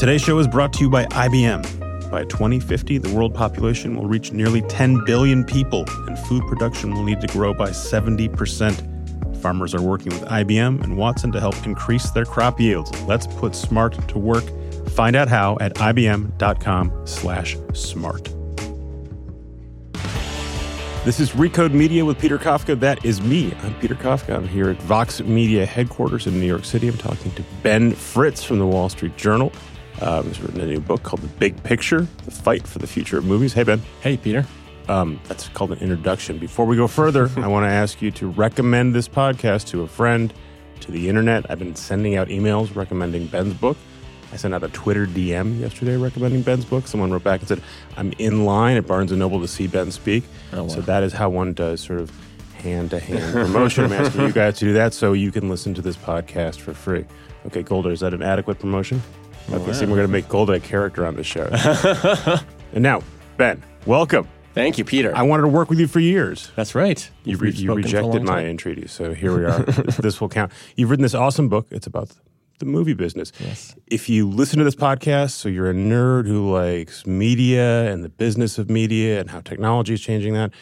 Today's 0.00 0.22
show 0.22 0.38
is 0.38 0.48
brought 0.48 0.72
to 0.72 0.80
you 0.80 0.88
by 0.88 1.04
IBM. 1.04 2.10
By 2.10 2.24
2050, 2.24 2.96
the 2.96 3.14
world 3.14 3.34
population 3.34 3.94
will 3.94 4.06
reach 4.06 4.32
nearly 4.32 4.62
10 4.62 5.04
billion 5.04 5.44
people, 5.44 5.84
and 6.06 6.18
food 6.20 6.42
production 6.46 6.94
will 6.94 7.04
need 7.04 7.20
to 7.20 7.26
grow 7.26 7.52
by 7.52 7.68
70%. 7.68 9.36
Farmers 9.42 9.74
are 9.74 9.82
working 9.82 10.10
with 10.14 10.22
IBM 10.22 10.82
and 10.82 10.96
Watson 10.96 11.30
to 11.32 11.40
help 11.40 11.66
increase 11.66 12.10
their 12.12 12.24
crop 12.24 12.58
yields. 12.58 12.90
Let's 13.02 13.26
put 13.26 13.54
smart 13.54 14.08
to 14.08 14.18
work. 14.18 14.44
Find 14.88 15.16
out 15.16 15.28
how 15.28 15.58
at 15.60 15.74
ibm.com/smart. 15.74 18.24
This 21.04 21.20
is 21.20 21.32
Recode 21.32 21.74
Media 21.74 22.06
with 22.06 22.18
Peter 22.18 22.38
Kafka. 22.38 22.80
That 22.80 23.04
is 23.04 23.20
me. 23.20 23.52
I'm 23.62 23.74
Peter 23.74 23.96
Kafka. 23.96 24.34
I'm 24.34 24.48
here 24.48 24.70
at 24.70 24.80
Vox 24.80 25.20
Media 25.20 25.66
headquarters 25.66 26.26
in 26.26 26.40
New 26.40 26.46
York 26.46 26.64
City. 26.64 26.88
I'm 26.88 26.96
talking 26.96 27.32
to 27.32 27.44
Ben 27.62 27.92
Fritz 27.92 28.42
from 28.42 28.58
the 28.58 28.66
Wall 28.66 28.88
Street 28.88 29.18
Journal. 29.18 29.52
Um, 30.00 30.26
he's 30.26 30.40
written 30.40 30.60
a 30.60 30.66
new 30.66 30.80
book 30.80 31.02
called 31.02 31.20
The 31.20 31.28
Big 31.28 31.62
Picture 31.62 32.06
The 32.24 32.30
Fight 32.30 32.66
for 32.66 32.78
the 32.78 32.86
Future 32.86 33.18
of 33.18 33.24
Movies. 33.24 33.52
Hey, 33.52 33.64
Ben. 33.64 33.82
Hey, 34.00 34.16
Peter. 34.16 34.46
Um, 34.88 35.20
that's 35.28 35.48
called 35.48 35.72
an 35.72 35.78
introduction. 35.78 36.38
Before 36.38 36.64
we 36.64 36.76
go 36.76 36.86
further, 36.86 37.30
I 37.36 37.46
want 37.48 37.64
to 37.64 37.70
ask 37.70 38.00
you 38.00 38.10
to 38.12 38.28
recommend 38.28 38.94
this 38.94 39.08
podcast 39.08 39.68
to 39.68 39.82
a 39.82 39.86
friend, 39.86 40.32
to 40.80 40.90
the 40.90 41.08
internet. 41.08 41.50
I've 41.50 41.58
been 41.58 41.76
sending 41.76 42.16
out 42.16 42.28
emails 42.28 42.74
recommending 42.74 43.26
Ben's 43.26 43.54
book. 43.54 43.76
I 44.32 44.36
sent 44.36 44.54
out 44.54 44.62
a 44.62 44.68
Twitter 44.68 45.06
DM 45.06 45.58
yesterday 45.58 45.96
recommending 45.96 46.42
Ben's 46.42 46.64
book. 46.64 46.86
Someone 46.86 47.10
wrote 47.10 47.24
back 47.24 47.40
and 47.40 47.48
said, 47.48 47.62
I'm 47.96 48.12
in 48.18 48.44
line 48.44 48.76
at 48.76 48.86
Barnes 48.86 49.10
& 49.12 49.16
Noble 49.16 49.40
to 49.40 49.48
see 49.48 49.66
Ben 49.66 49.90
speak. 49.90 50.24
Oh, 50.52 50.62
wow. 50.62 50.68
So 50.68 50.80
that 50.82 51.02
is 51.02 51.12
how 51.12 51.28
one 51.28 51.52
does 51.52 51.80
sort 51.80 52.00
of 52.00 52.12
hand-to-hand 52.54 53.32
promotion. 53.46 53.84
I'm 53.84 53.92
asking 53.92 54.20
you 54.22 54.32
guys 54.32 54.58
to 54.58 54.66
do 54.66 54.72
that 54.74 54.94
so 54.94 55.12
you 55.14 55.32
can 55.32 55.48
listen 55.48 55.74
to 55.74 55.82
this 55.82 55.96
podcast 55.96 56.60
for 56.60 56.74
free. 56.74 57.04
Okay, 57.46 57.62
Golder, 57.62 57.90
is 57.90 58.00
that 58.00 58.14
an 58.14 58.22
adequate 58.22 58.58
promotion? 58.58 59.02
Okay, 59.52 59.72
see, 59.72 59.86
we're 59.86 59.96
going 59.96 60.06
to 60.06 60.08
make 60.08 60.28
Golder 60.28 60.54
a 60.54 60.60
character 60.60 61.06
on 61.06 61.16
the 61.16 61.24
show. 61.24 61.48
and 62.72 62.82
now, 62.82 63.02
Ben, 63.36 63.62
welcome. 63.86 64.28
Thank 64.54 64.78
you, 64.78 64.84
Peter. 64.84 65.16
I 65.16 65.22
wanted 65.22 65.42
to 65.42 65.48
work 65.48 65.70
with 65.70 65.78
you 65.78 65.86
for 65.86 66.00
years. 66.00 66.50
That's 66.56 66.74
right. 66.74 67.08
You, 67.24 67.36
re- 67.36 67.50
you 67.50 67.66
spoken 67.66 67.66
for 67.66 67.72
a 67.72 68.02
rejected 68.02 68.22
my 68.24 68.44
entreaty, 68.44 68.86
so 68.88 69.14
here 69.14 69.36
we 69.36 69.44
are. 69.44 69.62
this, 69.62 69.96
this 69.96 70.20
will 70.20 70.28
count. 70.28 70.52
You've 70.76 70.90
written 70.90 71.02
this 71.02 71.14
awesome 71.14 71.48
book. 71.48 71.66
It's 71.70 71.86
about 71.86 72.10
the 72.58 72.66
movie 72.66 72.94
business. 72.94 73.32
Yes. 73.40 73.74
If 73.86 74.08
you 74.08 74.28
listen 74.28 74.58
to 74.58 74.64
this 74.64 74.74
podcast, 74.76 75.30
so 75.30 75.48
you're 75.48 75.70
a 75.70 75.74
nerd 75.74 76.26
who 76.26 76.52
likes 76.52 77.06
media 77.06 77.90
and 77.90 78.04
the 78.04 78.08
business 78.08 78.58
of 78.58 78.68
media 78.70 79.20
and 79.20 79.30
how 79.30 79.40
technology 79.40 79.94
is 79.94 80.00
changing 80.00 80.34
that, 80.34 80.52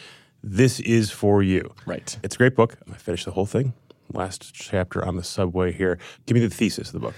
this 0.43 0.79
is 0.79 1.11
for 1.11 1.43
you. 1.43 1.73
Right. 1.85 2.17
It's 2.23 2.35
a 2.35 2.37
great 2.37 2.55
book. 2.55 2.77
I 2.91 2.95
finished 2.95 3.25
the 3.25 3.31
whole 3.31 3.45
thing. 3.45 3.73
Last 4.13 4.53
chapter 4.53 5.05
on 5.05 5.17
the 5.17 5.23
subway 5.23 5.71
here. 5.71 5.99
Give 6.25 6.35
me 6.35 6.41
the 6.41 6.49
thesis 6.49 6.87
of 6.87 6.93
the 6.93 6.99
book. 6.99 7.15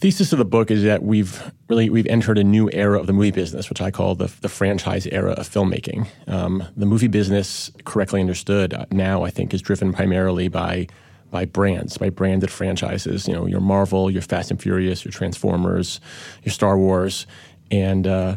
The 0.00 0.08
thesis 0.08 0.32
of 0.32 0.38
the 0.38 0.46
book 0.46 0.70
is 0.70 0.82
that 0.84 1.02
we've 1.02 1.52
really 1.68 1.90
we've 1.90 2.06
entered 2.06 2.38
a 2.38 2.44
new 2.44 2.70
era 2.72 2.98
of 2.98 3.06
the 3.06 3.12
movie 3.12 3.32
business, 3.32 3.68
which 3.68 3.82
I 3.82 3.90
call 3.90 4.14
the 4.14 4.32
the 4.40 4.48
franchise 4.48 5.06
era 5.06 5.32
of 5.32 5.46
filmmaking. 5.46 6.08
Um, 6.26 6.64
the 6.74 6.86
movie 6.86 7.06
business, 7.06 7.70
correctly 7.84 8.22
understood, 8.22 8.72
uh, 8.72 8.86
now 8.90 9.24
I 9.24 9.28
think 9.28 9.52
is 9.52 9.60
driven 9.60 9.92
primarily 9.92 10.48
by 10.48 10.86
by 11.30 11.44
brands, 11.44 11.98
by 11.98 12.08
branded 12.08 12.50
franchises. 12.50 13.28
You 13.28 13.34
know, 13.34 13.44
your 13.44 13.60
Marvel, 13.60 14.10
your 14.10 14.22
Fast 14.22 14.50
and 14.50 14.58
Furious, 14.58 15.04
your 15.04 15.12
Transformers, 15.12 16.00
your 16.44 16.52
Star 16.54 16.78
Wars, 16.78 17.26
and 17.70 18.06
uh, 18.06 18.36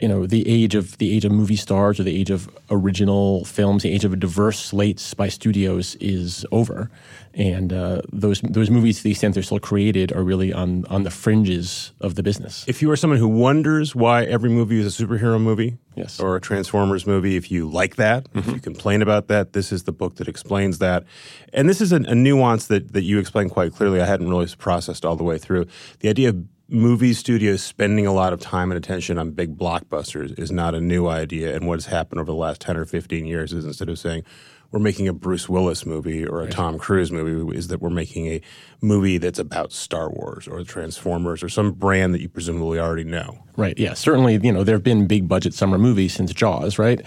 you 0.00 0.08
know 0.08 0.26
the 0.26 0.48
age 0.48 0.74
of 0.74 0.96
the 0.98 1.14
age 1.14 1.24
of 1.24 1.32
movie 1.32 1.56
stars 1.56 1.98
or 1.98 2.04
the 2.04 2.16
age 2.20 2.30
of 2.30 2.48
original 2.70 3.44
films, 3.44 3.82
the 3.82 3.90
age 3.90 4.04
of 4.04 4.18
diverse 4.20 4.58
slates 4.58 5.14
by 5.14 5.28
studios 5.28 5.96
is 6.00 6.46
over, 6.52 6.90
and 7.34 7.72
uh, 7.72 8.02
those 8.12 8.40
those 8.42 8.70
movies, 8.70 8.98
to 8.98 9.02
the 9.04 9.10
extent 9.10 9.34
they're 9.34 9.42
still 9.42 9.58
created, 9.60 10.12
are 10.12 10.22
really 10.22 10.52
on 10.52 10.84
on 10.86 11.02
the 11.04 11.10
fringes 11.10 11.92
of 12.00 12.14
the 12.14 12.22
business. 12.22 12.64
If 12.68 12.82
you 12.82 12.90
are 12.90 12.96
someone 12.96 13.18
who 13.18 13.28
wonders 13.28 13.94
why 13.94 14.24
every 14.24 14.50
movie 14.50 14.80
is 14.80 15.00
a 15.00 15.04
superhero 15.04 15.40
movie, 15.40 15.78
Yes. 15.96 16.20
or 16.20 16.36
a 16.36 16.40
Transformers 16.40 17.06
movie, 17.06 17.36
if 17.36 17.50
you 17.50 17.68
like 17.68 17.96
that, 17.96 18.26
if 18.34 18.46
you 18.46 18.60
complain 18.60 19.02
about 19.02 19.26
that, 19.28 19.52
this 19.52 19.72
is 19.72 19.82
the 19.84 19.92
book 19.92 20.16
that 20.16 20.28
explains 20.28 20.78
that. 20.78 21.04
And 21.52 21.68
this 21.68 21.80
is 21.80 21.92
a, 21.92 21.96
a 21.96 22.14
nuance 22.14 22.66
that 22.68 22.92
that 22.92 23.02
you 23.02 23.18
explain 23.18 23.48
quite 23.48 23.72
clearly. 23.74 24.00
I 24.00 24.06
hadn't 24.06 24.28
really 24.28 24.46
processed 24.58 25.04
all 25.04 25.16
the 25.16 25.24
way 25.24 25.38
through. 25.38 25.66
The 26.00 26.08
idea 26.08 26.28
of 26.30 26.36
movie 26.68 27.14
studios 27.14 27.62
spending 27.62 28.06
a 28.06 28.12
lot 28.12 28.32
of 28.32 28.40
time 28.40 28.70
and 28.70 28.76
attention 28.76 29.18
on 29.18 29.30
big 29.30 29.56
blockbusters 29.56 30.38
is 30.38 30.52
not 30.52 30.74
a 30.74 30.80
new 30.80 31.08
idea. 31.08 31.54
And 31.54 31.66
what 31.66 31.76
has 31.76 31.86
happened 31.86 32.20
over 32.20 32.30
the 32.30 32.36
last 32.36 32.60
ten 32.60 32.76
or 32.76 32.84
fifteen 32.84 33.26
years 33.26 33.52
is 33.52 33.64
instead 33.64 33.88
of 33.88 33.98
saying 33.98 34.24
we're 34.70 34.80
making 34.80 35.08
a 35.08 35.14
Bruce 35.14 35.48
Willis 35.48 35.86
movie 35.86 36.26
or 36.26 36.42
a 36.42 36.50
Tom 36.50 36.78
Cruise 36.78 37.10
movie 37.10 37.56
is 37.56 37.68
that 37.68 37.80
we're 37.80 37.88
making 37.88 38.26
a 38.26 38.42
movie 38.82 39.16
that's 39.16 39.38
about 39.38 39.72
Star 39.72 40.10
Wars 40.10 40.46
or 40.46 40.62
Transformers 40.62 41.42
or 41.42 41.48
some 41.48 41.72
brand 41.72 42.12
that 42.12 42.20
you 42.20 42.28
presumably 42.28 42.78
already 42.78 43.04
know. 43.04 43.38
Right. 43.56 43.78
Yeah. 43.78 43.94
Certainly, 43.94 44.40
you 44.42 44.52
know, 44.52 44.64
there 44.64 44.74
have 44.74 44.82
been 44.82 45.06
big 45.06 45.26
budget 45.26 45.54
summer 45.54 45.78
movies 45.78 46.12
since 46.12 46.34
Jaws, 46.34 46.78
right? 46.78 47.00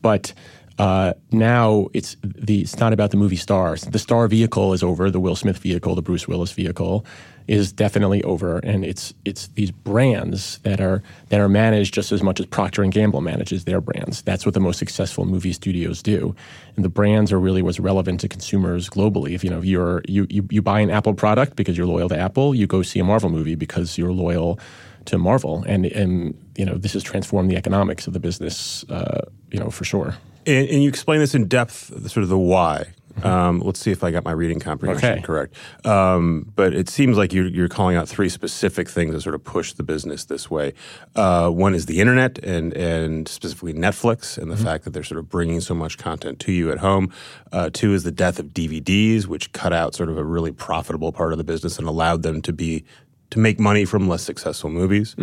But 0.00 0.32
uh, 0.78 1.14
now 1.32 1.88
it's 1.92 2.16
the 2.22 2.60
it's 2.60 2.78
not 2.78 2.92
about 2.92 3.10
the 3.10 3.16
movie 3.16 3.34
stars. 3.34 3.82
The 3.82 3.98
star 3.98 4.28
vehicle 4.28 4.72
is 4.72 4.84
over. 4.84 5.10
The 5.10 5.18
Will 5.18 5.34
Smith 5.34 5.58
vehicle, 5.58 5.96
the 5.96 6.02
Bruce 6.02 6.28
Willis 6.28 6.52
vehicle, 6.52 7.04
is 7.48 7.72
definitely 7.72 8.22
over, 8.24 8.58
and 8.58 8.84
it's 8.84 9.14
it's 9.24 9.48
these 9.48 9.70
brands 9.70 10.58
that 10.58 10.80
are 10.80 11.02
that 11.30 11.40
are 11.40 11.48
managed 11.48 11.94
just 11.94 12.12
as 12.12 12.22
much 12.22 12.38
as 12.38 12.46
Procter 12.46 12.82
and 12.82 12.92
Gamble 12.92 13.22
manages 13.22 13.64
their 13.64 13.80
brands. 13.80 14.22
That's 14.22 14.44
what 14.44 14.54
the 14.54 14.60
most 14.60 14.78
successful 14.78 15.24
movie 15.24 15.54
studios 15.54 16.02
do, 16.02 16.36
and 16.76 16.84
the 16.84 16.90
brands 16.90 17.32
are 17.32 17.40
really 17.40 17.62
what's 17.62 17.80
relevant 17.80 18.20
to 18.20 18.28
consumers 18.28 18.90
globally. 18.90 19.34
If 19.34 19.42
you 19.42 19.50
know 19.50 19.58
if 19.58 19.64
you're 19.64 20.02
you 20.06 20.26
you, 20.28 20.46
you 20.50 20.62
buy 20.62 20.80
an 20.80 20.90
Apple 20.90 21.14
product 21.14 21.56
because 21.56 21.76
you're 21.76 21.86
loyal 21.86 22.10
to 22.10 22.18
Apple, 22.18 22.54
you 22.54 22.66
go 22.66 22.82
see 22.82 23.00
a 23.00 23.04
Marvel 23.04 23.30
movie 23.30 23.54
because 23.54 23.96
you're 23.96 24.12
loyal 24.12 24.60
to 25.06 25.16
Marvel, 25.16 25.64
and 25.66 25.86
and 25.86 26.38
you 26.56 26.66
know 26.66 26.74
this 26.74 26.92
has 26.92 27.02
transformed 27.02 27.50
the 27.50 27.56
economics 27.56 28.06
of 28.06 28.12
the 28.12 28.20
business, 28.20 28.84
uh, 28.90 29.22
you 29.50 29.58
know 29.58 29.70
for 29.70 29.84
sure. 29.84 30.14
And, 30.46 30.68
and 30.68 30.82
you 30.82 30.88
explain 30.88 31.20
this 31.20 31.34
in 31.34 31.48
depth, 31.48 32.10
sort 32.10 32.22
of 32.22 32.28
the 32.28 32.38
why. 32.38 32.92
Um, 33.24 33.60
let's 33.60 33.80
see 33.80 33.90
if 33.90 34.02
I 34.04 34.10
got 34.10 34.24
my 34.24 34.32
reading 34.32 34.60
comprehension 34.60 35.12
Okay. 35.12 35.22
correct. 35.22 35.54
Um, 35.84 36.52
but 36.54 36.74
it 36.74 36.88
seems 36.88 37.16
like 37.16 37.32
you're, 37.32 37.46
you're 37.46 37.68
calling 37.68 37.96
out 37.96 38.08
three 38.08 38.28
specific 38.28 38.88
things 38.88 39.12
that 39.14 39.20
sort 39.22 39.34
of 39.34 39.42
push 39.44 39.72
the 39.72 39.82
business 39.82 40.24
this 40.26 40.50
way. 40.50 40.74
Uh, 41.16 41.48
one 41.50 41.74
is 41.74 41.86
the 41.86 42.00
internet, 42.00 42.38
and 42.38 42.72
and 42.74 43.28
specifically 43.28 43.74
Netflix, 43.74 44.38
and 44.38 44.50
the 44.50 44.56
fact 44.56 44.84
that 44.84 44.90
they're 44.90 45.02
sort 45.02 45.18
of 45.18 45.28
bringing 45.28 45.60
so 45.60 45.74
much 45.74 45.98
content 45.98 46.38
to 46.40 46.52
you 46.52 46.70
at 46.70 46.78
home. 46.78 47.12
Uh, 47.52 47.70
two 47.72 47.94
is 47.94 48.04
the 48.04 48.12
death 48.12 48.38
of 48.38 48.46
DVDs, 48.48 49.26
which 49.26 49.52
cut 49.52 49.72
out 49.72 49.94
sort 49.94 50.08
of 50.08 50.18
a 50.18 50.24
really 50.24 50.52
profitable 50.52 51.12
part 51.12 51.32
of 51.32 51.38
the 51.38 51.44
business 51.44 51.78
and 51.78 51.88
allowed 51.88 52.22
them 52.22 52.40
to 52.42 52.52
be 52.52 52.84
to 53.30 53.38
make 53.38 53.58
money 53.60 53.84
from 53.84 54.08
less 54.08 54.22
successful 54.22 54.70
movies. 54.70 55.14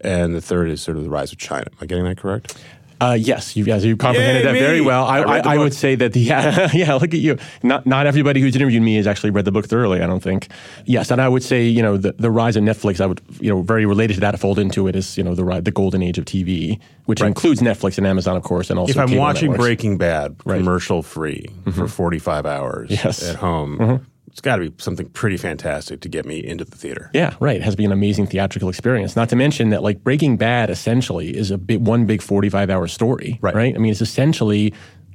And 0.00 0.34
the 0.34 0.40
third 0.40 0.68
is 0.70 0.80
sort 0.82 0.96
of 0.96 1.04
the 1.04 1.10
rise 1.10 1.30
of 1.32 1.38
China. 1.38 1.66
Am 1.70 1.78
I 1.80 1.86
getting 1.86 2.04
that 2.04 2.16
correct? 2.16 2.56
Uh, 3.02 3.14
yes, 3.14 3.56
you 3.56 3.64
guys, 3.64 3.84
you 3.84 3.96
comprehended 3.96 4.44
Yay, 4.44 4.52
that 4.52 4.58
very 4.58 4.80
well. 4.80 5.04
I, 5.04 5.18
I 5.20 5.38
I, 5.38 5.54
I 5.54 5.58
would 5.58 5.74
say 5.74 5.94
that 5.96 6.12
the 6.12 6.20
yeah, 6.32 6.68
yeah. 6.72 6.94
Look 6.94 7.12
at 7.14 7.20
you. 7.20 7.36
Not 7.62 7.86
not 7.86 8.06
everybody 8.06 8.40
who's 8.40 8.54
interviewed 8.54 8.82
me 8.82 8.96
has 8.96 9.06
actually 9.06 9.30
read 9.30 9.44
the 9.44 9.52
book 9.52 9.66
thoroughly. 9.66 10.02
I 10.02 10.06
don't 10.06 10.22
think. 10.22 10.48
Yes, 10.84 11.10
and 11.10 11.20
I 11.20 11.28
would 11.28 11.42
say 11.42 11.64
you 11.66 11.82
know 11.82 11.96
the, 11.96 12.12
the 12.12 12.30
rise 12.30 12.56
of 12.56 12.62
Netflix. 12.64 13.00
I 13.00 13.06
would 13.06 13.20
you 13.40 13.50
know 13.50 13.62
very 13.62 13.86
related 13.86 14.14
to 14.14 14.20
that. 14.20 14.38
Fold 14.38 14.58
into 14.58 14.86
it 14.88 14.96
is 14.96 15.16
you 15.18 15.24
know 15.24 15.34
the 15.34 15.60
the 15.60 15.70
golden 15.70 16.02
age 16.02 16.18
of 16.18 16.24
TV, 16.24 16.78
which 17.06 17.20
includes 17.20 17.60
Netflix 17.60 17.98
and 17.98 18.06
Amazon, 18.06 18.36
of 18.36 18.42
course, 18.42 18.70
and 18.70 18.78
also 18.78 18.92
if 18.92 18.98
I'm 18.98 19.16
watching 19.16 19.50
networks. 19.50 19.66
Breaking 19.66 19.98
Bad 19.98 20.36
commercial 20.46 21.02
free 21.02 21.46
for 21.74 21.88
45 21.88 22.46
hours 22.46 22.90
Yes. 22.90 23.22
at 23.28 23.36
home, 23.36 24.06
it's 24.32 24.40
got 24.40 24.56
to 24.56 24.70
be 24.70 24.74
something 24.82 25.08
pretty 25.10 25.36
fantastic 25.36 26.00
to 26.00 26.08
get 26.08 26.24
me 26.24 26.42
into 26.44 26.64
the 26.64 26.76
theater. 26.76 27.10
Yeah, 27.12 27.34
right. 27.38 27.56
It 27.56 27.62
has 27.62 27.76
been 27.76 27.86
an 27.86 27.92
amazing 27.92 28.26
theatrical 28.26 28.70
experience. 28.70 29.14
Not 29.14 29.28
to 29.28 29.36
mention 29.36 29.68
that 29.70 29.82
like 29.82 30.02
Breaking 30.02 30.38
Bad 30.38 30.70
essentially 30.70 31.36
is 31.36 31.50
a 31.50 31.58
big, 31.58 31.86
one 31.86 32.06
big 32.06 32.22
45 32.22 32.70
hour 32.70 32.88
story, 32.88 33.38
Right. 33.42 33.54
right? 33.54 33.74
I 33.74 33.78
mean, 33.78 33.92
it's 33.92 34.00
essentially 34.00 34.72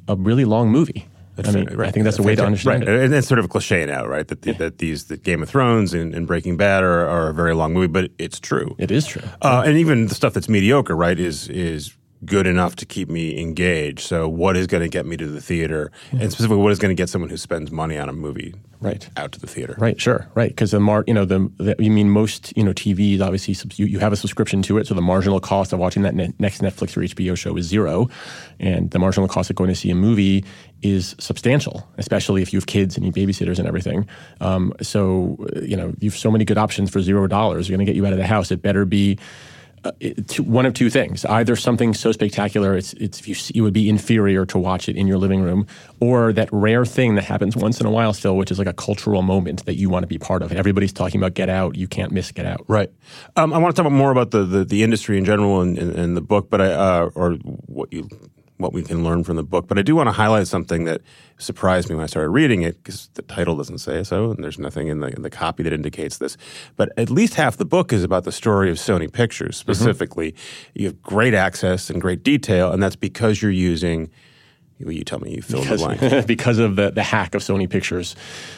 a 0.08 0.16
really 0.16 0.46
long 0.46 0.70
movie. 0.70 1.08
I 1.44 1.52
mean, 1.52 1.82
I 1.82 1.92
think 1.92 2.04
that's 2.04 2.18
a 2.18 2.24
way 2.24 2.36
to 2.36 2.46
understand 2.46 2.88
right. 2.88 2.96
it. 2.96 3.04
And 3.06 3.14
it's 3.14 3.28
sort 3.28 3.40
of 3.40 3.46
a 3.46 3.48
cliche 3.48 3.86
now, 3.86 4.06
right? 4.06 4.28
That, 4.28 4.42
the, 4.42 4.54
that 4.54 4.78
these 4.80 5.06
the 5.06 5.18
Game 5.18 5.44
of 5.44 5.50
Thrones 5.50 5.94
and, 5.94 6.16
and 6.16 6.26
Breaking 6.26 6.58
Bad 6.58 6.84
are, 6.84 7.08
are 7.08 7.30
a 7.30 7.34
very 7.34 7.54
long 7.54 7.74
movie, 7.74 7.88
but 7.88 8.12
it's 8.18 8.40
true. 8.40 8.76
It 8.80 8.90
is 8.90 9.06
true. 9.06 9.22
Uh, 9.42 9.63
and 9.66 9.78
even 9.78 10.08
the 10.08 10.16
stuff 10.16 10.34
that's 10.34 10.50
mediocre, 10.50 10.96
right, 10.96 11.20
is 11.20 11.48
is 11.50 11.96
good 12.27 12.45
enough 12.45 12.75
to 12.77 12.85
keep 12.85 13.09
me 13.09 13.39
engaged. 13.41 14.01
So, 14.01 14.27
what 14.29 14.56
is 14.56 14.68
going 14.68 14.83
to 14.83 14.89
get 14.89 15.06
me 15.06 15.18
to 15.18 15.25
the 15.27 15.41
theater, 15.41 15.91
and 16.12 16.31
specifically, 16.31 16.57
what 16.57 16.71
is 16.71 16.79
going 16.79 16.95
to 16.95 17.01
get 17.01 17.09
someone 17.09 17.29
who 17.29 17.38
spends 17.38 17.71
money 17.71 17.97
on 17.97 18.09
a 18.09 18.13
movie 18.13 18.53
Right. 18.79 19.09
out 19.18 19.31
to 19.31 19.39
the 19.39 19.47
theater? 19.47 19.75
Right, 19.79 20.00
sure, 20.00 20.27
right. 20.35 20.50
Because 20.50 20.69
the 20.69 20.79
mar, 20.79 21.03
you 21.07 21.13
know, 21.15 21.25
the, 21.25 21.51
the 21.57 21.75
you 21.79 21.89
mean 21.89 22.12
most, 22.12 22.56
you 22.56 22.63
know, 22.63 22.74
TVs 22.74 23.21
obviously 23.21 23.56
you, 23.77 23.88
you 23.89 23.97
have 23.97 24.13
a 24.13 24.15
subscription 24.15 24.62
to 24.63 24.77
it, 24.77 24.85
so 24.85 24.94
the 24.94 25.01
marginal 25.01 25.39
cost 25.39 25.74
of 25.74 25.79
watching 25.79 26.03
that 26.03 26.13
ne- 26.13 26.31
next 26.38 26.62
Netflix 26.62 26.95
or 26.95 27.01
HBO 27.01 27.35
show 27.35 27.57
is 27.57 27.65
zero, 27.65 28.07
and 28.59 28.91
the 28.91 29.00
marginal 29.00 29.27
cost 29.27 29.50
of 29.50 29.56
going 29.56 29.69
to 29.69 29.75
see 29.75 29.89
a 29.89 29.95
movie 29.95 30.45
is 30.83 31.15
substantial, 31.19 31.88
especially 31.97 32.44
if 32.44 32.53
you 32.53 32.57
have 32.57 32.68
kids 32.68 32.95
and 32.95 33.03
you 33.03 33.09
have 33.09 33.15
babysitters 33.15 33.57
and 33.57 33.68
everything. 33.68 34.07
Um, 34.41 34.74
so 34.79 35.44
you 35.63 35.75
know, 35.75 35.94
you've 36.00 36.15
so 36.15 36.29
many 36.29 36.45
good 36.45 36.59
options 36.59 36.91
for 36.91 37.01
zero 37.01 37.25
dollars. 37.25 37.68
You're 37.68 37.77
going 37.77 37.85
to 37.88 37.91
get 37.91 37.95
you 37.97 38.06
out 38.06 38.13
of 38.13 38.19
the 38.19 38.27
house. 38.27 38.51
It 38.51 38.62
better 38.62 38.85
be 38.85 39.18
one 40.39 40.66
of 40.66 40.74
two 40.74 40.89
things: 40.89 41.25
either 41.25 41.56
something 41.56 41.94
so 41.94 42.12
spectacular 42.12 42.75
it's 42.75 42.94
it's 42.94 43.51
you 43.54 43.63
would 43.63 43.74
be 43.74 43.89
inferior 43.89 44.45
to 44.45 44.57
watch 44.57 44.89
it 44.89 44.95
in 44.95 45.07
your 45.07 45.18
living 45.18 45.42
room, 45.42 45.68
or 46.00 46.34
that 46.34 46.50
rare 46.51 46.86
thing 46.86 47.16
that 47.16 47.24
happens 47.24 47.56
once 47.56 47.80
in 47.80 47.86
a 47.86 47.92
while 47.92 48.13
still, 48.13 48.38
which 48.38 48.51
is 48.51 48.60
like 48.60 48.68
a 48.68 48.74
cultural 48.74 49.22
moment 49.22 49.66
that 49.66 49.75
you 49.75 49.89
want 49.89 50.04
to 50.04 50.07
be 50.07 50.18
part 50.18 50.42
of. 50.42 50.51
Everybody's 50.51 50.94
talking 50.94 51.19
about 51.19 51.34
Get 51.34 51.50
Out. 51.50 51.75
You 51.75 51.88
can't 51.88 52.12
miss 52.12 52.31
Get 52.31 52.45
Out. 52.45 52.63
Right. 52.68 52.92
Um, 53.36 53.54
I 53.54 53.57
want 53.57 53.75
to 53.75 53.81
talk 53.81 53.92
more 53.92 54.12
about 54.12 54.31
the, 54.31 54.44
the, 54.44 54.66
the 54.66 54.84
industry 54.84 55.18
in 55.18 55.25
general 55.25 55.62
and, 55.62 55.78
and, 55.78 55.95
and 55.95 56.18
the 56.18 56.22
book, 56.22 56.50
but 56.50 56.62
I 56.62 56.72
uh, 56.74 57.10
or 57.16 57.34
what 57.34 57.92
you 57.92 58.10
what 58.57 58.74
we 58.74 58.83
can 58.83 59.04
learn 59.04 59.24
from 59.24 59.36
the 59.36 59.44
book. 59.44 59.68
But 59.68 59.77
I 59.77 59.81
do 59.81 59.95
want 59.95 60.07
to 60.07 60.12
highlight 60.12 60.48
something 60.48 60.86
that 60.86 61.01
surprised 61.38 61.89
me 61.89 61.95
when 61.95 62.04
I 62.04 62.07
started 62.07 62.30
reading 62.30 62.63
it 62.63 62.77
because 62.77 63.09
the 63.13 63.21
title 63.21 63.56
doesn't 63.56 63.77
say 63.77 64.04
so, 64.04 64.31
and 64.31 64.44
there's 64.44 64.59
nothing 64.59 64.88
in 64.88 65.00
the, 65.00 65.07
in 65.07 65.21
the 65.21 65.30
copy 65.30 65.63
that 65.63 65.74
indicates 65.74 66.18
this. 66.18 66.38
But 66.75 66.89
at 66.98 67.09
least 67.09 67.36
half 67.36 67.57
the 67.57 67.65
book 67.65 67.94
is 67.94 68.04
about 68.04 68.24
the 68.24 68.31
story 68.31 68.69
of 68.69 68.77
Sony 68.77 69.12
Pictures 69.12 69.57
mm-hmm. 69.57 69.71
specifically. 69.71 70.31
Mm-hmm. 70.31 70.71
You 70.80 70.86
have 70.88 71.01
great 71.01 71.33
access 71.33 71.89
and 71.89 72.01
great 72.01 72.24
detail, 72.24 72.71
and 72.71 72.81
that's 72.81 72.95
because 72.95 73.42
you're 73.42 73.51
using– 73.51 74.09
you 74.79 75.03
tell 75.03 75.19
me 75.19 75.35
you 75.35 75.41
filled 75.41 75.63
because, 75.63 75.81
the 75.81 75.95
blank. 75.95 76.27
because 76.27 76.59
of 76.59 76.75
the, 76.75 76.91
the 76.91 77.03
hack 77.03 77.33
of 77.33 77.41
Sony 77.41 77.69
Pictures 77.69 78.15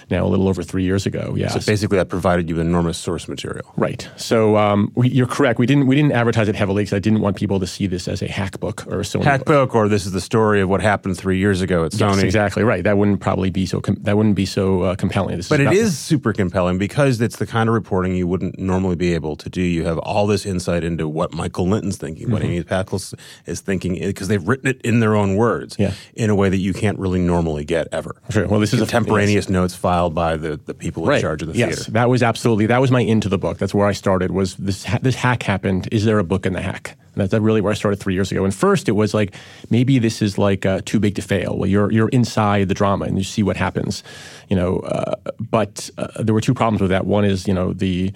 now 0.09 0.25
a 0.25 0.27
little 0.27 0.47
over 0.47 0.63
three 0.63 0.83
years 0.83 1.05
ago. 1.05 1.33
Yeah. 1.35 1.47
So 1.47 1.59
basically, 1.59 1.97
that 1.97 2.09
provided 2.09 2.49
you 2.49 2.59
enormous 2.59 2.97
source 2.97 3.27
material. 3.27 3.71
Right. 3.77 4.09
So 4.17 4.57
um, 4.57 4.91
we, 4.95 5.09
you're 5.09 5.27
correct. 5.27 5.59
We 5.59 5.65
didn't 5.65 5.87
we 5.87 5.95
didn't 5.95 6.11
advertise 6.11 6.47
it 6.47 6.55
heavily 6.55 6.83
because 6.83 6.93
I 6.93 6.99
didn't 6.99 7.21
want 7.21 7.37
people 7.37 7.59
to 7.59 7.67
see 7.67 7.87
this 7.87 8.07
as 8.07 8.21
a 8.21 8.27
hack 8.27 8.59
book 8.59 8.85
or 8.87 8.99
a 8.99 9.03
Sony 9.03 9.23
hack 9.23 9.45
book, 9.45 9.75
or 9.75 9.87
this 9.87 10.05
is 10.05 10.11
the 10.11 10.21
story 10.21 10.61
of 10.61 10.69
what 10.69 10.81
happened 10.81 11.17
three 11.17 11.37
years 11.37 11.61
ago 11.61 11.85
at 11.85 11.93
Sony. 11.93 12.15
Yes, 12.15 12.23
exactly 12.23 12.63
right. 12.63 12.83
That 12.83 12.97
wouldn't 12.97 13.21
probably 13.21 13.49
be 13.49 13.65
so 13.65 13.79
com- 13.79 13.97
that 14.01 14.17
wouldn't 14.17 14.35
be 14.35 14.45
so 14.45 14.83
uh, 14.83 14.95
compelling. 14.95 15.37
This 15.37 15.49
but 15.49 15.61
is 15.61 15.67
it 15.67 15.73
is 15.73 15.97
super 15.97 16.33
compelling 16.33 16.77
because 16.77 17.21
it's 17.21 17.37
the 17.37 17.47
kind 17.47 17.69
of 17.69 17.73
reporting 17.73 18.15
you 18.15 18.27
wouldn't 18.27 18.59
normally 18.59 18.95
be 18.95 19.13
able 19.13 19.35
to 19.37 19.49
do. 19.49 19.61
You 19.61 19.85
have 19.85 19.97
all 19.99 20.27
this 20.27 20.45
insight 20.45 20.83
into 20.83 21.07
what 21.07 21.33
Michael 21.33 21.67
Lynton's 21.67 21.97
thinking, 21.97 22.25
mm-hmm. 22.25 22.33
what 22.33 22.43
Amy 22.43 22.63
Pascal 22.63 22.99
is 23.45 23.61
thinking, 23.61 23.93
because 23.93 24.27
they've 24.27 24.45
written 24.45 24.67
it 24.67 24.81
in 24.81 24.99
their 24.99 25.15
own 25.15 25.35
words 25.35 25.75
yeah. 25.79 25.93
In 26.13 26.29
a 26.29 26.35
way 26.35 26.49
that 26.49 26.57
you 26.57 26.73
can't 26.73 26.97
really 26.99 27.19
normally 27.19 27.65
get 27.65 27.87
ever. 27.91 28.15
Sure. 28.29 28.47
Well, 28.47 28.59
this 28.59 28.73
is 28.73 28.79
contemporaneous 28.79 29.45
a, 29.45 29.49
yes. 29.49 29.49
notes 29.49 29.75
filed 29.75 30.13
by 30.15 30.37
the, 30.37 30.57
the 30.57 30.73
people 30.73 31.03
in 31.03 31.09
right. 31.09 31.21
charge 31.21 31.41
of 31.41 31.49
the 31.49 31.57
yes. 31.57 31.77
theater. 31.77 31.91
that 31.91 32.09
was 32.09 32.23
absolutely 32.23 32.65
that 32.67 32.81
was 32.81 32.91
my 32.91 33.01
into 33.01 33.29
the 33.29 33.37
book. 33.37 33.57
That's 33.57 33.73
where 33.73 33.87
I 33.87 33.93
started. 33.93 34.31
Was 34.31 34.55
this 34.55 34.85
this 35.01 35.15
hack 35.15 35.43
happened? 35.43 35.87
Is 35.91 36.05
there 36.05 36.19
a 36.19 36.23
book 36.23 36.45
in 36.45 36.53
the 36.53 36.61
hack? 36.61 36.97
And 37.15 37.29
that's 37.29 37.33
really 37.41 37.61
where 37.61 37.71
I 37.71 37.75
started 37.75 37.99
three 37.99 38.13
years 38.13 38.31
ago. 38.31 38.45
And 38.45 38.53
first, 38.53 38.87
it 38.87 38.93
was 38.93 39.13
like 39.13 39.35
maybe 39.69 39.99
this 39.99 40.21
is 40.21 40.37
like 40.37 40.65
uh, 40.65 40.81
too 40.85 40.99
big 40.99 41.15
to 41.15 41.21
fail. 41.21 41.57
Well, 41.57 41.69
you're 41.69 41.91
you're 41.91 42.09
inside 42.09 42.67
the 42.67 42.73
drama 42.73 43.05
and 43.05 43.17
you 43.17 43.23
see 43.23 43.43
what 43.43 43.57
happens, 43.57 44.03
you 44.47 44.55
know. 44.55 44.79
Uh, 44.79 45.15
but 45.39 45.89
uh, 45.97 46.23
there 46.23 46.33
were 46.33 46.41
two 46.41 46.53
problems 46.53 46.81
with 46.81 46.91
that. 46.91 47.05
One 47.05 47.25
is 47.25 47.47
you 47.47 47.53
know 47.53 47.73
the 47.73 48.13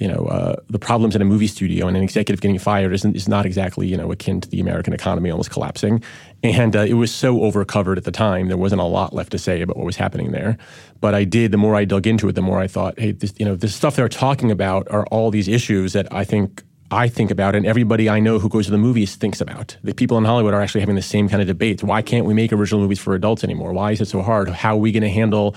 you 0.00 0.08
know, 0.08 0.24
uh, 0.26 0.56
the 0.68 0.78
problems 0.78 1.14
in 1.14 1.20
a 1.20 1.26
movie 1.26 1.46
studio 1.46 1.86
and 1.86 1.94
an 1.94 2.02
executive 2.02 2.40
getting 2.40 2.58
fired 2.58 2.94
isn't 2.94 3.14
is 3.14 3.28
not 3.28 3.44
exactly 3.44 3.86
you 3.86 3.98
know 3.98 4.10
akin 4.10 4.40
to 4.40 4.48
the 4.48 4.58
American 4.58 4.94
economy 4.94 5.30
almost 5.30 5.50
collapsing. 5.50 6.02
And 6.42 6.74
uh, 6.74 6.80
it 6.80 6.94
was 6.94 7.14
so 7.14 7.42
overcovered 7.42 7.98
at 7.98 8.04
the 8.04 8.10
time, 8.10 8.48
there 8.48 8.56
wasn't 8.56 8.80
a 8.80 8.84
lot 8.84 9.12
left 9.12 9.30
to 9.32 9.38
say 9.38 9.60
about 9.60 9.76
what 9.76 9.84
was 9.84 9.96
happening 9.96 10.32
there. 10.32 10.56
But 11.02 11.14
I 11.14 11.24
did. 11.24 11.52
The 11.52 11.58
more 11.58 11.76
I 11.76 11.84
dug 11.84 12.06
into 12.06 12.28
it, 12.28 12.32
the 12.32 12.40
more 12.40 12.58
I 12.58 12.66
thought, 12.66 12.98
hey, 12.98 13.12
this, 13.12 13.34
you 13.38 13.44
know, 13.44 13.56
the 13.56 13.68
stuff 13.68 13.96
they're 13.96 14.08
talking 14.08 14.50
about 14.50 14.90
are 14.90 15.06
all 15.08 15.30
these 15.30 15.48
issues 15.48 15.92
that 15.92 16.10
I 16.10 16.24
think 16.24 16.62
I 16.92 17.06
think 17.08 17.30
about 17.30 17.54
and 17.54 17.64
everybody 17.64 18.08
I 18.08 18.18
know 18.18 18.40
who 18.40 18.48
goes 18.48 18.64
to 18.64 18.72
the 18.72 18.78
movies 18.78 19.14
thinks 19.14 19.40
about. 19.40 19.76
The 19.84 19.94
people 19.94 20.18
in 20.18 20.24
Hollywood 20.24 20.54
are 20.54 20.60
actually 20.60 20.80
having 20.80 20.96
the 20.96 21.02
same 21.02 21.28
kind 21.28 21.40
of 21.40 21.46
debates. 21.46 21.84
Why 21.84 22.02
can't 22.02 22.26
we 22.26 22.34
make 22.34 22.52
original 22.52 22.80
movies 22.80 22.98
for 22.98 23.14
adults 23.14 23.44
anymore? 23.44 23.72
Why 23.72 23.92
is 23.92 24.00
it 24.00 24.08
so 24.08 24.22
hard? 24.22 24.48
How 24.48 24.74
are 24.74 24.80
we 24.80 24.90
going 24.90 25.04
to 25.04 25.10
handle 25.10 25.54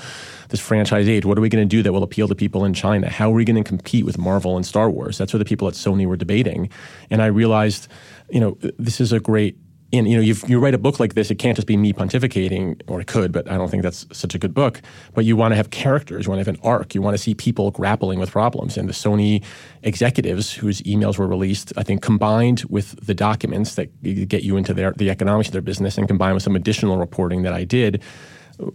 this 0.49 0.59
franchise 0.59 1.09
age? 1.09 1.25
What 1.25 1.39
are 1.39 1.41
we 1.41 1.49
going 1.49 1.67
to 1.67 1.69
do 1.69 1.81
that 1.81 1.91
will 1.91 2.03
appeal 2.03 2.27
to 2.27 2.35
people 2.35 2.65
in 2.65 2.75
China? 2.75 3.09
How 3.09 3.31
are 3.31 3.33
we 3.33 3.45
going 3.45 3.61
to 3.61 3.67
compete 3.67 4.05
with 4.05 4.19
Marvel 4.19 4.57
and 4.57 4.65
Star 4.65 4.91
Wars? 4.91 5.17
That's 5.17 5.33
what 5.33 5.39
the 5.39 5.45
people 5.45 5.67
at 5.67 5.73
Sony 5.73 6.05
were 6.05 6.17
debating. 6.17 6.69
And 7.09 7.19
I 7.19 7.27
realized, 7.27 7.87
you 8.29 8.39
know, 8.39 8.57
this 8.77 9.01
is 9.01 9.11
a 9.11 9.19
great 9.19 9.57
and 9.93 10.09
you 10.09 10.17
know, 10.17 10.21
you 10.21 10.59
write 10.59 10.73
a 10.73 10.79
book 10.79 10.99
like 10.99 11.13
this, 11.13 11.29
it 11.29 11.35
can't 11.35 11.55
just 11.55 11.67
be 11.67 11.77
me 11.77 11.93
pontificating, 11.93 12.81
or 12.87 12.99
it 12.99 13.07
could, 13.07 13.31
but 13.31 13.49
I 13.49 13.57
don't 13.57 13.69
think 13.69 13.83
that's 13.83 14.07
such 14.11 14.33
a 14.33 14.39
good 14.39 14.53
book. 14.53 14.81
But 15.13 15.23
you 15.23 15.35
want 15.35 15.51
to 15.51 15.55
have 15.55 15.69
characters, 15.69 16.25
you 16.25 16.31
want 16.31 16.43
to 16.43 16.51
have 16.51 16.55
an 16.55 16.61
arc, 16.63 16.95
you 16.95 17.01
want 17.01 17.13
to 17.13 17.21
see 17.21 17.35
people 17.35 17.69
grappling 17.69 18.19
with 18.19 18.31
problems. 18.31 18.75
And 18.75 18.89
the 18.89 18.93
Sony 18.93 19.43
executives, 19.83 20.51
whose 20.51 20.81
emails 20.81 21.17
were 21.19 21.27
released, 21.27 21.71
I 21.77 21.83
think, 21.83 22.01
combined 22.01 22.63
with 22.69 23.05
the 23.05 23.13
documents 23.13 23.75
that 23.75 24.01
get 24.27 24.43
you 24.43 24.57
into 24.57 24.73
their, 24.73 24.93
the 24.93 25.11
economics 25.11 25.49
of 25.49 25.53
their 25.53 25.61
business, 25.61 25.97
and 25.97 26.07
combined 26.07 26.33
with 26.33 26.43
some 26.43 26.55
additional 26.55 26.97
reporting 26.97 27.43
that 27.43 27.53
I 27.53 27.63
did, 27.63 28.01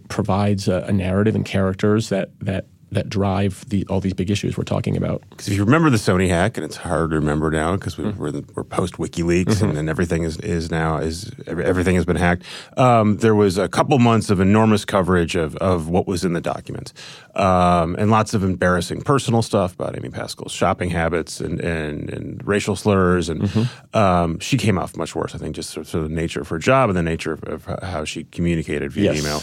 provides 0.07 0.67
a, 0.67 0.85
a 0.87 0.93
narrative 0.93 1.35
and 1.35 1.45
characters 1.45 2.09
that 2.09 2.31
that 2.39 2.65
that 2.91 3.09
drive 3.09 3.67
the, 3.69 3.85
all 3.87 3.99
these 3.99 4.13
big 4.13 4.31
issues 4.31 4.57
we're 4.57 4.63
talking 4.63 4.97
about. 4.97 5.21
Because 5.29 5.47
if 5.47 5.53
you 5.53 5.63
remember 5.63 5.89
the 5.89 5.97
Sony 5.97 6.27
hack, 6.27 6.57
and 6.57 6.65
it's 6.65 6.77
hard 6.77 7.11
to 7.11 7.15
remember 7.15 7.51
now 7.51 7.75
because 7.75 7.97
we, 7.97 8.05
are 8.05 8.11
mm-hmm. 8.11 8.51
we're 8.55 8.63
post 8.63 8.95
WikiLeaks, 8.95 9.45
mm-hmm. 9.45 9.69
and, 9.69 9.77
and, 9.77 9.89
everything 9.89 10.23
is, 10.23 10.37
is 10.37 10.71
now 10.71 10.97
is 10.97 11.31
everything 11.47 11.95
has 11.95 12.05
been 12.05 12.15
hacked. 12.15 12.43
Um, 12.77 13.17
there 13.17 13.35
was 13.35 13.57
a 13.57 13.67
couple 13.67 13.97
months 13.99 14.29
of 14.29 14.39
enormous 14.39 14.85
coverage 14.85 15.35
of, 15.35 15.55
of 15.57 15.89
what 15.89 16.07
was 16.07 16.25
in 16.25 16.33
the 16.33 16.41
documents, 16.41 16.93
um, 17.35 17.95
and 17.97 18.09
lots 18.09 18.33
of 18.33 18.43
embarrassing 18.43 19.01
personal 19.01 19.41
stuff 19.41 19.73
about 19.75 19.95
Amy 19.95 20.09
Pascal's 20.09 20.51
shopping 20.51 20.89
habits 20.89 21.39
and 21.39 21.59
and, 21.59 22.09
and 22.09 22.45
racial 22.47 22.75
slurs, 22.75 23.29
and 23.29 23.41
mm-hmm. 23.43 23.97
um, 23.97 24.39
she 24.39 24.57
came 24.57 24.77
off 24.77 24.97
much 24.97 25.15
worse. 25.15 25.35
I 25.35 25.37
think 25.37 25.55
just 25.55 25.69
sort 25.69 25.93
of 25.93 26.03
the 26.03 26.09
nature 26.09 26.41
of 26.41 26.49
her 26.49 26.59
job 26.59 26.89
and 26.89 26.97
the 26.97 27.03
nature 27.03 27.33
of, 27.33 27.43
of 27.43 27.65
how 27.83 28.03
she 28.03 28.23
communicated 28.25 28.91
via 28.91 29.13
yes. 29.13 29.21
email. 29.21 29.41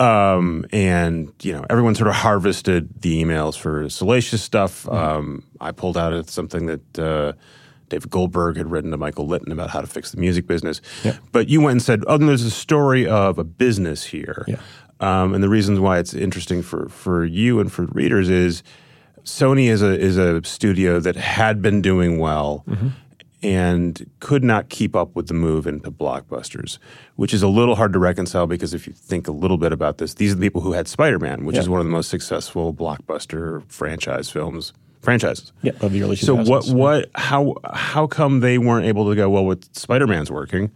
Um, 0.00 0.64
and 0.72 1.32
you 1.42 1.52
know, 1.52 1.64
everyone 1.70 1.94
sort 1.94 2.08
of 2.08 2.14
harvested 2.14 3.00
the 3.00 3.22
emails 3.22 3.56
for 3.56 3.88
salacious 3.88 4.42
stuff. 4.42 4.84
Mm-hmm. 4.84 4.96
Um, 4.96 5.44
I 5.60 5.72
pulled 5.72 5.96
out 5.96 6.28
something 6.28 6.66
that 6.66 6.98
uh, 6.98 7.32
David 7.88 8.10
Goldberg 8.10 8.56
had 8.56 8.70
written 8.70 8.90
to 8.90 8.96
Michael 8.96 9.26
Lynton 9.26 9.52
about 9.52 9.70
how 9.70 9.80
to 9.80 9.86
fix 9.86 10.10
the 10.10 10.18
music 10.18 10.46
business. 10.46 10.80
Yeah. 11.04 11.18
But 11.30 11.48
you 11.48 11.60
went 11.60 11.72
and 11.72 11.82
said, 11.82 12.04
"Oh, 12.06 12.18
there's 12.18 12.44
a 12.44 12.50
story 12.50 13.06
of 13.06 13.38
a 13.38 13.44
business 13.44 14.04
here." 14.04 14.44
Yeah. 14.48 14.60
Um, 15.00 15.34
and 15.34 15.42
the 15.42 15.48
reasons 15.48 15.80
why 15.80 15.98
it's 15.98 16.14
interesting 16.14 16.62
for 16.62 16.88
for 16.88 17.24
you 17.24 17.60
and 17.60 17.70
for 17.70 17.86
readers 17.86 18.28
is 18.30 18.62
Sony 19.24 19.66
is 19.66 19.82
a 19.82 19.98
is 19.98 20.16
a 20.16 20.42
studio 20.44 21.00
that 21.00 21.16
had 21.16 21.60
been 21.62 21.82
doing 21.82 22.18
well. 22.18 22.64
Mm-hmm 22.68 22.88
and 23.42 24.08
could 24.20 24.44
not 24.44 24.68
keep 24.68 24.94
up 24.94 25.14
with 25.14 25.28
the 25.28 25.34
move 25.34 25.66
into 25.66 25.90
blockbusters, 25.90 26.78
which 27.16 27.34
is 27.34 27.42
a 27.42 27.48
little 27.48 27.74
hard 27.74 27.92
to 27.92 27.98
reconcile 27.98 28.46
because 28.46 28.72
if 28.72 28.86
you 28.86 28.92
think 28.92 29.26
a 29.26 29.32
little 29.32 29.58
bit 29.58 29.72
about 29.72 29.98
this, 29.98 30.14
these 30.14 30.32
are 30.32 30.36
the 30.36 30.40
people 30.40 30.60
who 30.60 30.72
had 30.72 30.86
Spider 30.86 31.18
Man, 31.18 31.44
which 31.44 31.56
yeah. 31.56 31.62
is 31.62 31.68
one 31.68 31.80
of 31.80 31.86
the 31.86 31.92
most 31.92 32.08
successful 32.08 32.72
blockbuster 32.72 33.62
franchise 33.70 34.30
films 34.30 34.72
franchises. 35.02 35.52
Yeah, 35.62 35.72
of 35.80 35.92
the 35.92 36.02
early 36.02 36.16
2000s. 36.16 36.24
So 36.24 36.34
what 36.34 36.68
what 36.68 37.10
how 37.14 37.56
how 37.72 38.06
come 38.06 38.40
they 38.40 38.58
weren't 38.58 38.86
able 38.86 39.08
to 39.10 39.16
go 39.16 39.28
well 39.28 39.44
with 39.44 39.74
Spider 39.76 40.06
Man's 40.06 40.30
working? 40.30 40.70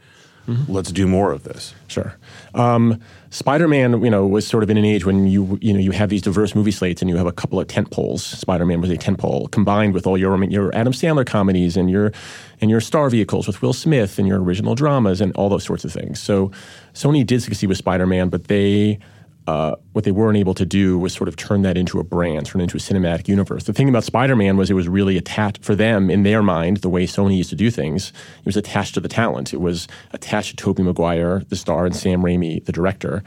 Mm-hmm. 0.46 0.72
Let's 0.72 0.92
do 0.92 1.06
more 1.06 1.32
of 1.32 1.42
this. 1.42 1.74
Sure. 1.88 2.16
Um, 2.54 3.00
Spider-Man, 3.30 4.02
you 4.02 4.10
know, 4.10 4.26
was 4.26 4.46
sort 4.46 4.62
of 4.62 4.70
in 4.70 4.76
an 4.76 4.84
age 4.84 5.04
when 5.04 5.26
you 5.26 5.58
you 5.60 5.72
know 5.72 5.78
you 5.78 5.90
have 5.90 6.08
these 6.08 6.22
diverse 6.22 6.54
movie 6.54 6.70
slates 6.70 7.02
and 7.02 7.10
you 7.10 7.16
have 7.16 7.26
a 7.26 7.32
couple 7.32 7.58
of 7.58 7.66
tent 7.66 7.90
poles. 7.90 8.24
Spider-Man 8.24 8.80
was 8.80 8.90
a 8.90 8.96
tent 8.96 9.18
pole 9.18 9.48
combined 9.48 9.92
with 9.92 10.06
all 10.06 10.16
your 10.16 10.42
your 10.44 10.74
Adam 10.74 10.92
Sandler 10.92 11.26
comedies 11.26 11.76
and 11.76 11.90
your 11.90 12.12
and 12.60 12.70
your 12.70 12.80
star 12.80 13.10
vehicles 13.10 13.46
with 13.46 13.60
Will 13.60 13.72
Smith 13.72 14.18
and 14.18 14.26
your 14.28 14.40
original 14.40 14.74
dramas 14.74 15.20
and 15.20 15.34
all 15.36 15.48
those 15.48 15.64
sorts 15.64 15.84
of 15.84 15.92
things. 15.92 16.20
So 16.20 16.50
Sony 16.94 17.26
did 17.26 17.42
succeed 17.42 17.66
with 17.66 17.78
Spider-Man, 17.78 18.28
but 18.28 18.44
they 18.44 18.98
uh, 19.46 19.76
what 19.92 20.04
they 20.04 20.10
weren't 20.10 20.36
able 20.36 20.54
to 20.54 20.66
do 20.66 20.98
was 20.98 21.12
sort 21.12 21.28
of 21.28 21.36
turn 21.36 21.62
that 21.62 21.76
into 21.76 22.00
a 22.00 22.04
brand, 22.04 22.46
turn 22.46 22.60
it 22.60 22.64
into 22.64 22.76
a 22.76 22.80
cinematic 22.80 23.28
universe. 23.28 23.64
The 23.64 23.72
thing 23.72 23.88
about 23.88 24.04
Spider-Man 24.04 24.56
was 24.56 24.70
it 24.70 24.74
was 24.74 24.88
really 24.88 25.16
attached 25.16 25.64
for 25.64 25.74
them 25.74 26.10
in 26.10 26.22
their 26.22 26.42
mind, 26.42 26.78
the 26.78 26.88
way 26.88 27.06
Sony 27.06 27.36
used 27.36 27.50
to 27.50 27.56
do 27.56 27.70
things. 27.70 28.12
It 28.40 28.46
was 28.46 28.56
attached 28.56 28.94
to 28.94 29.00
the 29.00 29.08
talent. 29.08 29.54
It 29.54 29.60
was 29.60 29.86
attached 30.12 30.50
to 30.50 30.56
Tobey 30.56 30.82
Maguire, 30.82 31.42
the 31.48 31.56
star, 31.56 31.86
and 31.86 31.94
Sam 31.94 32.22
Raimi, 32.22 32.64
the 32.64 32.72
director. 32.72 33.22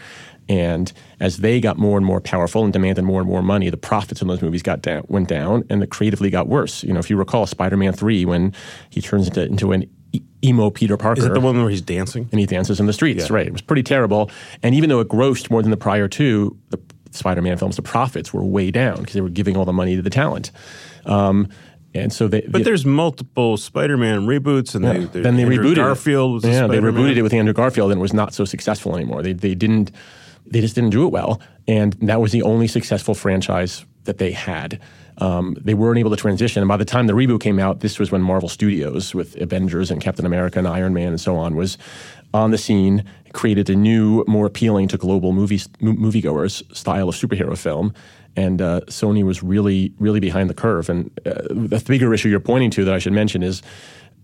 And 0.49 0.91
as 1.19 1.38
they 1.38 1.61
got 1.61 1.77
more 1.77 1.95
and 1.95 2.05
more 2.05 2.19
powerful 2.19 2.63
and 2.63 2.73
demanded 2.73 3.03
more 3.03 3.21
and 3.21 3.29
more 3.29 3.43
money, 3.43 3.69
the 3.69 3.77
profits 3.77 4.21
in 4.21 4.27
those 4.27 4.41
movies 4.41 4.63
got 4.63 4.81
down, 4.81 5.03
went 5.07 5.27
down, 5.27 5.63
and 5.69 5.79
the 5.79 5.88
creatively 5.88 6.31
got 6.31 6.47
worse. 6.47 6.83
You 6.83 6.91
know, 6.91 6.99
if 6.99 7.09
you 7.09 7.17
recall 7.17 7.45
Spider-Man 7.45 7.93
Three, 7.93 8.25
when 8.25 8.53
he 8.89 8.99
turns 8.99 9.27
into 9.27 9.43
into 9.43 9.71
an 9.71 9.89
emo 10.43 10.69
Peter 10.69 10.97
Parker. 10.97 11.19
Is 11.19 11.25
it 11.25 11.33
the 11.33 11.39
one 11.39 11.59
where 11.59 11.69
he's 11.69 11.81
dancing? 11.81 12.27
And 12.31 12.39
he 12.39 12.45
dances 12.45 12.79
in 12.79 12.85
the 12.85 12.93
streets, 12.93 13.29
yeah. 13.29 13.35
right? 13.35 13.47
It 13.47 13.53
was 13.53 13.61
pretty 13.61 13.83
terrible. 13.83 14.31
And 14.63 14.73
even 14.75 14.89
though 14.89 14.99
it 14.99 15.09
grossed 15.09 15.49
more 15.49 15.61
than 15.61 15.71
the 15.71 15.77
prior 15.77 16.07
two, 16.07 16.57
the 16.69 16.79
Spider-Man 17.11 17.57
films, 17.57 17.75
the 17.75 17.81
profits 17.81 18.33
were 18.33 18.43
way 18.43 18.71
down 18.71 18.97
because 18.97 19.13
they 19.13 19.21
were 19.21 19.29
giving 19.29 19.57
all 19.57 19.65
the 19.65 19.73
money 19.73 19.95
to 19.95 20.01
the 20.01 20.09
talent. 20.09 20.51
Um, 21.05 21.49
and 21.93 22.13
so 22.13 22.27
they, 22.27 22.41
but 22.41 22.63
there's 22.63 22.85
multiple 22.85 23.57
Spider-Man 23.57 24.27
reboots, 24.27 24.75
and 24.75 24.85
yeah, 24.85 25.07
they, 25.11 25.21
then 25.21 25.35
they 25.37 25.43
Andrew 25.43 25.57
rebooted 25.57 25.75
Garfield. 25.77 26.45
yeah, 26.45 26.67
they 26.67 26.77
rebooted 26.77 27.17
it 27.17 27.23
with 27.23 27.33
Andrew 27.33 27.53
Garfield, 27.53 27.91
and 27.91 27.99
it 27.99 28.01
was 28.01 28.13
not 28.13 28.33
so 28.33 28.45
successful 28.45 28.95
anymore. 28.95 29.23
They 29.23 29.33
they 29.33 29.55
didn't 29.55 29.91
they 30.45 30.61
just 30.61 30.75
didn't 30.75 30.91
do 30.91 31.05
it 31.05 31.11
well, 31.11 31.41
and 31.67 31.93
that 31.93 32.21
was 32.21 32.31
the 32.31 32.43
only 32.43 32.67
successful 32.67 33.15
franchise 33.15 33.85
that 34.03 34.19
they 34.19 34.31
had 34.31 34.79
um, 35.19 35.55
they 35.59 35.73
weren't 35.73 35.99
able 35.99 36.11
to 36.11 36.17
transition. 36.17 36.61
And 36.61 36.67
by 36.67 36.77
the 36.77 36.85
time 36.85 37.07
the 37.07 37.13
reboot 37.13 37.41
came 37.41 37.59
out, 37.59 37.81
this 37.81 37.99
was 37.99 38.11
when 38.11 38.21
Marvel 38.21 38.49
Studios, 38.49 39.13
with 39.13 39.35
Avengers 39.41 39.91
and 39.91 40.01
Captain 40.01 40.25
America 40.25 40.59
and 40.59 40.67
Iron 40.67 40.93
Man 40.93 41.09
and 41.09 41.21
so 41.21 41.35
on, 41.35 41.55
was 41.55 41.77
on 42.33 42.51
the 42.51 42.57
scene, 42.57 43.03
created 43.33 43.69
a 43.69 43.75
new, 43.75 44.23
more 44.27 44.45
appealing 44.45 44.88
to 44.89 44.97
global 44.97 45.33
movie, 45.33 45.57
moviegoers 45.81 46.63
style 46.75 47.09
of 47.09 47.15
superhero 47.15 47.57
film. 47.57 47.93
And 48.35 48.61
uh, 48.61 48.81
Sony 48.88 49.23
was 49.23 49.43
really, 49.43 49.93
really 49.99 50.19
behind 50.19 50.49
the 50.49 50.53
curve. 50.53 50.89
And 50.89 51.11
uh, 51.25 51.41
the 51.49 51.83
bigger 51.85 52.13
issue 52.13 52.29
you're 52.29 52.39
pointing 52.39 52.71
to 52.71 52.85
that 52.85 52.93
I 52.93 52.99
should 52.99 53.13
mention 53.13 53.43
is 53.43 53.61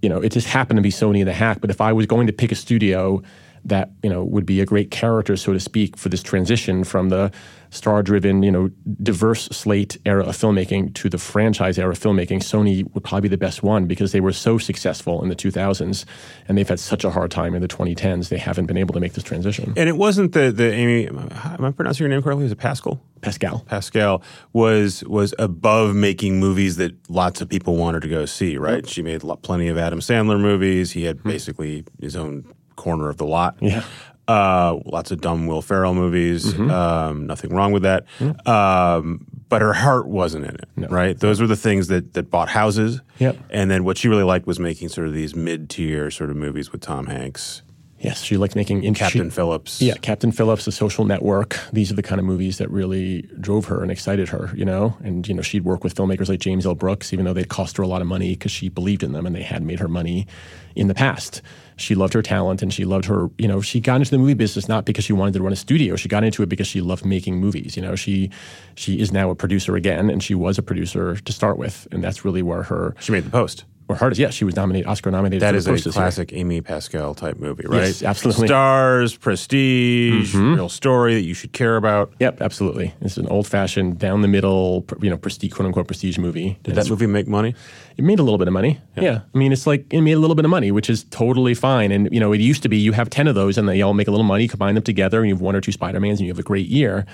you 0.01 0.09
know, 0.09 0.21
it 0.21 0.31
just 0.31 0.47
happened 0.47 0.77
to 0.77 0.83
be 0.83 0.91
Sony 0.91 1.19
and 1.19 1.27
the 1.27 1.33
Hack. 1.33 1.61
But 1.61 1.71
if 1.71 1.81
I 1.81 1.91
was 1.91 2.05
going 2.05 2.27
to 2.27 2.33
pick 2.33 2.51
a 2.51 2.55
studio 2.55 3.23
that 3.65 3.91
you 4.03 4.09
know 4.09 4.23
would 4.23 4.45
be 4.45 4.61
a 4.61 4.65
great 4.65 4.91
character, 4.91 5.35
so 5.35 5.53
to 5.53 5.59
speak, 5.59 5.97
for 5.97 6.09
this 6.09 6.23
transition 6.23 6.83
from 6.83 7.09
the 7.09 7.31
star-driven, 7.71 8.41
you 8.41 8.51
know, 8.51 8.69
diverse 9.03 9.45
slate 9.47 9.97
era 10.05 10.23
of 10.23 10.37
filmmaking 10.37 10.93
to 10.95 11.09
the 11.09 11.17
franchise 11.17 11.77
era 11.77 11.91
of 11.91 11.99
filmmaking, 11.99 12.39
Sony 12.39 12.89
would 12.93 13.03
probably 13.03 13.21
be 13.21 13.27
the 13.27 13.37
best 13.37 13.63
one 13.63 13.85
because 13.85 14.11
they 14.13 14.21
were 14.21 14.31
so 14.31 14.57
successful 14.57 15.21
in 15.21 15.29
the 15.29 15.35
2000s, 15.35 16.05
and 16.47 16.57
they've 16.57 16.69
had 16.69 16.79
such 16.79 17.03
a 17.03 17.09
hard 17.09 17.31
time 17.31 17.53
in 17.53 17.61
the 17.61 17.67
2010s. 17.67 18.29
They 18.29 18.37
haven't 18.37 18.65
been 18.67 18.77
able 18.77 18.93
to 18.93 18.99
make 18.99 19.13
this 19.13 19.23
transition. 19.23 19.73
And 19.75 19.89
it 19.89 19.97
wasn't 19.97 20.31
the 20.31 20.51
the 20.51 20.71
Amy. 20.71 21.07
Am 21.07 21.65
I 21.65 21.71
pronouncing 21.71 22.05
your 22.05 22.09
name 22.09 22.21
correctly? 22.21 22.45
Is 22.45 22.51
it 22.51 22.57
Pascal? 22.57 23.01
Pascal. 23.21 23.59
Pascal 23.67 24.21
was 24.53 25.03
was 25.03 25.33
above 25.37 25.95
making 25.95 26.39
movies 26.39 26.77
that 26.77 26.93
lots 27.09 27.41
of 27.41 27.49
people 27.49 27.75
wanted 27.75 28.01
to 28.03 28.07
go 28.07 28.25
see. 28.25 28.57
Right? 28.57 28.85
Yep. 28.85 28.87
She 28.87 29.01
made 29.01 29.21
plenty 29.41 29.67
of 29.67 29.77
Adam 29.77 29.99
Sandler 29.99 30.39
movies. 30.39 30.91
He 30.91 31.03
had 31.03 31.17
mm-hmm. 31.17 31.29
basically 31.29 31.83
his 31.99 32.15
own 32.15 32.45
corner 32.75 33.09
of 33.09 33.17
the 33.17 33.25
lot. 33.25 33.57
Yeah. 33.61 33.83
Uh, 34.27 34.79
lots 34.85 35.11
of 35.11 35.21
dumb 35.21 35.45
Will 35.45 35.61
Ferrell 35.61 35.93
movies. 35.93 36.53
Mm-hmm. 36.53 36.71
Um, 36.71 37.27
nothing 37.27 37.53
wrong 37.53 37.71
with 37.71 37.83
that. 37.83 38.05
Mm-hmm. 38.19 38.49
Um, 38.49 39.25
but 39.49 39.61
her 39.61 39.73
heart 39.73 40.07
wasn't 40.07 40.45
in 40.45 40.55
it, 40.55 40.67
no. 40.75 40.87
right? 40.87 41.17
Those 41.19 41.39
were 41.39 41.47
the 41.47 41.55
things 41.55 41.87
that 41.89 42.13
that 42.13 42.31
bought 42.31 42.49
houses. 42.49 43.01
Yep. 43.19 43.37
And 43.51 43.69
then 43.69 43.83
what 43.83 43.97
she 43.97 44.07
really 44.07 44.23
liked 44.23 44.47
was 44.47 44.59
making 44.59 44.89
sort 44.89 45.07
of 45.07 45.13
these 45.13 45.35
mid 45.35 45.69
tier 45.69 46.09
sort 46.09 46.31
of 46.31 46.35
movies 46.35 46.71
with 46.71 46.81
Tom 46.81 47.05
Hanks. 47.05 47.61
Yes, 47.99 48.21
she 48.21 48.37
liked 48.37 48.55
making 48.55 48.83
in, 48.83 48.93
Captain 48.93 49.29
she, 49.29 49.35
Phillips. 49.35 49.81
Yeah, 49.81 49.95
Captain 49.95 50.31
Phillips, 50.31 50.65
The 50.65 50.71
Social 50.71 51.05
Network. 51.05 51.57
These 51.71 51.91
are 51.91 51.95
the 51.95 52.03
kind 52.03 52.19
of 52.19 52.25
movies 52.25 52.57
that 52.57 52.69
really 52.69 53.23
drove 53.39 53.65
her 53.65 53.81
and 53.81 53.89
excited 53.89 54.29
her, 54.29 54.51
you 54.55 54.65
know. 54.65 54.97
And 55.03 55.27
you 55.27 55.33
know, 55.33 55.41
she'd 55.41 55.63
work 55.63 55.83
with 55.83 55.95
filmmakers 55.95 56.29
like 56.29 56.39
James 56.39 56.65
L. 56.65 56.75
Brooks, 56.75 57.13
even 57.13 57.25
though 57.25 57.33
they 57.33 57.45
cost 57.45 57.77
her 57.77 57.83
a 57.83 57.87
lot 57.87 58.01
of 58.01 58.07
money 58.07 58.31
because 58.31 58.51
she 58.51 58.69
believed 58.69 59.01
in 59.01 59.13
them 59.13 59.25
and 59.25 59.35
they 59.35 59.43
had 59.43 59.63
made 59.63 59.79
her 59.79 59.87
money 59.87 60.27
in 60.75 60.87
the 60.87 60.93
past. 60.93 61.41
She 61.77 61.95
loved 61.95 62.13
her 62.13 62.21
talent 62.21 62.61
and 62.61 62.73
she 62.73 62.85
loved 62.85 63.05
her, 63.05 63.29
you 63.37 63.47
know, 63.47 63.61
she 63.61 63.79
got 63.79 63.97
into 63.97 64.11
the 64.11 64.17
movie 64.17 64.33
business 64.33 64.67
not 64.67 64.85
because 64.85 65.03
she 65.03 65.13
wanted 65.13 65.33
to 65.33 65.43
run 65.43 65.53
a 65.53 65.57
studio. 65.57 65.95
She 65.95 66.07
got 66.09 66.23
into 66.23 66.41
it 66.43 66.49
because 66.49 66.67
she 66.67 66.81
loved 66.81 67.05
making 67.05 67.37
movies. 67.37 67.75
You 67.75 67.81
know, 67.81 67.95
she 67.95 68.29
she 68.75 68.99
is 68.99 69.11
now 69.11 69.29
a 69.29 69.35
producer 69.35 69.75
again 69.75 70.09
and 70.09 70.23
she 70.23 70.35
was 70.35 70.57
a 70.57 70.63
producer 70.63 71.17
to 71.17 71.33
start 71.33 71.57
with. 71.57 71.87
And 71.91 72.03
that's 72.03 72.23
really 72.23 72.41
where 72.41 72.63
her 72.63 72.95
She 72.99 73.11
made 73.11 73.25
the 73.25 73.29
post 73.29 73.65
or 73.87 73.95
hardest. 73.95 74.19
Yeah, 74.19 74.29
she 74.29 74.45
was 74.45 74.55
nominated, 74.55 74.87
Oscar 74.87 75.11
nominated. 75.11 75.41
That 75.41 75.55
is 75.55 75.67
a 75.67 75.91
classic 75.91 76.31
year. 76.31 76.41
Amy 76.41 76.61
Pascal 76.61 77.13
type 77.13 77.37
movie, 77.37 77.65
right? 77.67 77.87
Yes, 77.87 78.03
absolutely. 78.03 78.47
Stars, 78.47 79.15
prestige, 79.15 80.35
mm-hmm. 80.35 80.55
real 80.55 80.69
story 80.69 81.13
that 81.13 81.23
you 81.23 81.33
should 81.33 81.53
care 81.53 81.77
about. 81.77 82.13
Yep, 82.19 82.41
absolutely. 82.41 82.93
It's 83.01 83.17
an 83.17 83.27
old 83.27 83.47
fashioned, 83.47 83.99
down 83.99 84.21
the 84.21 84.27
middle, 84.27 84.85
you 85.01 85.09
know, 85.09 85.17
prestige, 85.17 85.53
quote 85.53 85.67
unquote, 85.67 85.87
prestige 85.87 86.17
movie. 86.17 86.57
Did 86.63 86.75
that 86.75 86.89
movie 86.89 87.07
make 87.07 87.27
money? 87.27 87.53
It 87.97 88.03
made 88.03 88.19
a 88.19 88.23
little 88.23 88.37
bit 88.37 88.47
of 88.47 88.53
money. 88.53 88.79
Yeah. 88.95 89.03
yeah. 89.03 89.19
I 89.33 89.37
mean, 89.37 89.51
it's 89.51 89.67
like 89.67 89.85
it 89.93 90.01
made 90.01 90.13
a 90.13 90.19
little 90.19 90.35
bit 90.35 90.45
of 90.45 90.51
money, 90.51 90.71
which 90.71 90.89
is 90.89 91.03
totally 91.05 91.53
fine. 91.53 91.91
And 91.91 92.09
you 92.11 92.19
know, 92.19 92.33
it 92.33 92.41
used 92.41 92.63
to 92.63 92.69
be 92.69 92.77
you 92.77 92.91
have 92.91 93.09
ten 93.09 93.27
of 93.27 93.35
those, 93.35 93.57
and 93.57 93.69
they 93.69 93.81
all 93.81 93.93
make 93.93 94.07
a 94.07 94.11
little 94.11 94.25
money, 94.25 94.47
combine 94.47 94.75
them 94.75 94.83
together, 94.83 95.19
and 95.19 95.29
you 95.29 95.35
have 95.35 95.41
one 95.41 95.55
or 95.55 95.61
two 95.61 95.71
Spider 95.71 95.99
Mans, 95.99 96.19
and 96.19 96.27
you 96.27 96.31
have 96.31 96.39
a 96.39 96.43
great 96.43 96.67
year. 96.67 97.05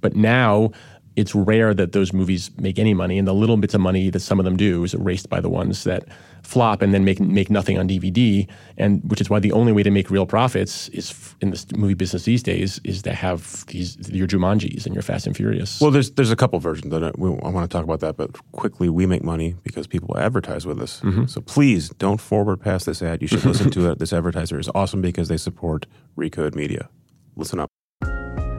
But 0.00 0.14
now 0.14 0.72
it's 1.16 1.34
rare 1.34 1.74
that 1.74 1.92
those 1.92 2.12
movies 2.12 2.50
make 2.58 2.78
any 2.78 2.94
money, 2.94 3.18
and 3.18 3.26
the 3.26 3.34
little 3.34 3.56
bits 3.56 3.74
of 3.74 3.80
money 3.80 4.10
that 4.10 4.20
some 4.20 4.38
of 4.38 4.44
them 4.44 4.56
do 4.56 4.84
is 4.84 4.94
erased 4.94 5.28
by 5.28 5.40
the 5.40 5.48
ones 5.48 5.84
that 5.84 6.04
flop 6.42 6.80
and 6.80 6.94
then 6.94 7.04
make 7.04 7.18
make 7.18 7.50
nothing 7.50 7.78
on 7.78 7.88
DVD. 7.88 8.46
And 8.78 9.02
which 9.10 9.20
is 9.20 9.28
why 9.28 9.40
the 9.40 9.52
only 9.52 9.72
way 9.72 9.82
to 9.82 9.90
make 9.90 10.10
real 10.10 10.26
profits 10.26 10.88
is 10.90 11.34
in 11.40 11.50
the 11.50 11.64
movie 11.76 11.94
business 11.94 12.24
these 12.24 12.42
days 12.42 12.80
is 12.84 13.02
to 13.02 13.12
have 13.12 13.66
these 13.66 13.96
your 14.10 14.26
Jumanjis 14.26 14.86
and 14.86 14.94
your 14.94 15.02
Fast 15.02 15.26
and 15.26 15.36
Furious. 15.36 15.80
Well, 15.80 15.90
there's 15.90 16.10
there's 16.12 16.30
a 16.30 16.36
couple 16.36 16.58
versions 16.60 16.90
that 16.92 17.02
I, 17.02 17.10
we, 17.16 17.30
I 17.30 17.48
want 17.48 17.68
to 17.68 17.74
talk 17.74 17.84
about 17.84 18.00
that, 18.00 18.16
but 18.16 18.30
quickly 18.52 18.88
we 18.88 19.06
make 19.06 19.24
money 19.24 19.56
because 19.62 19.86
people 19.86 20.16
advertise 20.18 20.66
with 20.66 20.80
us. 20.80 21.00
Mm-hmm. 21.00 21.26
So 21.26 21.40
please 21.40 21.88
don't 21.98 22.20
forward 22.20 22.60
past 22.60 22.86
this 22.86 23.02
ad. 23.02 23.22
You 23.22 23.28
should 23.28 23.44
listen 23.52 23.70
to 23.70 23.90
it. 23.90 23.98
This 23.98 24.12
advertiser 24.12 24.58
is 24.58 24.68
awesome 24.74 25.00
because 25.00 25.28
they 25.28 25.38
support 25.38 25.86
Recode 26.16 26.54
Media. 26.54 26.88
Listen 27.36 27.60
up. 27.60 27.70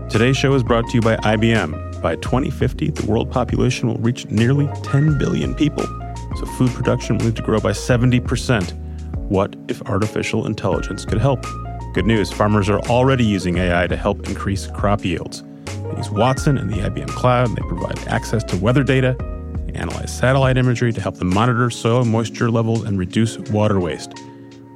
Today's 0.10 0.38
show 0.38 0.54
is 0.54 0.64
brought 0.64 0.88
to 0.88 0.94
you 0.94 1.02
by 1.02 1.18
IBM. 1.18 1.97
By 2.08 2.16
2050, 2.16 2.92
the 2.92 3.06
world 3.06 3.30
population 3.30 3.90
will 3.90 3.98
reach 3.98 4.28
nearly 4.28 4.70
10 4.82 5.18
billion 5.18 5.54
people, 5.54 5.84
so 6.38 6.46
food 6.58 6.72
production 6.72 7.18
will 7.18 7.26
need 7.26 7.36
to 7.36 7.42
grow 7.42 7.60
by 7.60 7.72
70%. 7.72 8.72
What 9.28 9.58
if 9.68 9.82
artificial 9.82 10.48
intelligence 10.48 11.04
could 11.04 11.20
help? 11.20 11.46
Good 11.94 12.06
news 12.06 12.32
farmers 12.32 12.70
are 12.70 12.80
already 12.84 13.26
using 13.26 13.58
AI 13.58 13.88
to 13.88 13.98
help 13.98 14.26
increase 14.26 14.68
crop 14.68 15.04
yields. 15.04 15.44
They 15.66 15.98
use 15.98 16.10
Watson 16.10 16.58
and 16.58 16.70
the 16.70 16.78
IBM 16.78 17.10
Cloud, 17.10 17.50
they 17.50 17.68
provide 17.68 18.00
access 18.08 18.42
to 18.46 18.56
weather 18.56 18.84
data, 18.84 19.14
they 19.66 19.74
analyze 19.74 20.18
satellite 20.18 20.58
imagery 20.58 20.94
to 20.94 21.02
help 21.02 21.16
them 21.16 21.34
monitor 21.34 21.70
soil 21.70 22.06
moisture 22.06 22.50
levels 22.50 22.86
and 22.86 22.98
reduce 22.98 23.38
water 23.52 23.82
waste. 23.82 24.14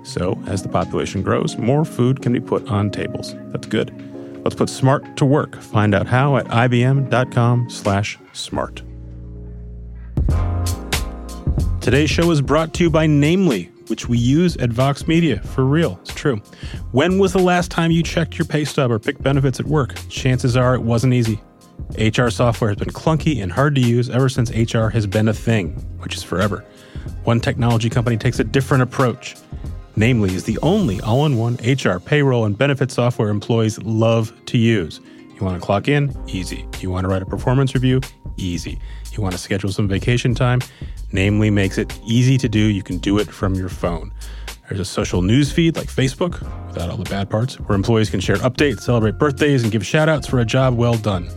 So, 0.03 0.37
as 0.47 0.63
the 0.63 0.69
population 0.69 1.21
grows, 1.21 1.57
more 1.57 1.85
food 1.85 2.21
can 2.21 2.33
be 2.33 2.41
put 2.41 2.67
on 2.67 2.91
tables. 2.91 3.35
That's 3.53 3.67
good. 3.67 4.10
Let's 4.43 4.55
put 4.55 4.69
smart 4.69 5.15
to 5.17 5.25
work. 5.25 5.61
Find 5.61 5.93
out 5.93 6.07
how 6.07 6.37
at 6.37 6.47
ibm.com/smart. 6.47 8.81
Today's 11.81 12.09
show 12.09 12.31
is 12.31 12.41
brought 12.41 12.73
to 12.75 12.83
you 12.83 12.89
by 12.89 13.07
Namely, 13.07 13.71
which 13.87 14.07
we 14.07 14.17
use 14.17 14.55
at 14.57 14.69
Vox 14.69 15.07
Media. 15.07 15.41
For 15.41 15.65
real, 15.65 15.99
it's 16.01 16.13
true. 16.13 16.37
When 16.91 17.17
was 17.17 17.33
the 17.33 17.39
last 17.39 17.71
time 17.71 17.91
you 17.91 18.03
checked 18.03 18.37
your 18.37 18.45
pay 18.45 18.65
stub 18.65 18.91
or 18.91 18.99
picked 18.99 19.23
benefits 19.23 19.59
at 19.59 19.65
work? 19.65 19.95
Chances 20.07 20.55
are 20.55 20.75
it 20.75 20.83
wasn't 20.83 21.13
easy. 21.13 21.41
HR 21.97 22.29
software 22.29 22.69
has 22.69 22.77
been 22.77 22.89
clunky 22.89 23.41
and 23.41 23.51
hard 23.51 23.75
to 23.75 23.81
use 23.81 24.09
ever 24.09 24.29
since 24.29 24.51
HR 24.51 24.89
has 24.89 25.07
been 25.07 25.27
a 25.27 25.33
thing, 25.33 25.71
which 25.99 26.15
is 26.15 26.23
forever. 26.23 26.63
One 27.23 27.39
technology 27.39 27.89
company 27.89 28.17
takes 28.17 28.39
a 28.39 28.43
different 28.43 28.83
approach. 28.83 29.35
Namely, 29.95 30.33
is 30.33 30.45
the 30.45 30.57
only 30.61 31.01
all 31.01 31.25
in 31.25 31.37
one 31.37 31.55
HR, 31.55 31.99
payroll, 31.99 32.45
and 32.45 32.57
benefit 32.57 32.91
software 32.91 33.29
employees 33.29 33.77
love 33.83 34.33
to 34.45 34.57
use. 34.57 34.99
You 35.35 35.45
want 35.45 35.59
to 35.59 35.65
clock 35.65 35.87
in? 35.87 36.15
Easy. 36.27 36.67
You 36.79 36.89
want 36.89 37.03
to 37.05 37.09
write 37.09 37.21
a 37.21 37.25
performance 37.25 37.73
review? 37.73 38.01
Easy. 38.37 38.79
You 39.11 39.21
want 39.21 39.33
to 39.33 39.39
schedule 39.39 39.71
some 39.71 39.87
vacation 39.87 40.33
time? 40.33 40.61
Namely 41.11 41.49
makes 41.49 41.77
it 41.77 41.99
easy 42.05 42.37
to 42.37 42.47
do. 42.47 42.59
You 42.59 42.83
can 42.83 42.97
do 42.99 43.17
it 43.19 43.29
from 43.29 43.55
your 43.55 43.69
phone. 43.69 44.13
There's 44.69 44.79
a 44.79 44.85
social 44.85 45.21
news 45.21 45.51
feed 45.51 45.75
like 45.75 45.87
Facebook, 45.87 46.41
without 46.67 46.89
all 46.89 46.95
the 46.95 47.09
bad 47.09 47.29
parts, 47.29 47.59
where 47.59 47.75
employees 47.75 48.09
can 48.09 48.21
share 48.21 48.37
updates, 48.37 48.81
celebrate 48.81 49.17
birthdays, 49.17 49.63
and 49.63 49.71
give 49.71 49.85
shout 49.85 50.07
outs 50.07 50.27
for 50.27 50.39
a 50.39 50.45
job 50.45 50.77
well 50.77 50.95
done. 50.95 51.27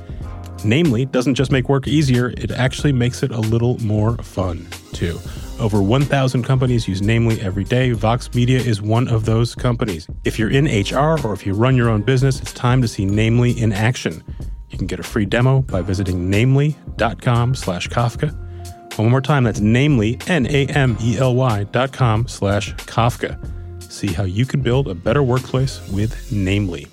Namely, 0.64 1.04
doesn't 1.06 1.34
just 1.34 1.50
make 1.50 1.68
work 1.68 1.88
easier, 1.88 2.28
it 2.36 2.52
actually 2.52 2.92
makes 2.92 3.24
it 3.24 3.32
a 3.32 3.40
little 3.40 3.76
more 3.78 4.16
fun, 4.18 4.68
too. 4.92 5.18
Over 5.60 5.80
1,000 5.82 6.42
companies 6.42 6.88
use 6.88 7.00
Namely 7.00 7.40
every 7.40 7.64
day. 7.64 7.92
Vox 7.92 8.32
Media 8.34 8.58
is 8.58 8.82
one 8.82 9.08
of 9.08 9.24
those 9.24 9.54
companies. 9.54 10.08
If 10.24 10.38
you're 10.38 10.50
in 10.50 10.66
HR 10.66 11.18
or 11.24 11.32
if 11.32 11.46
you 11.46 11.54
run 11.54 11.76
your 11.76 11.88
own 11.88 12.02
business, 12.02 12.40
it's 12.40 12.52
time 12.52 12.82
to 12.82 12.88
see 12.88 13.04
Namely 13.04 13.52
in 13.52 13.72
action. 13.72 14.22
You 14.70 14.78
can 14.78 14.86
get 14.88 14.98
a 14.98 15.04
free 15.04 15.24
demo 15.26 15.60
by 15.62 15.82
visiting 15.82 16.28
namely.com 16.28 17.54
slash 17.54 17.88
Kafka. 17.88 18.36
One 18.98 19.10
more 19.10 19.20
time, 19.20 19.44
that's 19.44 19.60
namely, 19.60 20.18
N-A-M-E-L-Y 20.26 21.64
dot 21.64 21.92
com 21.92 22.28
slash 22.28 22.74
Kafka. 22.74 23.82
See 23.82 24.08
how 24.08 24.24
you 24.24 24.46
can 24.46 24.60
build 24.60 24.88
a 24.88 24.94
better 24.94 25.22
workplace 25.22 25.80
with 25.90 26.30
Namely. 26.32 26.86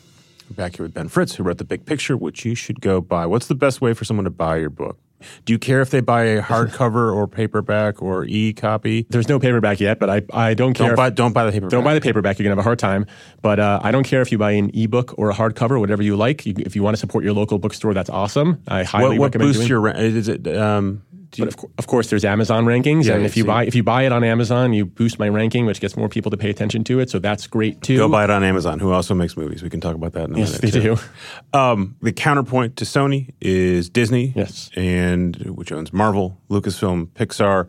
We're 0.49 0.55
back 0.55 0.75
here 0.75 0.83
with 0.85 0.93
Ben 0.93 1.07
Fritz, 1.09 1.35
who 1.35 1.43
wrote 1.43 1.57
The 1.57 1.63
Big 1.63 1.85
Picture, 1.85 2.17
which 2.17 2.45
you 2.45 2.53
should 2.55 2.81
go 2.81 3.01
buy. 3.01 3.25
What's 3.25 3.47
the 3.47 3.55
best 3.55 3.81
way 3.81 3.93
for 3.93 4.03
someone 4.03 4.25
to 4.25 4.29
buy 4.31 4.57
your 4.57 4.69
book? 4.69 4.99
Do 5.45 5.53
you 5.53 5.59
care 5.59 5.81
if 5.81 5.89
they 5.89 6.01
buy 6.01 6.23
a 6.23 6.41
hardcover 6.41 7.13
or 7.13 7.27
paperback 7.27 8.01
or 8.01 8.25
e 8.25 8.53
copy? 8.53 9.05
There's 9.09 9.29
no 9.29 9.39
paperback 9.39 9.79
yet, 9.79 9.99
but 9.99 10.09
I, 10.09 10.21
I 10.33 10.53
don't 10.53 10.73
care. 10.73 10.87
Don't 10.87 10.95
buy, 10.95 11.09
don't 11.09 11.33
buy 11.33 11.45
the 11.45 11.51
paperback. 11.51 11.71
Don't 11.71 11.83
buy 11.83 11.93
the 11.93 12.01
paperback. 12.01 12.39
You're 12.39 12.45
going 12.45 12.55
to 12.55 12.59
have 12.59 12.65
a 12.65 12.69
hard 12.69 12.79
time. 12.79 13.05
But 13.41 13.59
uh, 13.59 13.79
I 13.83 13.91
don't 13.91 14.03
care 14.03 14.21
if 14.21 14.31
you 14.31 14.37
buy 14.37 14.51
an 14.51 14.71
ebook 14.73 15.17
or 15.17 15.29
a 15.29 15.33
hardcover, 15.33 15.79
whatever 15.79 16.03
you 16.03 16.15
like. 16.15 16.45
You, 16.45 16.53
if 16.57 16.75
you 16.75 16.83
want 16.83 16.95
to 16.95 16.99
support 16.99 17.23
your 17.23 17.33
local 17.33 17.57
bookstore, 17.57 17.93
that's 17.93 18.09
awesome. 18.09 18.61
I 18.67 18.83
highly 18.83 19.17
what, 19.17 19.19
what 19.19 19.25
recommend 19.25 19.49
boosts 19.49 19.67
doing. 19.67 19.83
your 19.83 19.95
Is 19.95 20.27
it 20.27 20.47
um, 20.47 21.03
but 21.37 21.47
of, 21.47 21.65
of, 21.77 21.87
course, 21.87 22.09
there's 22.09 22.25
Amazon 22.25 22.65
rankings, 22.65 23.05
yeah, 23.05 23.15
and 23.15 23.25
if 23.25 23.37
you 23.37 23.45
buy 23.45 23.65
if 23.65 23.75
you 23.75 23.83
buy 23.83 24.03
it 24.03 24.11
on 24.11 24.23
Amazon, 24.23 24.73
you 24.73 24.85
boost 24.85 25.19
my 25.19 25.29
ranking, 25.29 25.65
which 25.65 25.79
gets 25.79 25.95
more 25.95 26.09
people 26.09 26.31
to 26.31 26.37
pay 26.37 26.49
attention 26.49 26.83
to 26.85 26.99
it. 26.99 27.09
So 27.09 27.19
that's 27.19 27.47
great 27.47 27.81
too. 27.81 27.97
Go 27.97 28.09
buy 28.09 28.23
it 28.23 28.29
on 28.29 28.43
Amazon. 28.43 28.79
Who 28.79 28.91
also 28.91 29.13
makes 29.13 29.37
movies? 29.37 29.63
We 29.63 29.69
can 29.69 29.81
talk 29.81 29.95
about 29.95 30.13
that 30.13 30.29
in 30.29 30.35
a 30.35 30.39
yes, 30.39 30.61
minute. 30.61 30.73
they 30.73 30.81
too. 30.81 30.95
do. 30.95 31.57
Um, 31.57 31.95
the 32.01 32.11
counterpoint 32.11 32.77
to 32.77 32.85
Sony 32.85 33.33
is 33.39 33.89
Disney. 33.89 34.33
Yes, 34.35 34.69
and 34.75 35.35
which 35.37 35.71
owns 35.71 35.93
Marvel, 35.93 36.37
Lucasfilm, 36.49 37.07
Pixar, 37.07 37.67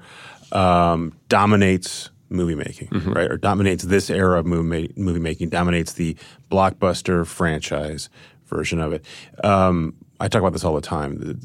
um, 0.56 1.16
dominates 1.28 2.10
movie 2.32 2.54
making, 2.54 2.88
mm-hmm. 2.88 3.12
right? 3.12 3.30
Or 3.30 3.36
dominates 3.36 3.84
this 3.84 4.10
era 4.10 4.40
of 4.40 4.46
movie, 4.46 4.88
ma- 4.96 5.02
movie 5.02 5.20
making, 5.20 5.50
dominates 5.50 5.92
the 5.92 6.16
blockbuster 6.50 7.26
franchise 7.26 8.08
version 8.46 8.80
of 8.80 8.92
it. 8.92 9.04
Um, 9.44 9.94
I 10.20 10.28
talk 10.28 10.40
about 10.40 10.52
this 10.52 10.64
all 10.64 10.74
the 10.74 10.80
time. 10.80 11.40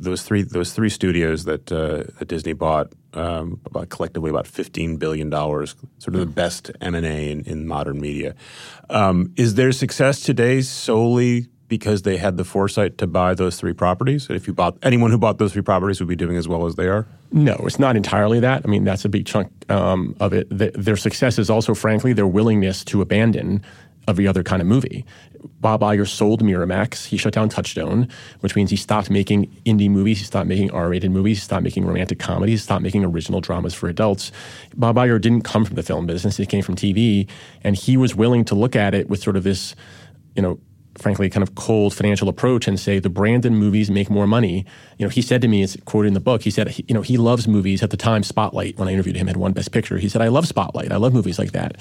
Those 0.00 0.22
three, 0.22 0.42
those 0.42 0.72
three 0.72 0.88
studios 0.88 1.44
that, 1.44 1.70
uh, 1.70 2.04
that 2.18 2.28
Disney 2.28 2.54
bought, 2.54 2.92
um, 3.12 3.60
about 3.66 3.88
collectively 3.88 4.30
about 4.30 4.46
fifteen 4.46 4.96
billion 4.96 5.28
dollars, 5.30 5.74
sort 5.98 6.14
of 6.14 6.20
the 6.20 6.26
best 6.26 6.70
M 6.80 6.94
and 6.94 7.04
A 7.04 7.30
in, 7.30 7.66
modern 7.66 8.00
media. 8.00 8.34
Um, 8.88 9.32
is 9.36 9.54
their 9.54 9.72
success 9.72 10.20
today 10.20 10.62
solely 10.62 11.48
because 11.68 12.02
they 12.02 12.16
had 12.16 12.36
the 12.36 12.44
foresight 12.44 12.96
to 12.98 13.06
buy 13.06 13.34
those 13.34 13.56
three 13.56 13.72
properties? 13.72 14.28
If 14.30 14.46
you 14.46 14.54
bought 14.54 14.76
anyone 14.82 15.10
who 15.10 15.18
bought 15.18 15.38
those 15.38 15.52
three 15.52 15.62
properties 15.62 15.98
would 16.00 16.08
be 16.08 16.16
doing 16.16 16.36
as 16.36 16.46
well 16.46 16.66
as 16.66 16.76
they 16.76 16.86
are. 16.86 17.06
No, 17.32 17.54
it's 17.64 17.78
not 17.78 17.96
entirely 17.96 18.38
that. 18.40 18.62
I 18.64 18.68
mean, 18.68 18.84
that's 18.84 19.04
a 19.04 19.08
big 19.08 19.26
chunk 19.26 19.50
um, 19.70 20.14
of 20.20 20.32
it. 20.32 20.48
The, 20.48 20.70
their 20.74 20.96
success 20.96 21.38
is 21.38 21.50
also, 21.50 21.74
frankly, 21.74 22.12
their 22.12 22.26
willingness 22.26 22.84
to 22.84 23.02
abandon 23.02 23.62
every 24.08 24.26
other 24.26 24.42
kind 24.42 24.62
of 24.62 24.68
movie. 24.68 25.04
Bob 25.60 25.80
Iger 25.80 26.06
sold 26.06 26.42
Miramax. 26.42 27.06
He 27.06 27.16
shut 27.16 27.32
down 27.32 27.48
Touchstone, 27.48 28.08
which 28.40 28.56
means 28.56 28.70
he 28.70 28.76
stopped 28.76 29.10
making 29.10 29.46
indie 29.64 29.90
movies. 29.90 30.18
He 30.18 30.24
stopped 30.24 30.48
making 30.48 30.70
R-rated 30.70 31.10
movies. 31.10 31.38
He 31.38 31.42
stopped 31.42 31.62
making 31.62 31.84
romantic 31.84 32.18
comedies. 32.18 32.60
He 32.60 32.64
stopped 32.64 32.82
making 32.82 33.04
original 33.04 33.40
dramas 33.40 33.74
for 33.74 33.88
adults. 33.88 34.32
Bob 34.76 34.96
Iger 34.96 35.20
didn't 35.20 35.42
come 35.42 35.64
from 35.64 35.76
the 35.76 35.82
film 35.82 36.06
business. 36.06 36.36
He 36.36 36.46
came 36.46 36.62
from 36.62 36.76
TV, 36.76 37.28
and 37.62 37.76
he 37.76 37.96
was 37.96 38.14
willing 38.14 38.44
to 38.46 38.54
look 38.54 38.76
at 38.76 38.94
it 38.94 39.08
with 39.08 39.22
sort 39.22 39.36
of 39.36 39.44
this, 39.44 39.74
you 40.34 40.42
know, 40.42 40.58
frankly, 40.98 41.28
kind 41.28 41.42
of 41.42 41.54
cold 41.54 41.94
financial 41.94 42.28
approach 42.28 42.66
and 42.66 42.78
say 42.78 42.98
the 42.98 43.08
branded 43.08 43.52
movies 43.52 43.90
make 43.90 44.10
more 44.10 44.26
money. 44.26 44.64
You 44.98 45.06
know, 45.06 45.10
he 45.10 45.22
said 45.22 45.42
to 45.42 45.48
me, 45.48 45.62
it's 45.62 45.76
quoted 45.84 46.08
in 46.08 46.14
the 46.14 46.20
book, 46.20 46.42
he 46.42 46.50
said, 46.50 46.76
you 46.88 46.94
know, 46.94 47.02
he 47.02 47.16
loves 47.16 47.46
movies. 47.46 47.82
At 47.82 47.90
the 47.90 47.96
time, 47.96 48.22
Spotlight, 48.22 48.78
when 48.78 48.88
I 48.88 48.92
interviewed 48.92 49.16
him, 49.16 49.26
had 49.26 49.36
won 49.36 49.52
Best 49.52 49.72
Picture. 49.72 49.98
He 49.98 50.08
said, 50.08 50.22
I 50.22 50.28
love 50.28 50.46
Spotlight. 50.46 50.92
I 50.92 50.96
love 50.96 51.12
movies 51.12 51.38
like 51.38 51.52
that. 51.52 51.76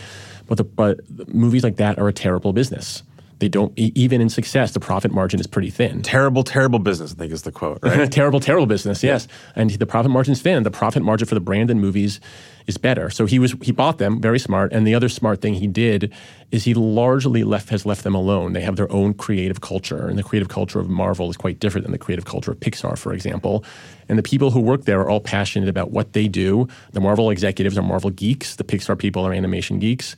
But, 0.48 0.58
the, 0.58 0.64
but 0.64 1.00
movies 1.34 1.64
like 1.64 1.78
that 1.78 1.98
are 1.98 2.08
a 2.08 2.14
terrible 2.14 2.54
business. 2.54 3.04
They 3.40 3.50
don't 3.50 3.74
even 3.78 4.22
in 4.22 4.30
success, 4.30 4.72
the 4.72 4.80
profit 4.80 5.12
margin 5.12 5.40
is 5.40 5.48
pretty 5.48 5.70
thin. 5.70 6.02
Terrible, 6.02 6.44
terrible 6.44 6.80
business. 6.80 7.12
I 7.12 7.16
think 7.16 7.34
is 7.34 7.42
the 7.42 7.52
quote. 7.52 7.80
Right? 7.84 8.10
terrible, 8.12 8.40
terrible 8.40 8.66
business. 8.66 9.04
Yes, 9.04 9.28
and 9.56 9.70
the 9.70 9.86
profit 9.86 10.12
margin's 10.12 10.42
thin. 10.42 10.64
The 10.64 10.72
profit 10.72 11.04
margin 11.04 11.28
for 11.28 11.36
the 11.36 11.42
branded 11.42 11.78
movies 11.78 12.22
is 12.68 12.78
better. 12.78 13.10
So 13.10 13.26
he 13.26 13.38
was 13.38 13.54
he 13.62 13.72
bought 13.72 13.98
them, 13.98 14.22
very 14.22 14.40
smart. 14.40 14.72
And 14.74 14.88
the 14.88 14.96
other 14.96 15.10
smart 15.10 15.42
thing 15.42 15.54
he 15.56 15.68
did 15.68 16.14
is 16.52 16.64
he 16.64 16.74
largely 16.74 17.44
left 17.44 17.70
has 17.70 17.86
left 17.86 18.04
them 18.04 18.16
alone. 18.16 18.54
They 18.54 18.62
have 18.62 18.76
their 18.76 18.92
own 18.92 19.14
creative 19.14 19.62
culture, 19.62 20.08
and 20.08 20.18
the 20.18 20.24
creative 20.24 20.50
culture 20.50 20.80
of 20.80 20.90
Marvel 20.90 21.30
is 21.30 21.38
quite 21.38 21.60
different 21.60 21.84
than 21.84 21.92
the 21.92 21.98
creative 21.98 22.26
culture 22.26 22.52
of 22.52 22.60
Pixar, 22.60 22.98
for 22.98 23.14
example. 23.14 23.64
And 24.08 24.18
the 24.18 24.24
people 24.24 24.52
who 24.52 24.62
work 24.62 24.86
there 24.86 25.02
are 25.02 25.10
all 25.10 25.20
passionate 25.20 25.70
about 25.70 25.92
what 25.92 26.14
they 26.14 26.28
do. 26.28 26.68
The 26.94 27.02
Marvel 27.02 27.30
executives 27.30 27.78
are 27.78 27.82
Marvel 27.82 28.12
geeks. 28.12 28.56
The 28.56 28.64
Pixar 28.64 28.98
people 28.98 29.26
are 29.28 29.34
animation 29.34 29.80
geeks, 29.80 30.16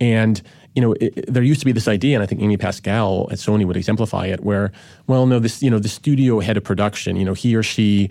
and 0.00 0.40
you 0.74 0.82
know, 0.82 0.94
it, 1.00 1.32
there 1.32 1.42
used 1.42 1.60
to 1.60 1.66
be 1.66 1.72
this 1.72 1.88
idea, 1.88 2.16
and 2.16 2.22
I 2.22 2.26
think 2.26 2.40
Amy 2.40 2.56
Pascal 2.56 3.28
at 3.30 3.38
Sony 3.38 3.64
would 3.66 3.76
exemplify 3.76 4.26
it, 4.26 4.44
where, 4.44 4.72
well, 5.06 5.26
no, 5.26 5.38
this, 5.38 5.62
you 5.62 5.70
know, 5.70 5.78
the 5.78 5.88
studio 5.88 6.40
head 6.40 6.56
of 6.56 6.64
production, 6.64 7.16
you 7.16 7.24
know, 7.24 7.34
he 7.34 7.56
or 7.56 7.62
she, 7.62 8.10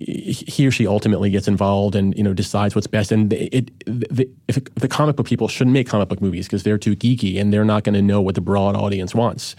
he 0.00 0.66
or 0.66 0.70
she 0.70 0.86
ultimately 0.86 1.30
gets 1.30 1.46
involved 1.46 1.94
and 1.94 2.16
you 2.16 2.22
know 2.24 2.34
decides 2.34 2.74
what's 2.74 2.86
best. 2.86 3.12
And 3.12 3.32
it, 3.32 3.70
the, 3.86 4.28
if 4.48 4.58
the 4.74 4.88
comic 4.88 5.16
book 5.16 5.26
people 5.26 5.46
shouldn't 5.48 5.72
make 5.72 5.86
comic 5.86 6.08
book 6.08 6.20
movies 6.20 6.46
because 6.46 6.62
they're 6.62 6.78
too 6.78 6.96
geeky 6.96 7.40
and 7.40 7.52
they're 7.52 7.64
not 7.64 7.84
going 7.84 7.94
to 7.94 8.02
know 8.02 8.20
what 8.20 8.34
the 8.34 8.40
broad 8.40 8.76
audience 8.76 9.14
wants. 9.14 9.54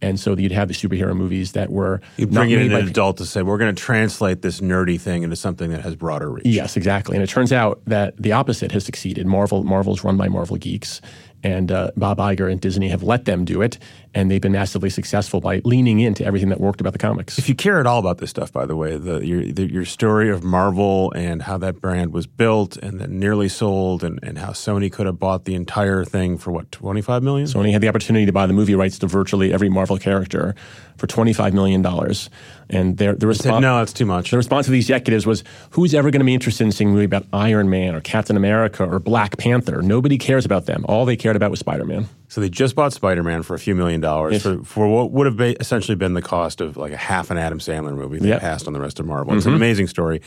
And 0.00 0.18
so 0.18 0.36
you'd 0.36 0.52
have 0.52 0.66
the 0.66 0.74
superhero 0.74 1.16
movies 1.16 1.52
that 1.52 1.70
were 1.70 2.00
you 2.16 2.26
bring 2.26 2.50
in 2.50 2.72
an 2.72 2.88
adult 2.88 3.18
to 3.18 3.26
say 3.26 3.42
we're 3.42 3.58
going 3.58 3.72
to 3.74 3.80
translate 3.80 4.42
this 4.42 4.60
nerdy 4.60 5.00
thing 5.00 5.22
into 5.22 5.36
something 5.36 5.70
that 5.70 5.80
has 5.82 5.94
broader 5.94 6.30
reach. 6.30 6.44
Yes, 6.44 6.76
exactly. 6.76 7.16
And 7.16 7.22
it 7.22 7.28
turns 7.28 7.52
out 7.52 7.80
that 7.86 8.20
the 8.20 8.32
opposite 8.32 8.72
has 8.72 8.84
succeeded. 8.84 9.26
Marvel 9.26 9.62
Marvel's 9.62 10.02
run 10.02 10.16
by 10.16 10.26
Marvel 10.26 10.56
geeks, 10.56 11.00
and 11.42 11.72
uh, 11.72 11.90
Bob 11.96 12.18
Iger 12.18 12.50
and 12.50 12.60
Disney 12.60 12.88
have 12.88 13.02
let 13.02 13.24
them 13.24 13.44
do 13.44 13.62
it, 13.62 13.78
and 14.14 14.30
they've 14.30 14.40
been 14.40 14.52
massively 14.52 14.90
successful 14.90 15.40
by 15.40 15.60
leaning 15.64 16.00
into 16.00 16.24
everything 16.24 16.48
that 16.50 16.60
worked 16.60 16.80
about 16.80 16.92
the 16.92 16.98
comics. 16.98 17.38
If 17.38 17.48
you 17.48 17.54
care 17.54 17.80
at 17.80 17.86
all 17.86 17.98
about 17.98 18.18
this 18.18 18.30
stuff, 18.30 18.52
by 18.52 18.66
the 18.66 18.76
way, 18.76 18.96
the, 18.96 19.26
your, 19.26 19.52
the, 19.52 19.70
your 19.70 19.84
story 19.84 20.30
of 20.30 20.44
Marvel 20.44 21.12
and 21.16 21.42
how 21.42 21.58
that 21.58 21.80
brand 21.80 22.12
was 22.12 22.26
built 22.26 22.76
and 22.76 23.00
then 23.00 23.18
nearly 23.18 23.48
sold, 23.48 24.04
and, 24.04 24.18
and 24.22 24.38
how 24.38 24.50
Sony 24.50 24.90
could 24.90 25.06
have 25.06 25.18
bought 25.18 25.44
the 25.44 25.54
entire 25.54 26.04
thing 26.04 26.38
for 26.38 26.52
what 26.52 26.70
twenty 26.70 27.02
five 27.02 27.22
million. 27.22 27.46
Sony 27.46 27.72
had 27.72 27.80
the 27.80 27.88
opportunity 27.88 28.26
to 28.26 28.32
buy 28.32 28.46
the 28.46 28.52
movie 28.52 28.74
rights 28.74 28.98
to 28.98 29.06
virtually 29.06 29.52
every 29.52 29.68
Marvel 29.68 29.98
character 29.98 30.54
for 31.02 31.08
twenty 31.08 31.32
five 31.32 31.52
million 31.52 31.82
dollars, 31.82 32.30
and 32.70 32.96
their 32.96 33.16
the 33.16 33.26
response 33.26 33.60
no, 33.60 33.78
that's 33.78 33.92
too 33.92 34.06
much. 34.06 34.30
The 34.30 34.36
response 34.36 34.68
of 34.68 34.70
the 34.72 34.78
executives 34.78 35.26
was, 35.26 35.42
"Who's 35.70 35.94
ever 35.94 36.12
going 36.12 36.20
to 36.20 36.24
be 36.24 36.32
interested 36.32 36.62
in 36.62 36.70
seeing 36.70 36.90
a 36.90 36.92
movie 36.92 37.04
about 37.06 37.26
Iron 37.32 37.68
Man 37.68 37.96
or 37.96 38.00
Captain 38.00 38.36
America 38.36 38.84
or 38.84 39.00
Black 39.00 39.36
Panther? 39.36 39.82
Nobody 39.82 40.16
cares 40.16 40.44
about 40.44 40.66
them. 40.66 40.84
All 40.88 41.04
they 41.04 41.16
cared 41.16 41.34
about 41.34 41.50
was 41.50 41.58
Spider 41.58 41.84
Man." 41.84 42.08
So 42.28 42.40
they 42.40 42.48
just 42.48 42.76
bought 42.76 42.92
Spider 42.92 43.24
Man 43.24 43.42
for 43.42 43.54
a 43.54 43.58
few 43.58 43.74
million 43.74 44.00
dollars 44.00 44.34
Yes. 44.34 44.42
for, 44.44 44.62
for 44.62 44.86
what 44.86 45.10
would 45.10 45.26
have 45.26 45.36
been, 45.36 45.56
essentially 45.58 45.96
been 45.96 46.14
the 46.14 46.22
cost 46.22 46.60
of 46.60 46.76
like 46.76 46.92
a 46.92 46.96
half 46.96 47.32
an 47.32 47.36
Adam 47.36 47.58
Sandler 47.58 47.96
movie 47.96 48.20
that 48.20 48.28
Yep. 48.28 48.40
passed 48.40 48.66
on 48.68 48.72
the 48.72 48.80
rest 48.80 49.00
of 49.00 49.06
Marvel. 49.06 49.36
It's 49.36 49.44
an 49.44 49.54
amazing 49.54 49.88
story. 49.88 50.22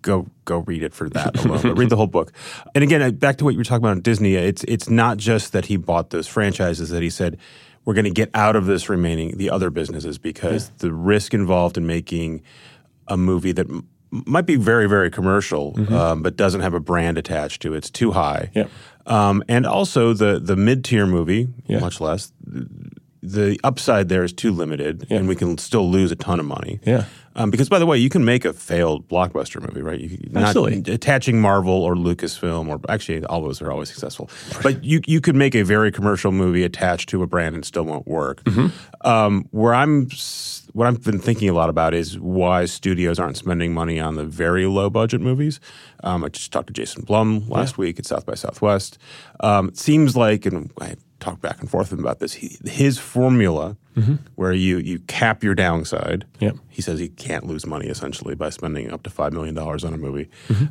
Go 0.00 0.26
go 0.46 0.58
read 0.60 0.82
it 0.82 0.94
for 0.94 1.10
that 1.10 1.44
alone. 1.44 1.74
read 1.76 1.90
the 1.90 1.96
whole 1.96 2.06
book. 2.06 2.32
And 2.74 2.82
again, 2.82 3.02
uh, 3.02 3.10
back 3.10 3.36
to 3.38 3.44
what 3.44 3.52
you 3.52 3.58
were 3.58 3.64
talking 3.64 3.84
about 3.84 3.90
on 3.92 4.00
Disney. 4.00 4.34
It's 4.36 4.64
it's 4.64 4.88
not 4.88 5.18
just 5.18 5.52
that 5.52 5.66
he 5.66 5.76
bought 5.76 6.10
those 6.10 6.26
franchises 6.26 6.88
that 6.90 7.02
he 7.02 7.10
said 7.10 7.36
we're 7.84 7.94
going 7.94 8.04
to 8.04 8.10
get 8.10 8.30
out 8.34 8.56
of 8.56 8.66
this 8.66 8.88
remaining 8.88 9.36
the 9.36 9.50
other 9.50 9.70
businesses 9.70 10.18
because 10.18 10.70
the 10.78 10.92
risk 10.92 11.34
involved 11.34 11.76
in 11.76 11.86
making 11.86 12.42
a 13.08 13.16
movie 13.16 13.52
that 13.52 13.68
m- 13.68 13.86
might 14.10 14.46
be 14.46 14.56
very 14.56 14.88
very 14.88 15.10
commercial 15.10 15.74
um, 15.92 16.22
but 16.22 16.36
doesn't 16.36 16.60
have 16.60 16.72
a 16.74 16.80
brand 16.80 17.18
attached 17.18 17.60
to 17.62 17.74
it. 17.74 17.78
It's 17.78 17.90
too 17.90 18.12
high. 18.12 18.50
Yep. 18.54 18.70
Um, 19.06 19.42
and 19.48 19.66
also 19.66 20.14
the 20.14 20.38
the 20.40 20.56
mid 20.56 20.84
tier 20.84 21.04
movie, 21.06 21.48
Yeah. 21.66 21.80
much 21.80 22.00
less. 22.00 22.32
The 23.26 23.58
upside 23.64 24.10
there 24.10 24.22
is 24.22 24.34
too 24.34 24.52
limited, 24.52 25.06
and 25.08 25.26
we 25.26 25.34
can 25.34 25.56
still 25.56 25.90
lose 25.90 26.12
a 26.12 26.16
ton 26.16 26.40
of 26.40 26.46
money. 26.46 26.78
Yeah. 26.84 27.06
Um, 27.36 27.50
because, 27.50 27.68
by 27.68 27.78
the 27.78 27.86
way, 27.86 27.98
you 27.98 28.08
can 28.08 28.24
make 28.24 28.44
a 28.44 28.52
failed 28.52 29.08
blockbuster 29.08 29.60
movie, 29.60 29.82
right? 29.82 29.98
You, 29.98 30.18
not 30.30 30.44
Absolutely. 30.44 30.92
attaching 30.92 31.40
Marvel 31.40 31.72
or 31.72 31.96
Lucasfilm, 31.96 32.68
or 32.68 32.80
actually, 32.88 33.24
all 33.24 33.42
those 33.42 33.60
are 33.60 33.72
always 33.72 33.88
successful. 33.88 34.30
But 34.62 34.84
you 34.84 35.00
you 35.06 35.20
could 35.20 35.34
make 35.34 35.54
a 35.54 35.62
very 35.62 35.90
commercial 35.90 36.30
movie 36.32 36.62
attached 36.64 37.08
to 37.08 37.22
a 37.22 37.26
brand 37.26 37.54
and 37.54 37.64
still 37.64 37.84
won't 37.84 38.06
work. 38.06 38.44
Mm-hmm. 38.44 39.08
Um, 39.08 39.48
where 39.50 39.74
I'm, 39.74 40.08
what 40.72 40.86
I've 40.86 41.02
been 41.02 41.18
thinking 41.18 41.48
a 41.48 41.54
lot 41.54 41.70
about 41.70 41.92
is 41.92 42.18
why 42.18 42.66
studios 42.66 43.18
aren't 43.18 43.36
spending 43.36 43.74
money 43.74 43.98
on 43.98 44.14
the 44.14 44.24
very 44.24 44.66
low 44.66 44.88
budget 44.88 45.20
movies. 45.20 45.60
Um, 46.04 46.24
I 46.24 46.28
just 46.28 46.52
talked 46.52 46.68
to 46.68 46.72
Jason 46.72 47.04
Blum 47.04 47.48
last 47.48 47.78
week 47.78 47.98
at 47.98 48.06
South 48.06 48.26
by 48.26 48.34
Southwest. 48.34 48.98
Um, 49.40 49.68
it 49.68 49.78
seems 49.78 50.16
like, 50.16 50.46
and 50.46 50.70
I 50.80 50.94
talked 51.24 51.40
back 51.40 51.60
and 51.60 51.70
forth 51.70 51.92
about 51.92 52.18
this. 52.18 52.34
He, 52.34 52.58
his 52.64 52.98
formula, 52.98 53.76
where 54.34 54.52
you 54.52 54.78
you 54.78 54.98
cap 55.00 55.42
your 55.42 55.54
downside. 55.54 56.24
Mm-hmm. 56.34 56.44
Yep. 56.44 56.56
He 56.68 56.82
says 56.82 56.98
he 56.98 57.08
can't 57.08 57.46
lose 57.46 57.66
money 57.66 57.86
essentially 57.86 58.34
by 58.34 58.50
spending 58.50 58.92
up 58.92 59.02
to 59.04 59.10
five 59.10 59.32
million 59.32 59.54
dollars 59.54 59.84
on 59.84 59.94
a 59.94 59.96
movie, 59.98 60.28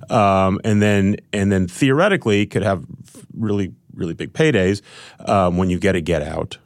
um, 0.09 0.59
and 0.63 0.81
then 0.81 1.17
and 1.31 1.51
then 1.51 1.67
theoretically 1.67 2.45
could 2.45 2.63
have 2.63 2.85
really 3.33 3.73
really 3.93 4.13
big 4.13 4.33
paydays 4.33 4.81
um, 5.27 5.57
when 5.57 5.69
you 5.69 5.79
get 5.79 5.95
a 5.95 6.01
Get 6.01 6.21
Out 6.21 6.57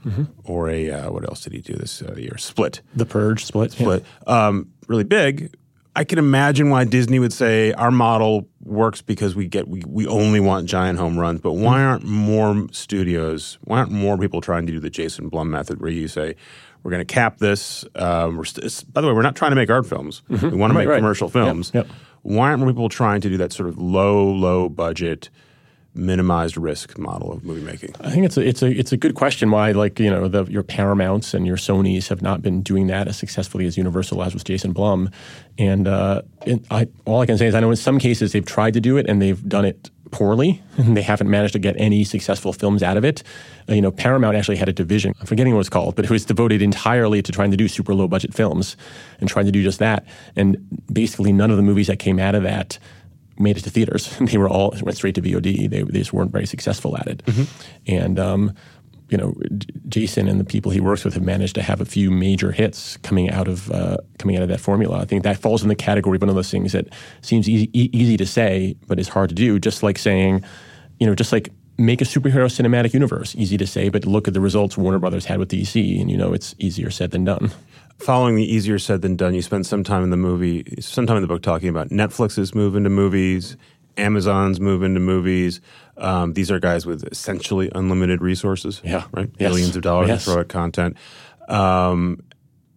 or 0.43 0.69
a 0.69 0.89
uh, 0.89 1.11
what 1.11 1.23
else 1.23 1.41
did 1.41 1.53
he 1.53 1.61
do 1.61 1.73
this 1.73 2.01
uh, 2.01 2.15
year? 2.15 2.37
Split, 2.37 2.81
The 2.95 3.05
Purge 3.05 3.45
split. 3.45 3.73
Yeah. 3.73 3.83
Split, 3.83 4.05
um, 4.27 4.69
really 4.87 5.03
big. 5.03 5.53
I 5.97 6.03
can 6.03 6.19
imagine 6.19 6.69
why 6.69 6.83
Disney 6.85 7.17
would 7.19 7.33
say 7.33 7.73
our 7.73 7.89
model 7.91 8.47
works 8.63 9.01
because 9.01 9.35
we 9.35 9.47
get 9.47 9.67
we, 9.67 9.81
we 9.87 10.05
only 10.07 10.39
want 10.39 10.67
giant 10.67 10.99
home 10.99 11.17
runs. 11.17 11.41
But 11.41 11.53
why 11.53 11.81
aren't 11.83 12.03
more 12.03 12.67
studios? 12.71 13.57
Why 13.63 13.79
aren't 13.79 13.91
more 13.91 14.17
people 14.17 14.39
trying 14.39 14.65
to 14.67 14.71
do 14.71 14.79
the 14.79 14.89
Jason 14.89 15.27
Blum 15.29 15.49
method, 15.49 15.81
where 15.81 15.89
you 15.89 16.07
say 16.07 16.35
we're 16.83 16.91
going 16.91 17.05
to 17.05 17.13
cap 17.13 17.39
this? 17.39 17.83
Um, 17.95 18.37
we're 18.37 18.45
st- 18.45 18.93
by 18.93 19.01
the 19.01 19.07
way, 19.07 19.13
we're 19.13 19.21
not 19.23 19.35
trying 19.35 19.51
to 19.51 19.55
make 19.55 19.69
art 19.69 19.85
films. 19.87 20.21
We 20.29 20.35
want 20.37 20.41
to 20.41 20.47
Mm-hmm. 20.57 20.61
Right, 20.61 20.73
make 20.75 20.87
right. 20.87 20.97
commercial 20.97 21.29
films. 21.29 21.71
yep. 21.73 21.87
Why 22.21 22.49
aren't 22.49 22.59
more 22.59 22.69
people 22.69 22.89
trying 22.89 23.21
to 23.21 23.29
do 23.29 23.37
that 23.37 23.51
sort 23.53 23.67
of 23.69 23.77
low 23.77 24.29
low 24.31 24.69
budget, 24.69 25.29
minimized 25.97 26.57
risk 26.57 26.97
model 26.97 27.31
of 27.31 27.43
movie 27.43 27.61
making? 27.61 27.95
I 28.01 28.11
think 28.11 28.25
it's 28.25 28.37
a 28.37 28.47
it's 28.47 28.61
a 28.61 28.67
it's 28.67 28.91
a 28.91 28.97
good 28.97 29.15
question 29.15 29.51
why 29.51 29.71
like 29.71 29.99
you 29.99 30.09
know 30.09 30.27
the 30.27 30.45
your 30.45 30.63
Paramounts 30.63 31.33
and 31.33 31.45
your 31.45 31.57
Sonys 31.57 32.07
have 32.09 32.21
not 32.21 32.41
been 32.41 32.61
doing 32.61 32.87
that 32.87 33.07
as 33.07 33.17
successfully 33.17 33.65
as 33.65 33.77
Universal 33.77 34.21
has 34.21 34.33
with 34.33 34.43
Jason 34.43 34.73
Blum, 34.73 35.09
and 35.57 35.87
uh, 35.87 36.21
it, 36.45 36.65
I 36.71 36.87
all 37.05 37.21
I 37.21 37.25
can 37.25 37.37
say 37.37 37.47
is 37.47 37.55
I 37.55 37.59
know 37.59 37.69
in 37.69 37.75
some 37.75 37.99
cases 37.99 38.31
they've 38.31 38.45
tried 38.45 38.73
to 38.75 38.81
do 38.81 38.97
it 38.97 39.07
and 39.09 39.21
they've 39.21 39.47
done 39.47 39.65
it 39.65 39.89
poorly 40.11 40.61
and 40.77 40.95
they 40.95 41.01
haven't 41.01 41.29
managed 41.29 41.53
to 41.53 41.59
get 41.59 41.75
any 41.77 42.03
successful 42.03 42.53
films 42.53 42.81
out 42.81 42.97
of 42.97 43.03
it. 43.03 43.23
Uh, 43.69 43.73
you 43.73 43.81
know 43.81 43.91
Paramount 43.91 44.37
actually 44.37 44.55
had 44.55 44.69
a 44.69 44.73
division 44.73 45.13
I'm 45.19 45.25
forgetting 45.25 45.53
what 45.53 45.59
it's 45.59 45.69
called 45.69 45.97
but 45.97 46.05
it 46.05 46.11
was 46.11 46.23
devoted 46.23 46.61
entirely 46.61 47.21
to 47.21 47.31
trying 47.33 47.51
to 47.51 47.57
do 47.57 47.67
super 47.67 47.93
low 47.93 48.07
budget 48.07 48.33
films 48.33 48.77
and 49.19 49.29
trying 49.29 49.45
to 49.45 49.51
do 49.51 49.61
just 49.61 49.79
that 49.79 50.05
and 50.37 50.57
basically 50.91 51.33
none 51.33 51.51
of 51.51 51.57
the 51.57 51.63
movies 51.63 51.87
that 51.87 51.99
came 51.99 52.17
out 52.17 52.33
of 52.33 52.43
that 52.43 52.79
made 53.39 53.57
it 53.57 53.61
to 53.63 53.69
theaters. 53.69 54.15
They 54.19 54.37
were 54.37 54.49
all 54.49 54.73
went 54.81 54.97
straight 54.97 55.15
to 55.15 55.21
VOD. 55.21 55.69
They, 55.69 55.83
they 55.83 55.99
just 55.99 56.13
weren't 56.13 56.31
very 56.31 56.45
successful 56.45 56.97
at 56.97 57.07
it. 57.07 57.23
And 57.87 58.19
um, 58.19 58.53
you 59.09 59.17
know, 59.17 59.33
J- 59.57 59.67
Jason 59.87 60.27
and 60.27 60.39
the 60.39 60.43
people 60.43 60.71
he 60.71 60.81
works 60.81 61.05
with 61.05 61.13
have 61.13 61.23
managed 61.23 61.55
to 61.55 61.61
have 61.61 61.79
a 61.79 61.85
few 61.85 62.11
major 62.11 62.51
hits 62.51 62.97
coming 62.97 63.29
out 63.29 63.47
of 63.47 63.71
uh, 63.71 63.97
coming 64.19 64.35
out 64.35 64.43
of 64.43 64.49
that 64.49 64.59
formula. 64.59 64.99
I 64.99 65.05
think 65.05 65.23
that 65.23 65.37
falls 65.37 65.63
in 65.63 65.69
the 65.69 65.75
category 65.75 66.17
of 66.17 66.21
one 66.21 66.29
of 66.29 66.35
those 66.35 66.51
things 66.51 66.73
that 66.73 66.87
seems 67.21 67.47
easy, 67.47 67.69
e- 67.73 67.89
easy 67.93 68.17
to 68.17 68.25
say, 68.25 68.75
but 68.87 68.99
is 68.99 69.07
hard 69.07 69.29
to 69.29 69.35
do. 69.35 69.59
Just 69.59 69.81
like 69.81 69.97
saying, 69.97 70.43
you 70.99 71.07
know, 71.07 71.15
just 71.15 71.31
like 71.31 71.49
make 71.77 72.01
a 72.01 72.05
superhero 72.05 72.45
cinematic 72.47 72.93
universe, 72.93 73.35
easy 73.35 73.57
to 73.57 73.67
say, 73.67 73.89
but 73.89 74.05
look 74.05 74.27
at 74.27 74.33
the 74.33 74.41
results 74.41 74.77
Warner 74.77 74.99
Brothers 74.99 75.25
had 75.25 75.39
with 75.39 75.49
DC, 75.51 75.99
and 76.01 76.09
you 76.09 76.17
know, 76.17 76.33
it's 76.33 76.55
easier 76.59 76.89
said 76.89 77.11
than 77.11 77.23
done. 77.25 77.51
following 77.99 78.35
the 78.35 78.43
easier 78.43 78.77
said 78.79 79.01
than 79.01 79.15
done, 79.15 79.33
you 79.33 79.41
spend 79.41 79.65
some 79.65 79.83
time 79.83 80.03
in 80.03 80.09
the 80.09 80.17
movie, 80.17 80.63
some 80.79 81.05
time 81.07 81.17
in 81.17 81.21
the 81.21 81.27
book 81.27 81.41
talking 81.41 81.69
about 81.69 81.89
Netflix's 81.89 82.53
move 82.55 82.75
into 82.75 82.89
movies, 82.89 83.57
Amazon's 83.97 84.59
move 84.59 84.83
into 84.83 84.99
movies. 84.99 85.61
Um, 85.97 86.33
these 86.33 86.51
are 86.51 86.59
guys 86.59 86.85
with 86.85 87.03
essentially 87.11 87.71
unlimited 87.73 88.21
resources, 88.21 88.81
Yeah. 88.83 89.05
right? 89.11 89.29
Yes. 89.39 89.49
Billions 89.49 89.75
of 89.75 89.81
dollars 89.81 90.09
Yes. 90.09 90.25
to 90.25 90.31
throw 90.31 90.41
at 90.41 90.47
content. 90.49 90.95
Um, 91.49 92.21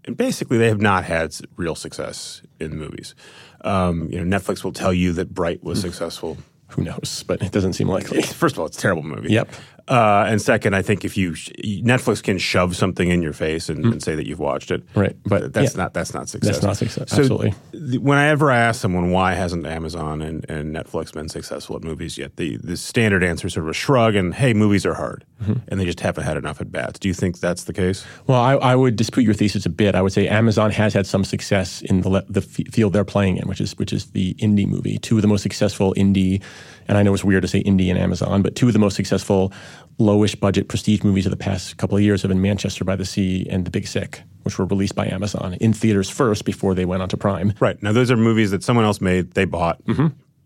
and 0.07 0.17
basically, 0.17 0.57
they 0.57 0.69
have 0.69 0.81
not 0.81 1.05
had 1.05 1.35
real 1.57 1.75
success 1.75 2.41
in 2.59 2.77
movies. 2.79 3.15
Um, 3.63 4.09
you 4.11 4.23
know, 4.25 4.39
Netflix 4.39 4.65
will 4.65 4.73
tell 4.73 4.93
you 4.95 5.13
that 5.13 5.35
Bright 5.35 5.63
was 5.63 5.81
successful. 5.81 6.39
Who 6.71 6.83
knows? 6.83 7.25
But 7.27 7.43
it 7.43 7.53
doesn't 7.53 7.75
seem 7.75 7.89
likely. 7.89 8.23
First 8.43 8.55
of 8.57 8.61
all, 8.61 8.67
it's 8.67 8.79
a 8.79 8.81
terrible 8.81 9.03
movie. 9.03 9.31
Yep. 9.33 9.49
Uh, 9.91 10.25
and 10.29 10.41
second, 10.41 10.75
I 10.75 10.83
think 10.83 11.05
if 11.05 11.17
you 11.17 11.35
sh- 11.35 11.51
Netflix 11.83 12.23
can 12.23 12.39
shove 12.39 12.77
something 12.77 13.09
in 13.11 13.23
your 13.23 13.33
face 13.33 13.69
and, 13.69 13.85
and 13.85 14.01
say 14.03 14.15
that 14.15 14.27
you've 14.27 14.39
watched 14.39 14.71
it, 14.71 14.85
Right, 14.95 15.17
but 15.27 15.53
that's 15.53 15.75
yeah. 15.75 15.83
not 15.83 15.95
that's 15.95 16.15
not 16.15 16.29
success. 16.29 16.55
That's 16.61 16.65
not 16.65 16.77
success, 16.77 17.11
So 17.11 17.19
absolutely. 17.23 17.55
th- 17.73 18.01
whenever 18.01 18.21
I 18.21 18.29
ever 18.29 18.51
ask 18.53 18.81
someone 18.81 19.11
why 19.11 19.35
hasn't 19.35 19.67
Amazon 19.67 20.23
and, 20.23 20.49
and 20.49 20.75
Netflix 20.75 21.13
been 21.13 21.29
successful 21.29 21.75
at 21.77 21.83
movies 21.83 22.17
yet, 22.17 22.37
the 22.37 22.57
the 22.59 22.77
standard 22.77 23.25
answer 23.25 23.49
is 23.49 23.55
sort 23.55 23.65
of 23.67 23.71
a 23.71 23.75
shrug 23.75 24.15
and 24.15 24.33
hey, 24.35 24.55
movies 24.55 24.87
are 24.87 24.95
hard, 24.95 25.25
Mm-hmm. 25.43 25.55
and 25.69 25.81
they 25.81 25.87
just 25.87 26.01
haven't 26.01 26.25
had 26.25 26.37
enough 26.37 26.61
at 26.61 26.71
bats. 26.71 26.99
Do 26.99 27.09
you 27.09 27.15
think 27.15 27.41
that's 27.41 27.65
the 27.65 27.73
case? 27.73 28.05
Well, 28.27 28.39
I, 28.41 28.53
I 28.57 28.77
would 28.77 28.95
dispute 28.97 29.25
your 29.25 29.33
thesis 29.33 29.65
a 29.65 29.71
bit. 29.71 29.95
I 29.95 30.03
would 30.03 30.13
say 30.13 30.29
Amazon 30.29 30.71
has 30.71 30.93
had 30.93 31.07
some 31.07 31.25
success 31.25 31.81
in 31.81 32.03
the 32.03 32.11
le- 32.11 32.25
the 32.29 32.41
f- 32.43 32.73
field 32.75 32.93
they're 32.93 33.07
playing 33.07 33.39
in, 33.39 33.49
which 33.49 33.61
is 33.61 33.73
which 33.79 33.93
is 33.93 34.11
the 34.11 34.35
indie 34.35 34.67
movie. 34.67 34.99
Two 34.99 35.17
of 35.17 35.23
the 35.23 35.29
most 35.29 35.43
successful 35.43 35.95
indie, 35.97 36.43
and 36.91 36.99
I 36.99 37.05
know 37.05 37.15
it's 37.15 37.23
weird 37.23 37.43
to 37.43 37.49
say 37.49 37.63
indie 37.63 37.89
and 37.89 37.97
Amazon, 37.97 38.43
but 38.43 38.57
two 38.57 38.67
of 38.67 38.73
the 38.73 38.81
most 38.81 38.97
successful 38.97 39.53
lowish 40.01 40.39
budget 40.39 40.67
prestige 40.67 41.05
movies 41.05 41.25
of 41.25 41.31
the 41.31 41.37
past 41.37 41.77
couple 41.77 41.97
of 41.97 42.03
years 42.03 42.21
have 42.23 42.31
been 42.31 42.43
Manchester 42.43 42.85
by 42.85 42.97
the 42.97 43.05
Sea 43.05 43.47
and 43.49 43.65
The 43.65 43.71
Big 43.71 43.87
Sick, 43.87 44.23
which 44.43 44.59
were 44.59 44.65
released 44.65 44.97
by 44.97 45.07
Amazon 45.07 45.55
in 45.61 45.73
theaters 45.73 46.11
first 46.11 46.45
before 46.45 46.75
they 46.75 46.85
went 46.85 47.01
onto 47.01 47.17
Prime. 47.17 47.55
Right 47.61 47.81
now, 47.81 47.93
those 47.93 48.11
are 48.11 48.17
movies 48.17 48.51
that 48.51 48.65
someone 48.65 48.85
else 48.85 49.01
made, 49.01 49.35
they 49.35 49.45
bought, 49.45 49.81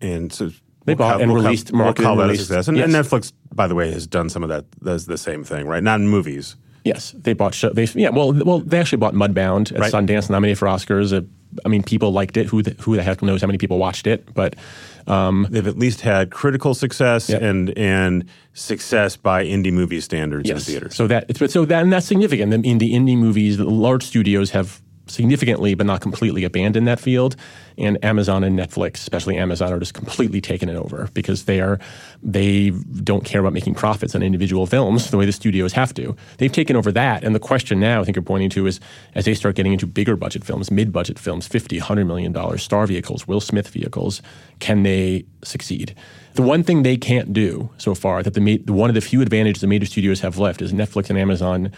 and 0.03 0.31
so 0.33 0.47
Mm-hmm. 0.49 0.59
They 0.87 0.93
we'll 0.93 1.09
bought 1.09 1.23
and 1.23 1.33
we'll 1.33 1.43
released, 1.43 1.73
we'll 1.73 1.85
marketed 1.85 2.05
call 2.05 2.21
and 2.21 2.29
released. 2.29 2.49
success. 2.49 2.69
And, 2.69 2.79
and 2.79 2.93
Netflix, 2.93 3.33
by 3.55 3.67
the 3.67 3.75
way, 3.75 3.91
has 3.91 4.07
done 4.07 4.29
some 4.29 4.43
of 4.43 4.51
that. 4.51 4.67
Does 4.81 5.07
the 5.07 5.17
same 5.17 5.43
thing, 5.43 5.67
right? 5.67 5.83
Not 5.83 6.01
in 6.01 6.09
movies. 6.09 6.57
Yes, 6.85 7.13
they 7.17 7.33
bought. 7.33 7.55
Show, 7.55 7.71
they 7.71 7.85
yeah. 7.95 8.11
Well, 8.11 8.35
well, 8.35 8.59
they 8.59 8.79
actually 8.79 8.99
bought 8.99 9.15
Mudbound 9.15 9.73
at 9.73 9.81
Right. 9.81 9.91
Sundance, 9.91 10.29
nominated 10.29 10.59
for 10.59 10.69
Oscars. 10.69 11.17
Uh, 11.17 11.25
I 11.65 11.69
mean, 11.71 11.83
people 11.83 12.13
liked 12.13 12.37
it. 12.37 12.49
Who 12.49 12.63
the, 12.63 12.73
who 12.83 12.97
the 12.97 13.03
heck 13.03 13.23
knows 13.23 13.41
how 13.41 13.47
many 13.47 13.57
people 13.57 13.79
watched 13.79 14.07
it? 14.07 14.35
But 14.35 14.57
um, 15.07 15.47
They've 15.51 15.67
at 15.67 15.79
least 15.79 16.01
had 16.03 16.31
critical 16.31 16.75
success 16.75 17.29
Yep. 17.29 17.43
and 17.43 17.79
and 17.79 18.25
success 18.53 19.17
by 19.17 19.45
indie 19.45 19.73
movie 19.73 20.01
standards 20.01 20.49
in 20.49 20.57
yes, 20.57 20.65
theaters. 20.67 20.95
so 20.95 21.07
that 21.09 21.37
so 21.51 21.65
that 21.65 21.83
and 21.83 21.93
that's 21.93 22.07
significant. 22.07 22.53
I 22.55 22.57
mean, 22.59 22.79
the 22.79 22.93
indie 22.93 23.17
movies, 23.17 23.57
the 23.59 23.65
large 23.65 24.03
studios 24.05 24.51
have 24.51 24.81
significantly, 25.07 25.75
but 25.75 25.87
not 25.87 26.01
completely, 26.01 26.45
abandoned 26.45 26.87
that 26.87 27.01
field. 27.01 27.37
And 27.77 28.03
Amazon 28.05 28.45
and 28.45 28.59
Netflix, 28.59 28.97
especially 28.97 29.37
Amazon, 29.37 29.73
are 29.73 29.79
just 29.79 29.95
completely 29.95 30.41
taking 30.41 30.69
it 30.69 30.77
over 30.77 31.09
because 31.13 31.45
they 31.45 31.61
are 31.61 31.79
they 32.23 32.71
don't 32.71 33.25
care 33.25 33.41
about 33.41 33.53
making 33.53 33.75
profits 33.75 34.15
on 34.15 34.23
individual 34.23 34.67
films 34.67 35.11
the 35.11 35.17
way 35.17 35.27
the 35.27 35.33
studios 35.33 35.73
have 35.73 35.93
to. 35.95 36.17
They've 36.39 36.53
taken 36.53 36.77
over 36.77 36.93
that. 36.93 37.25
And 37.25 37.35
the 37.35 37.41
question 37.41 37.81
now, 37.81 38.01
I 38.01 38.05
think 38.05 38.17
you're 38.17 38.23
pointing 38.23 38.51
to, 38.51 38.67
is 38.67 38.81
as 39.15 39.25
they 39.25 39.35
start 39.35 39.57
getting 39.57 39.73
into 39.73 39.87
bigger 39.87 40.17
budget 40.17 40.45
films, 40.45 40.71
mid 40.71 40.93
budget 40.93 41.19
films, 41.19 41.47
50, 41.47 41.79
100 41.79 42.05
million 42.05 42.33
dollar 42.33 42.59
star 42.59 42.87
vehicles, 42.87 43.27
Will 43.27 43.41
Smith 43.41 43.69
vehicles, 43.69 44.23
can 44.61 44.85
they 44.85 45.25
succeed? 45.43 45.95
The 46.35 46.43
one 46.43 46.63
thing 46.63 46.83
they 46.83 46.97
can't 46.97 47.33
do 47.33 47.71
so 47.79 47.95
far 47.95 48.23
that 48.23 48.35
the 48.35 48.59
one 48.67 48.91
of 48.91 48.95
the 48.95 49.01
few 49.01 49.21
advantages 49.21 49.61
the 49.61 49.67
major 49.67 49.87
studios 49.87 50.21
have 50.21 50.39
left 50.39 50.63
is 50.63 50.73
Netflix 50.73 51.11
and 51.11 51.19
Amazon 51.19 51.73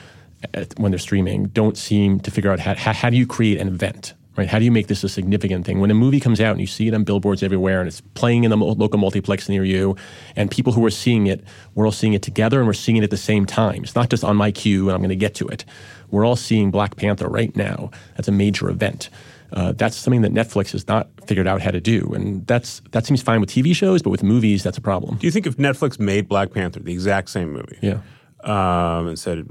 at, 0.55 0.79
when 0.79 0.93
they're 0.93 0.99
streaming 0.99 1.45
don't 1.49 1.77
seem 1.77 2.21
to 2.21 2.31
figure 2.31 2.51
out 2.51 2.61
how, 2.61 2.75
how, 2.75 2.93
how 2.93 3.11
do 3.11 3.17
you 3.17 3.27
create 3.27 3.61
an 3.61 3.69
event 3.69 4.15
right? 4.37 4.49
How 4.49 4.59
do 4.59 4.67
you 4.67 4.71
make 4.71 4.89
this 4.89 5.03
a 5.03 5.09
significant 5.09 5.65
thing? 5.65 5.81
When 5.81 5.91
a 5.91 5.95
movie 5.95 6.21
comes 6.21 6.43
out 6.43 6.51
and 6.51 6.61
you 6.61 6.67
see 6.67 6.87
it 6.89 6.93
on 6.93 7.05
billboards 7.05 7.43
everywhere 7.43 7.81
and 7.81 7.89
it's 7.89 8.03
playing 8.03 8.45
in 8.45 8.51
the 8.51 8.57
mo- 8.59 8.67
local 8.73 8.99
multiplex 8.99 9.49
near 9.49 9.65
you 9.65 9.97
and 10.37 10.51
people 10.51 10.75
who 10.75 10.85
are 10.85 10.91
seeing 10.91 11.27
it 11.27 11.43
we're 11.75 11.87
all 11.87 11.93
seeing 11.93 12.13
it 12.13 12.21
together 12.21 12.59
and 12.59 12.67
we're 12.67 12.75
seeing 12.75 12.99
it 12.99 13.03
at 13.03 13.09
the 13.11 13.17
same 13.17 13.47
time. 13.47 13.83
It's 13.83 13.95
not 13.95 14.11
just 14.11 14.25
on 14.25 14.37
my 14.37 14.51
queue 14.51 14.89
and 14.89 14.95
i'm 14.95 15.01
going 15.01 15.09
to 15.09 15.17
get 15.17 15.35
to 15.37 15.49
it. 15.49 15.65
We're 16.11 16.27
all 16.27 16.37
seeing 16.37 16.71
black 16.71 16.97
panther 16.97 17.29
right 17.29 17.55
now. 17.57 17.91
That's 18.17 18.29
a 18.29 18.33
major 18.33 18.69
event. 18.69 19.09
Uh, 19.53 19.73
that's 19.73 19.97
something 19.97 20.23
that 20.23 20.33
Netflix 20.35 20.73
has 20.73 20.87
not 20.87 21.09
figured 21.27 21.47
out 21.47 21.63
how 21.63 21.71
to 21.71 21.81
do, 21.81 22.13
and 22.15 22.45
that's 22.49 22.83
that 22.91 23.07
seems 23.07 23.23
fine 23.23 23.41
with 23.41 23.49
TV 23.49 23.75
shows, 23.77 24.03
but 24.03 24.11
with 24.11 24.23
movies, 24.25 24.65
that's 24.65 24.77
a 24.77 24.81
problem. 24.81 25.17
Do 25.19 25.27
you 25.27 25.31
think 25.31 25.47
if 25.47 25.57
Netflix 25.57 26.01
made 26.01 26.29
Black 26.29 26.53
Panther, 26.53 26.81
the 26.81 26.93
exact 26.93 27.31
same 27.31 27.53
movie, 27.53 27.79
Yeah. 27.81 28.01
Um, 28.47 29.09
and 29.09 29.19
said 29.19 29.47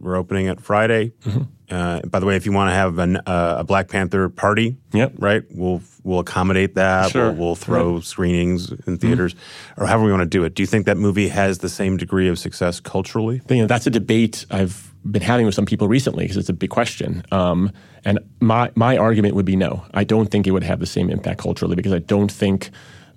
we're 0.00 0.16
opening 0.16 0.46
it 0.46 0.60
Friday. 0.60 1.12
Mm-hmm. 1.24 1.42
Uh, 1.70 2.00
by 2.02 2.20
the 2.20 2.26
way, 2.26 2.36
if 2.36 2.44
you 2.44 2.52
want 2.52 2.68
to 2.68 2.74
have 2.74 2.98
an, 2.98 3.16
uh, 3.16 3.56
a 3.60 3.64
Black 3.64 3.88
Panther 3.88 4.28
party, 4.28 4.76
Yep. 4.92 5.14
right, 5.18 5.42
we'll 5.50 5.80
we'll 6.04 6.18
accommodate 6.18 6.74
that. 6.74 7.10
Sure. 7.12 7.28
We'll, 7.30 7.36
we'll 7.36 7.54
throw 7.54 8.00
screenings 8.00 8.70
in 8.86 8.98
theaters, 8.98 9.34
or 9.78 9.86
however 9.86 10.04
we 10.04 10.10
want 10.10 10.20
to 10.22 10.26
do 10.28 10.44
it. 10.44 10.54
Do 10.54 10.62
you 10.62 10.66
think 10.66 10.84
that 10.86 10.98
movie 10.98 11.28
has 11.28 11.58
the 11.58 11.70
same 11.70 11.96
degree 11.96 12.28
of 12.28 12.38
success 12.38 12.78
culturally? 12.78 13.40
you 13.48 13.56
know, 13.56 13.66
that's 13.66 13.86
a 13.86 13.90
debate 13.90 14.44
I've 14.50 14.92
been 15.10 15.22
having 15.22 15.46
with 15.46 15.54
some 15.54 15.64
people 15.66 15.88
recently 15.88 16.24
because 16.24 16.36
it's 16.36 16.50
a 16.50 16.52
big 16.52 16.68
question. 16.70 17.24
Um, 17.32 17.72
and 18.04 18.18
my 18.40 18.70
my 18.74 18.98
argument 18.98 19.34
would 19.34 19.46
be 19.46 19.56
no. 19.56 19.82
I 19.94 20.04
don't 20.04 20.30
think 20.30 20.46
it 20.46 20.50
would 20.50 20.64
have 20.64 20.78
the 20.80 20.86
same 20.86 21.08
impact 21.08 21.40
culturally 21.40 21.76
because 21.76 21.92
I 21.94 22.00
don't 22.00 22.30
think 22.30 22.70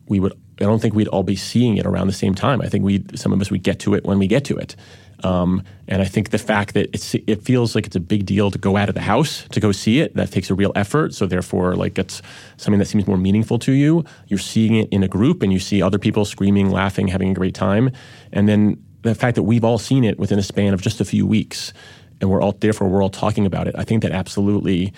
we 0.08 0.22
would. 0.22 0.32
I 0.62 0.64
don't 0.64 0.82
think 0.82 0.96
we'd 0.96 1.10
all 1.10 1.24
be 1.24 1.36
seeing 1.36 1.76
it 1.76 1.86
around 1.86 2.08
the 2.08 2.14
same 2.14 2.34
time. 2.36 2.62
I 2.62 2.70
think 2.70 2.86
we 2.86 3.04
some 3.16 3.34
of 3.34 3.42
us 3.42 3.52
would 3.52 3.64
get 3.64 3.80
to 3.80 3.96
it 3.96 4.06
when 4.06 4.18
we 4.18 4.28
get 4.28 4.46
to 4.46 4.56
it. 4.56 4.78
Um, 5.24 5.64
and 5.88 6.02
I 6.02 6.06
think 6.06 6.32
the 6.32 6.38
fact 6.38 6.74
that 6.74 6.90
it 7.28 7.42
feels 7.42 7.76
like 7.76 7.86
it's 7.86 7.96
a 7.96 8.00
big 8.00 8.26
deal 8.26 8.52
to 8.52 8.58
go 8.58 8.76
out 8.76 8.90
of 8.90 8.96
the 8.96 9.02
house 9.02 9.48
to 9.52 9.60
go 9.60 9.72
see 9.72 10.00
it 10.00 10.16
that 10.16 10.32
takes 10.32 10.50
a 10.50 10.56
real 10.56 10.72
effort. 10.76 11.14
So 11.14 11.26
therefore, 11.26 11.76
like 11.76 11.98
it's 11.98 12.22
something 12.58 12.80
that 12.80 12.86
seems 12.86 13.08
more 13.08 13.18
meaningful 13.18 13.60
to 13.60 13.72
you. 13.72 14.04
You're 14.28 14.40
seeing 14.40 14.76
it 14.76 14.90
in 14.90 15.04
a 15.04 15.08
group, 15.08 15.42
and 15.42 15.54
you 15.54 15.60
see 15.60 15.82
other 15.82 16.00
people 16.00 16.26
screaming, 16.26 16.70
laughing, 16.70 17.08
having 17.08 17.30
a 17.30 17.34
great 17.34 17.56
time, 17.56 17.92
and 18.32 18.48
then 18.50 18.84
the 19.04 19.16
fact 19.16 19.36
that 19.36 19.44
we've 19.44 19.64
all 19.64 19.78
seen 19.78 20.04
it 20.04 20.18
within 20.18 20.40
a 20.40 20.44
span 20.44 20.74
of 20.74 20.82
just 20.82 21.00
a 21.00 21.06
few 21.06 21.26
weeks, 21.28 21.72
and 22.20 22.30
we're 22.30 22.42
all 22.42 22.54
therefore 22.54 22.90
we're 22.90 23.04
all 23.04 23.10
talking 23.10 23.46
about 23.46 23.68
it. 23.68 23.76
I 23.78 23.84
think 23.84 24.02
that 24.02 24.12
absolutely 24.12 24.94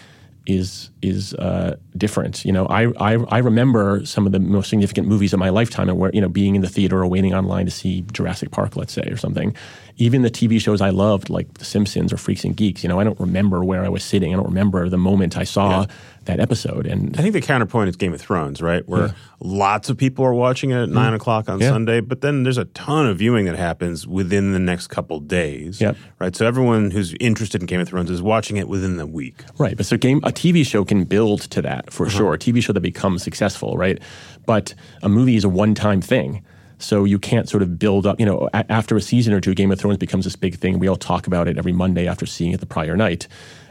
is 0.48 0.90
is 1.02 1.34
uh, 1.36 1.76
different. 1.98 2.46
You 2.46 2.54
know, 2.54 2.66
I, 2.68 2.88
I 3.00 3.18
I 3.30 3.38
remember 3.40 4.06
some 4.06 4.26
of 4.26 4.32
the 4.32 4.40
most 4.40 4.70
significant 4.70 5.08
movies 5.08 5.34
of 5.34 5.40
my 5.40 5.50
lifetime, 5.50 5.90
and 5.90 6.00
where 6.00 6.10
you 6.14 6.22
know 6.22 6.30
being 6.30 6.56
in 6.56 6.62
the 6.62 6.70
theater 6.70 7.00
or 7.00 7.08
waiting 7.08 7.34
online 7.34 7.66
to 7.66 7.72
see 7.72 8.02
Jurassic 8.14 8.52
Park, 8.52 8.76
let's 8.76 8.94
say, 8.94 9.04
or 9.04 9.18
something. 9.18 9.56
Even 10.00 10.22
the 10.22 10.30
TV 10.30 10.62
shows 10.62 10.80
I 10.80 10.92
loved, 10.92 11.30
like 11.30 11.52
The 11.56 11.66
Simpsons 11.66 12.14
or 12.14 12.18
Freaks 12.18 12.44
and 12.44 12.56
Geeks. 12.56 12.84
You 12.84 12.90
know, 12.90 13.00
I 13.00 13.04
don't 13.04 13.20
remember 13.20 13.64
where 13.64 13.84
I 13.84 13.90
was 13.90 14.04
sitting. 14.04 14.32
I 14.32 14.36
don't 14.38 14.46
remember 14.46 14.90
the 14.90 14.98
moment 14.98 15.36
I 15.38 15.44
saw 15.44 15.88
that 16.26 16.40
episode. 16.40 16.86
And 16.86 17.18
I 17.18 17.22
think 17.24 17.34
the 17.34 17.42
counterpoint 17.42 17.90
is 17.90 17.96
Game 17.96 18.14
of 18.14 18.22
Thrones, 18.22 18.62
right? 18.62 18.88
Where 18.88 19.16
lots 19.40 19.90
of 19.90 19.98
people 19.98 20.24
are 20.24 20.36
watching 20.36 20.70
it 20.70 20.76
at 20.84 20.90
nine 20.90 21.16
o'clock 21.16 21.50
on 21.50 21.58
Mm. 21.58 21.62
Yeah. 21.64 21.70
Sunday, 21.70 22.00
but 22.02 22.22
then 22.22 22.44
there's 22.44 22.60
a 22.60 22.66
ton 22.66 23.08
of 23.08 23.18
viewing 23.18 23.46
that 23.46 23.56
happens 23.56 24.06
within 24.06 24.52
the 24.52 24.60
next 24.60 24.88
couple 24.88 25.20
days, 25.20 25.82
Yep. 25.82 25.98
right? 26.20 26.36
So 26.36 26.46
everyone 26.46 26.92
who's 26.92 27.16
interested 27.20 27.62
in 27.62 27.66
Game 27.66 27.80
of 27.80 27.88
Thrones 27.88 28.12
is 28.12 28.22
watching 28.22 28.58
it 28.58 28.68
within 28.68 28.98
the 28.98 29.08
week. 29.08 29.44
Right, 29.58 29.76
but 29.76 29.86
so 29.88 29.98
game 29.98 30.20
a 30.24 30.32
TV 30.32 30.64
show 30.64 30.86
can 30.86 31.06
build 31.06 31.42
to 31.50 31.62
that 31.64 31.92
for 31.92 32.06
Uh-huh. 32.06 32.18
sure. 32.18 32.34
A 32.36 32.38
TV 32.38 32.62
show 32.62 32.74
that 32.74 32.82
becomes 32.82 33.24
successful, 33.24 33.78
right? 33.78 33.98
But 34.46 34.76
a 35.02 35.10
movie 35.10 35.38
is 35.38 35.44
a 35.44 35.50
one-time 35.50 36.02
thing. 36.02 36.44
So 36.80 37.06
you 37.06 37.18
can't 37.20 37.50
sort 37.50 37.63
of 37.63 37.80
build 37.80 38.06
up, 38.06 38.20
you 38.20 38.26
know, 38.26 38.50
a- 38.54 38.72
after 38.72 38.96
a 38.96 39.02
season 39.02 39.34
or 39.34 39.42
two, 39.42 39.54
Game 39.56 39.72
of 39.72 39.80
Thrones 39.80 39.98
becomes 39.98 40.26
this 40.26 40.36
big 40.36 40.56
thing. 40.56 40.80
We 40.80 40.88
all 40.88 40.96
talk 40.96 41.28
about 41.28 41.48
it 41.48 41.58
every 41.58 41.74
Monday 41.74 42.08
after 42.08 42.26
seeing 42.26 42.52
it 42.52 42.60
the 42.60 42.66
prior 42.66 42.96
night. 42.96 43.28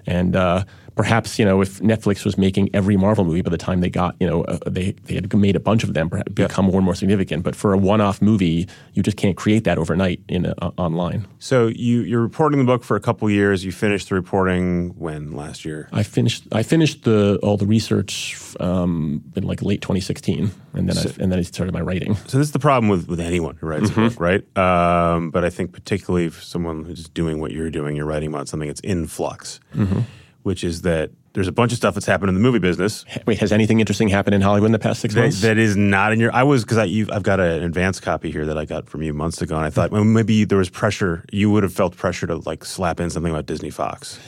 And 0.06 0.34
uh, 0.36 0.64
perhaps, 0.96 1.38
you 1.38 1.44
know, 1.44 1.60
if 1.60 1.78
Netflix 1.80 2.24
was 2.24 2.36
making 2.36 2.70
every 2.74 2.96
Marvel 2.96 3.24
movie 3.24 3.42
by 3.42 3.50
the 3.50 3.58
time 3.58 3.80
they 3.82 3.90
got, 3.90 4.16
you 4.18 4.26
know, 4.26 4.42
uh, 4.44 4.58
they, 4.66 4.92
they 5.04 5.14
had 5.14 5.32
made 5.36 5.54
a 5.54 5.60
bunch 5.60 5.84
of 5.84 5.92
them, 5.94 6.08
perhaps 6.10 6.32
become 6.32 6.64
more 6.64 6.76
and 6.76 6.84
more 6.84 6.94
significant. 6.94 7.44
But 7.44 7.54
for 7.54 7.72
a 7.74 7.78
one-off 7.78 8.20
movie, 8.22 8.66
you 8.94 9.02
just 9.02 9.16
can't 9.18 9.36
create 9.36 9.64
that 9.64 9.76
overnight 9.78 10.20
in 10.28 10.46
a, 10.46 10.54
uh, 10.62 10.70
online. 10.78 11.26
So 11.38 11.66
you 11.68 12.00
you're 12.00 12.22
reporting 12.22 12.58
the 12.58 12.64
book 12.64 12.82
for 12.82 12.96
a 12.96 13.00
couple 13.00 13.30
years. 13.30 13.64
You 13.64 13.72
finished 13.72 14.08
the 14.08 14.14
reporting 14.14 14.94
when 14.98 15.32
last 15.36 15.64
year? 15.64 15.88
I 15.92 16.02
finished. 16.02 16.44
I 16.50 16.62
finished 16.62 17.04
the 17.04 17.38
all 17.42 17.56
the 17.58 17.66
research 17.66 18.36
um, 18.58 19.22
in 19.36 19.44
like 19.44 19.60
late 19.62 19.82
2016, 19.82 20.50
and 20.74 20.88
then 20.88 20.96
I, 20.96 21.02
and 21.22 21.30
then 21.30 21.38
I 21.38 21.42
started 21.42 21.72
my 21.74 21.82
writing. 21.82 22.16
So 22.26 22.38
this 22.38 22.46
is 22.48 22.52
the 22.52 22.58
problem 22.58 22.88
with, 22.88 23.06
with 23.06 23.20
anyone 23.20 23.56
who 23.56 23.66
writes 23.66 23.90
Mm-hmm. 23.90 24.00
a 24.00 24.08
book, 24.10 24.20
right? 24.20 24.56
Um, 24.56 25.30
but 25.30 25.44
I 25.44 25.50
think 25.50 25.72
particularly 25.72 26.30
for 26.30 26.40
someone 26.40 26.84
who's 26.84 27.08
doing 27.10 27.38
what 27.40 27.52
you're 27.52 27.70
doing, 27.70 27.96
you're 27.96 28.06
writing 28.06 28.30
about 28.30 28.48
something 28.48 28.68
that's 28.68 28.80
in 28.80 29.06
flux, 29.06 29.60
Mm-hmm. 29.74 30.00
Which 30.46 30.62
is 30.62 30.82
that 30.82 31.10
there's 31.32 31.48
a 31.48 31.52
bunch 31.52 31.72
of 31.72 31.76
stuff 31.76 31.92
that's 31.94 32.06
happened 32.06 32.28
in 32.28 32.36
the 32.36 32.40
movie 32.40 32.60
business 32.60 33.04
Wait, 33.26 33.36
has 33.40 33.50
anything 33.50 33.80
interesting 33.80 34.06
happened 34.06 34.32
in 34.32 34.40
Hollywood 34.40 34.68
in 34.68 34.72
the 34.72 34.78
past 34.78 35.00
six 35.00 35.12
that, 35.14 35.22
months? 35.22 35.40
that 35.40 35.58
is 35.58 35.76
not 35.76 36.12
in 36.12 36.20
your. 36.20 36.32
I 36.32 36.44
was 36.44 36.62
because 36.62 36.78
I 36.78 36.84
you've, 36.84 37.10
I've 37.10 37.24
got 37.24 37.40
an 37.40 37.64
advance 37.64 37.98
copy 37.98 38.30
here 38.30 38.46
that 38.46 38.56
I 38.56 38.64
got 38.64 38.88
from 38.88 39.02
you 39.02 39.12
months 39.12 39.42
ago, 39.42 39.56
and 39.56 39.66
I 39.66 39.70
thought 39.70 39.90
well, 39.90 40.04
maybe 40.04 40.44
there 40.44 40.58
was 40.58 40.70
pressure. 40.70 41.24
You 41.32 41.50
would 41.50 41.64
have 41.64 41.72
felt 41.72 41.96
pressure 41.96 42.28
to 42.28 42.36
like 42.36 42.64
slap 42.64 43.00
in 43.00 43.10
something 43.10 43.32
about 43.32 43.46
Disney 43.46 43.70
Fox. 43.70 44.20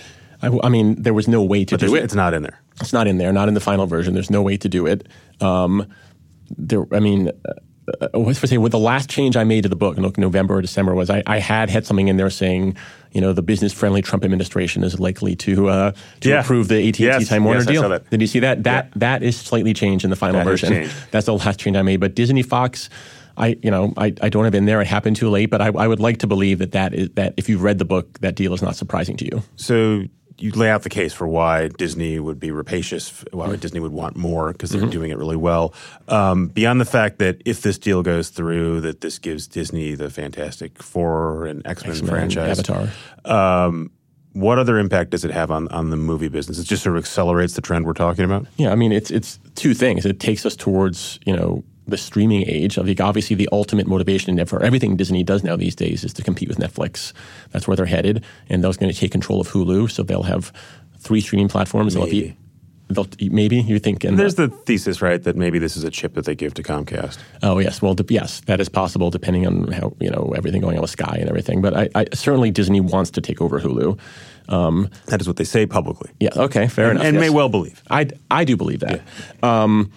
I, 0.42 0.50
I 0.64 0.68
mean, 0.68 1.00
there 1.00 1.14
was 1.14 1.28
no 1.28 1.40
way 1.40 1.64
to 1.64 1.76
do 1.76 1.94
it. 1.94 2.02
It's 2.02 2.16
not 2.16 2.34
in 2.34 2.42
there. 2.42 2.60
It's 2.80 2.92
not 2.92 3.06
in 3.06 3.18
there, 3.18 3.32
not 3.32 3.46
in 3.46 3.54
the 3.54 3.60
final 3.60 3.86
version. 3.86 4.14
There's 4.14 4.30
no 4.30 4.42
way 4.42 4.56
to 4.56 4.68
do 4.68 4.86
it. 4.86 5.06
Um, 5.40 5.86
there, 6.56 6.84
I 6.92 6.98
mean, 6.98 7.30
uh, 8.00 8.32
say? 8.32 8.58
With 8.58 8.72
the 8.72 8.78
last 8.78 9.08
change 9.10 9.36
I 9.36 9.44
made 9.44 9.62
to 9.62 9.68
the 9.68 9.76
book 9.76 9.96
in 9.96 10.04
November 10.16 10.54
or 10.56 10.62
December 10.62 10.94
was 10.94 11.10
I, 11.10 11.22
I 11.26 11.38
had 11.38 11.70
had 11.70 11.86
something 11.86 12.08
in 12.08 12.16
there 12.16 12.30
saying, 12.30 12.76
you 13.12 13.20
know, 13.20 13.32
the 13.32 13.42
business-friendly 13.42 14.02
Trump 14.02 14.24
administration 14.24 14.84
is 14.84 14.98
likely 15.00 15.34
to 15.36 15.68
uh, 15.68 15.92
to 16.20 16.28
Yeah. 16.28 16.40
approve 16.40 16.68
the 16.68 16.76
AT 16.76 16.84
and 16.86 16.94
T 16.94 17.04
Yes, 17.04 17.28
Time 17.28 17.44
Warner 17.44 17.60
yes, 17.60 17.68
deal. 17.68 17.98
Did 18.10 18.20
you 18.20 18.26
see 18.26 18.40
that? 18.40 18.64
That 18.64 18.90
that 18.96 19.22
is 19.22 19.36
slightly 19.38 19.74
changed 19.74 20.04
in 20.04 20.10
the 20.10 20.16
final 20.16 20.40
That 20.40 20.46
version. 20.46 20.88
That's 21.10 21.26
the 21.26 21.34
last 21.34 21.60
change 21.60 21.76
I 21.76 21.82
made. 21.82 22.00
But 22.00 22.14
Disney 22.14 22.42
Fox. 22.42 22.88
I, 23.40 23.56
you 23.62 23.70
know, 23.70 23.94
I, 23.96 24.12
I 24.20 24.30
don't 24.30 24.42
have 24.42 24.54
in 24.56 24.64
there. 24.64 24.80
It 24.80 24.88
happened 24.88 25.14
too 25.14 25.30
late, 25.30 25.46
but 25.48 25.60
I, 25.60 25.66
I 25.68 25.86
would 25.86 26.00
like 26.00 26.16
to 26.18 26.26
believe 26.26 26.58
that 26.58 26.72
that 26.72 26.92
is 26.92 27.08
that 27.10 27.34
if 27.36 27.48
you've 27.48 27.62
read 27.62 27.78
the 27.78 27.84
book, 27.84 28.18
that 28.18 28.34
deal 28.34 28.52
is 28.52 28.62
not 28.62 28.74
surprising 28.74 29.16
to 29.18 29.24
you. 29.24 29.44
So 29.54 30.02
you 30.38 30.52
lay 30.52 30.70
out 30.70 30.82
the 30.82 30.88
case 30.88 31.12
for 31.12 31.26
why 31.26 31.68
Disney 31.68 32.18
would 32.18 32.38
be 32.38 32.50
rapacious, 32.50 33.24
why 33.32 33.46
mm-hmm. 33.46 33.56
Disney 33.56 33.80
would 33.80 33.92
want 33.92 34.16
more 34.16 34.52
because 34.52 34.70
they're 34.70 34.80
mm-hmm. 34.80 34.90
doing 34.90 35.10
it 35.10 35.18
really 35.18 35.36
well. 35.36 35.74
Um, 36.06 36.48
beyond 36.48 36.80
the 36.80 36.84
fact 36.84 37.18
that 37.18 37.42
if 37.44 37.62
this 37.62 37.78
deal 37.78 38.02
goes 38.02 38.30
through, 38.30 38.80
that 38.82 39.00
this 39.00 39.18
gives 39.18 39.46
Disney 39.46 39.94
the 39.94 40.10
Fantastic 40.10 40.82
Four 40.82 41.46
and 41.46 41.66
X 41.66 41.84
Men 41.84 42.06
franchise, 42.06 42.58
Avatar. 42.58 42.88
Um, 43.24 43.90
what 44.32 44.58
other 44.58 44.78
impact 44.78 45.10
does 45.10 45.24
it 45.24 45.32
have 45.32 45.50
on, 45.50 45.66
on 45.68 45.90
the 45.90 45.96
movie 45.96 46.28
business? 46.28 46.58
It 46.58 46.64
just 46.64 46.82
sort 46.82 46.96
of 46.96 47.02
accelerates 47.02 47.54
the 47.54 47.60
trend 47.60 47.86
we're 47.86 47.92
talking 47.92 48.24
about. 48.24 48.46
Yeah, 48.56 48.70
I 48.70 48.76
mean, 48.76 48.92
it's 48.92 49.10
it's 49.10 49.38
two 49.56 49.74
things. 49.74 50.06
It 50.06 50.20
takes 50.20 50.46
us 50.46 50.54
towards 50.54 51.18
you 51.26 51.34
know 51.34 51.64
the 51.88 51.96
streaming 51.96 52.44
age. 52.46 52.78
I 52.78 52.84
think 52.84 53.00
obviously 53.00 53.34
the 53.34 53.48
ultimate 53.50 53.86
motivation 53.86 54.44
for 54.46 54.62
everything 54.62 54.96
Disney 54.96 55.24
does 55.24 55.42
now 55.42 55.56
these 55.56 55.74
days 55.74 56.04
is 56.04 56.12
to 56.14 56.22
compete 56.22 56.48
with 56.48 56.58
Netflix. 56.58 57.12
That's 57.50 57.66
where 57.66 57.76
they're 57.76 57.86
headed, 57.86 58.24
and 58.48 58.62
they're 58.62 58.72
going 58.72 58.92
to 58.92 58.98
take 58.98 59.10
control 59.10 59.40
of 59.40 59.48
Hulu. 59.48 59.90
So 59.90 60.02
they'll 60.02 60.22
have 60.22 60.52
three 60.98 61.20
streaming 61.20 61.48
platforms. 61.48 61.96
Maybe. 61.96 62.36
They'll, 62.90 63.06
maybe 63.20 63.58
you 63.58 63.78
think. 63.78 64.00
There's 64.00 64.36
the 64.36 64.48
thesis, 64.48 65.02
right, 65.02 65.22
that 65.22 65.36
maybe 65.36 65.58
this 65.58 65.76
is 65.76 65.84
a 65.84 65.90
chip 65.90 66.14
that 66.14 66.24
they 66.24 66.34
give 66.34 66.54
to 66.54 66.62
Comcast. 66.62 67.18
Oh 67.42 67.58
yes, 67.58 67.82
well 67.82 67.94
yes, 68.08 68.40
that 68.46 68.60
is 68.60 68.70
possible 68.70 69.10
depending 69.10 69.46
on 69.46 69.70
how 69.72 69.94
you 70.00 70.10
know 70.10 70.32
everything 70.34 70.62
going 70.62 70.76
on 70.76 70.82
with 70.82 70.90
Sky 70.90 71.18
and 71.20 71.28
everything. 71.28 71.60
But 71.60 71.76
I, 71.76 71.88
I 71.94 72.06
certainly 72.14 72.50
Disney 72.50 72.80
wants 72.80 73.10
to 73.10 73.20
take 73.20 73.42
over 73.42 73.60
Hulu. 73.60 73.98
Um, 74.48 74.88
that 75.06 75.20
is 75.20 75.26
what 75.26 75.36
they 75.36 75.44
say 75.44 75.66
publicly. 75.66 76.10
Yeah. 76.18 76.30
Okay. 76.34 76.66
Fair 76.66 76.86
and, 76.86 76.92
enough. 76.92 77.06
And 77.06 77.14
yes. 77.16 77.20
may 77.20 77.30
well 77.30 77.50
believe. 77.50 77.82
I 77.90 78.08
I 78.30 78.44
do 78.44 78.56
believe 78.56 78.80
that. 78.80 79.02
Yeah. 79.42 79.62
Um, 79.62 79.92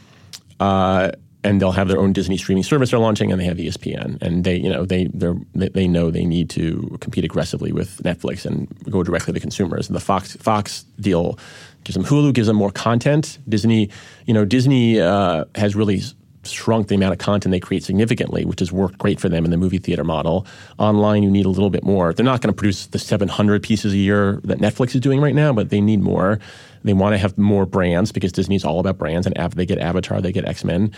uh, 0.59 1.11
and 1.43 1.59
they'll 1.59 1.71
have 1.71 1.87
their 1.87 1.99
own 1.99 2.13
Disney 2.13 2.37
streaming 2.37 2.63
service 2.63 2.91
they're 2.91 2.99
launching, 2.99 3.31
and 3.31 3.39
they 3.39 3.45
have 3.45 3.57
ESPN, 3.57 4.21
and 4.21 4.43
they 4.43 4.55
you 4.55 4.69
know 4.69 4.85
they 4.85 5.05
they 5.13 5.69
they 5.69 5.87
know 5.87 6.11
they 6.11 6.25
need 6.25 6.49
to 6.51 6.97
compete 7.01 7.25
aggressively 7.25 7.71
with 7.71 8.01
Netflix 8.03 8.45
and 8.45 8.67
go 8.89 9.03
directly 9.03 9.33
to 9.33 9.39
consumers. 9.39 9.87
And 9.87 9.95
the 9.95 10.01
Fox 10.01 10.35
Fox 10.35 10.83
deal 10.99 11.39
gives 11.83 11.95
them 11.95 12.05
Hulu, 12.05 12.33
gives 12.33 12.47
them 12.47 12.57
more 12.57 12.71
content. 12.71 13.39
Disney, 13.49 13.89
you 14.25 14.33
know, 14.33 14.45
Disney 14.45 14.99
uh, 14.99 15.45
has 15.55 15.75
really 15.75 16.01
shrunk 16.43 16.87
the 16.87 16.95
amount 16.95 17.13
of 17.13 17.19
content 17.19 17.51
they 17.51 17.59
create 17.59 17.83
significantly, 17.83 18.45
which 18.45 18.59
has 18.59 18.71
worked 18.71 18.97
great 18.97 19.19
for 19.19 19.29
them 19.29 19.45
in 19.45 19.51
the 19.51 19.57
movie 19.57 19.77
theater 19.77 20.03
model. 20.03 20.45
Online, 20.79 21.23
you 21.23 21.29
need 21.29 21.45
a 21.45 21.49
little 21.49 21.69
bit 21.69 21.83
more. 21.83 22.13
They're 22.13 22.25
not 22.25 22.41
going 22.41 22.53
to 22.53 22.57
produce 22.57 22.87
the 22.87 22.99
700 22.99 23.61
pieces 23.61 23.93
a 23.93 23.97
year 23.97 24.41
that 24.43 24.59
Netflix 24.59 24.95
is 24.95 25.01
doing 25.01 25.21
right 25.21 25.35
now, 25.35 25.53
but 25.53 25.69
they 25.69 25.81
need 25.81 26.01
more. 26.01 26.39
They 26.83 26.93
want 26.93 27.13
to 27.13 27.19
have 27.19 27.37
more 27.37 27.65
brands 27.65 28.11
because 28.11 28.31
Disney's 28.31 28.65
all 28.65 28.79
about 28.79 28.97
brands, 28.97 29.27
and 29.27 29.35
they 29.53 29.65
get 29.65 29.77
Avatar, 29.77 30.19
they 30.19 30.31
get 30.31 30.45
X 30.45 30.63
Men, 30.63 30.91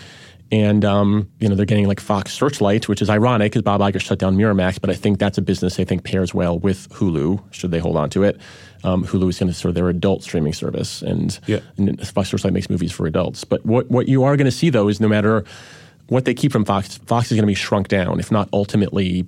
and 0.52 0.84
um, 0.84 1.30
you 1.40 1.48
know 1.48 1.54
they're 1.54 1.66
getting 1.66 1.88
like 1.88 2.00
Fox 2.00 2.32
Searchlight, 2.32 2.88
which 2.88 3.02
is 3.02 3.10
ironic 3.10 3.52
because 3.52 3.62
Bob 3.62 3.80
Iger 3.80 4.00
shut 4.00 4.18
down 4.18 4.36
Miramax, 4.36 4.80
but 4.80 4.90
I 4.90 4.94
think 4.94 5.18
that's 5.18 5.38
a 5.38 5.42
business 5.42 5.76
they 5.76 5.84
think 5.84 6.04
pairs 6.04 6.34
well 6.34 6.58
with 6.58 6.88
Hulu. 6.90 7.42
Should 7.52 7.70
they 7.70 7.78
hold 7.78 7.96
on 7.96 8.10
to 8.10 8.22
it? 8.22 8.40
Um, 8.84 9.04
Hulu 9.04 9.30
is 9.30 9.38
going 9.38 9.48
to 9.48 9.54
sort 9.54 9.70
of 9.70 9.74
their 9.74 9.88
adult 9.88 10.22
streaming 10.22 10.52
service, 10.52 11.00
and, 11.00 11.38
yeah. 11.46 11.60
and 11.78 12.06
Fox 12.06 12.28
Searchlight 12.28 12.52
makes 12.52 12.68
movies 12.68 12.92
for 12.92 13.06
adults. 13.06 13.44
But 13.44 13.64
what 13.64 13.90
what 13.90 14.08
you 14.08 14.24
are 14.24 14.36
going 14.36 14.44
to 14.44 14.50
see 14.52 14.70
though 14.70 14.88
is 14.88 15.00
no 15.00 15.08
matter 15.08 15.44
what 16.08 16.26
they 16.26 16.34
keep 16.34 16.52
from 16.52 16.64
Fox, 16.64 16.98
Fox 16.98 17.30
is 17.30 17.36
going 17.36 17.44
to 17.44 17.50
be 17.50 17.54
shrunk 17.54 17.88
down, 17.88 18.20
if 18.20 18.30
not 18.30 18.48
ultimately 18.52 19.26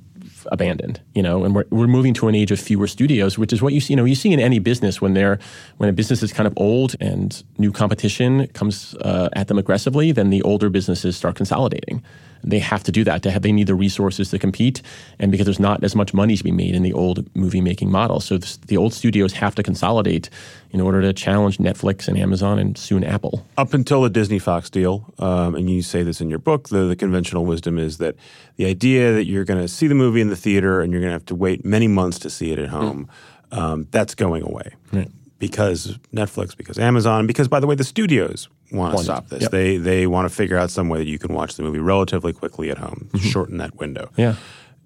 abandoned, 0.53 1.01
you 1.15 1.23
know, 1.23 1.45
and 1.45 1.55
we're, 1.55 1.65
we're 1.71 1.87
moving 1.87 2.15
to 2.15 2.29
an 2.29 2.35
age 2.35 2.51
of 2.51 2.61
fewer 2.61 2.87
studios, 2.87 3.39
which 3.39 3.53
is 3.53 3.63
what 3.63 3.73
you 3.73 3.81
see, 3.81 3.93
you 3.93 3.97
know, 3.97 4.05
you 4.05 4.15
see 4.15 4.33
in 4.33 4.41
any 4.41 4.59
business 4.59 5.01
when 5.01 5.15
they're, 5.15 5.39
when 5.79 5.89
a 5.89 5.93
business 5.93 6.23
is 6.23 6.33
kind 6.33 6.47
of 6.47 6.55
old 6.57 6.95
and 7.01 7.45
new 7.59 7.73
competition 7.73 8.47
comes 8.49 8.95
uh, 8.97 9.29
at 9.35 9.49
them 9.49 9.59
aggressively, 9.59 10.13
then 10.13 10.31
the 10.31 10.43
older 10.43 10.69
businesses 10.69 11.17
start 11.17 11.37
consolidating 11.37 12.03
they 12.47 12.61
have 12.61 12.83
to 12.85 12.93
do 12.93 13.05
that. 13.05 13.23
To 13.25 13.31
have, 13.31 13.43
they 13.43 13.53
need 13.53 13.67
the 13.67 13.75
resources 13.75 14.31
to 14.31 14.39
compete, 14.39 14.81
and 15.19 15.31
because 15.31 15.47
there's 15.47 15.61
not 15.61 15.83
as 15.85 15.95
much 15.95 16.15
money 16.15 16.37
to 16.37 16.45
be 16.45 16.53
made 16.53 16.75
in 16.75 16.83
the 16.83 16.93
old 16.93 17.29
movie 17.37 17.61
making 17.61 17.91
model, 17.91 18.21
so 18.21 18.39
this, 18.39 18.57
the 18.57 18.77
old 18.77 18.95
studios 18.95 19.33
have 19.35 19.55
to 19.57 19.63
consolidate 19.63 20.31
in 20.71 20.81
order 20.81 21.03
to 21.03 21.13
challenge 21.13 21.59
Netflix 21.59 22.09
and 22.09 22.17
Amazon 22.17 22.59
and 22.59 22.79
soon 22.79 23.05
Apple. 23.05 23.45
Up 23.59 23.75
until 23.75 24.03
the 24.03 24.11
Disney 24.11 24.39
Fox 24.39 24.71
deal, 24.71 25.13
um, 25.19 25.55
and 25.55 25.69
you 25.69 25.83
say 25.83 26.03
this 26.03 26.21
in 26.21 26.31
your 26.31 26.39
book, 26.39 26.69
the, 26.69 26.85
the 26.85 26.97
conventional 26.97 27.45
wisdom 27.45 27.79
is 27.79 27.99
that 27.99 28.15
the 28.57 28.67
idea 28.67 29.13
that 29.13 29.27
you're 29.27 29.45
going 29.45 29.61
to 29.61 29.69
see 29.69 29.87
the 29.87 29.95
movie 29.95 30.21
in 30.21 30.29
the 30.29 30.37
theater 30.37 30.81
and 30.81 30.93
you're 30.93 31.01
going 31.01 31.11
to 31.11 31.15
have 31.15 31.27
to 31.27 31.35
wait 31.35 31.65
many 31.65 31.89
months 31.89 32.19
to 32.21 32.31
see 32.31 32.53
it 32.53 32.59
at 32.59 32.69
home, 32.69 33.09
mm. 33.51 33.59
um, 33.59 33.87
that's 33.91 34.15
going 34.15 34.43
away. 34.43 34.75
Right 34.93 35.11
because 35.39 35.99
Netflix, 36.15 36.57
because 36.57 36.79
Amazon, 36.79 37.27
because 37.27 37.49
by 37.49 37.61
the 37.61 37.67
way, 37.67 37.75
the 37.75 37.85
studios 37.85 38.49
want 38.73 38.97
to 38.97 39.05
stop 39.05 39.29
this. 39.29 39.43
Yep. 39.43 39.51
They 39.51 39.77
they 39.77 40.07
want 40.07 40.29
to 40.29 40.35
figure 40.35 40.57
out 40.57 40.71
some 40.71 40.89
way 40.89 40.99
that 40.99 41.07
you 41.07 41.19
can 41.19 41.35
watch 41.35 41.57
the 41.57 41.63
movie 41.63 41.79
relatively 41.79 42.33
quickly 42.33 42.71
at 42.71 42.79
home, 42.79 43.09
mm-hmm. 43.13 43.27
shorten 43.29 43.59
that 43.59 43.77
window. 43.77 44.11
Yeah. 44.17 44.37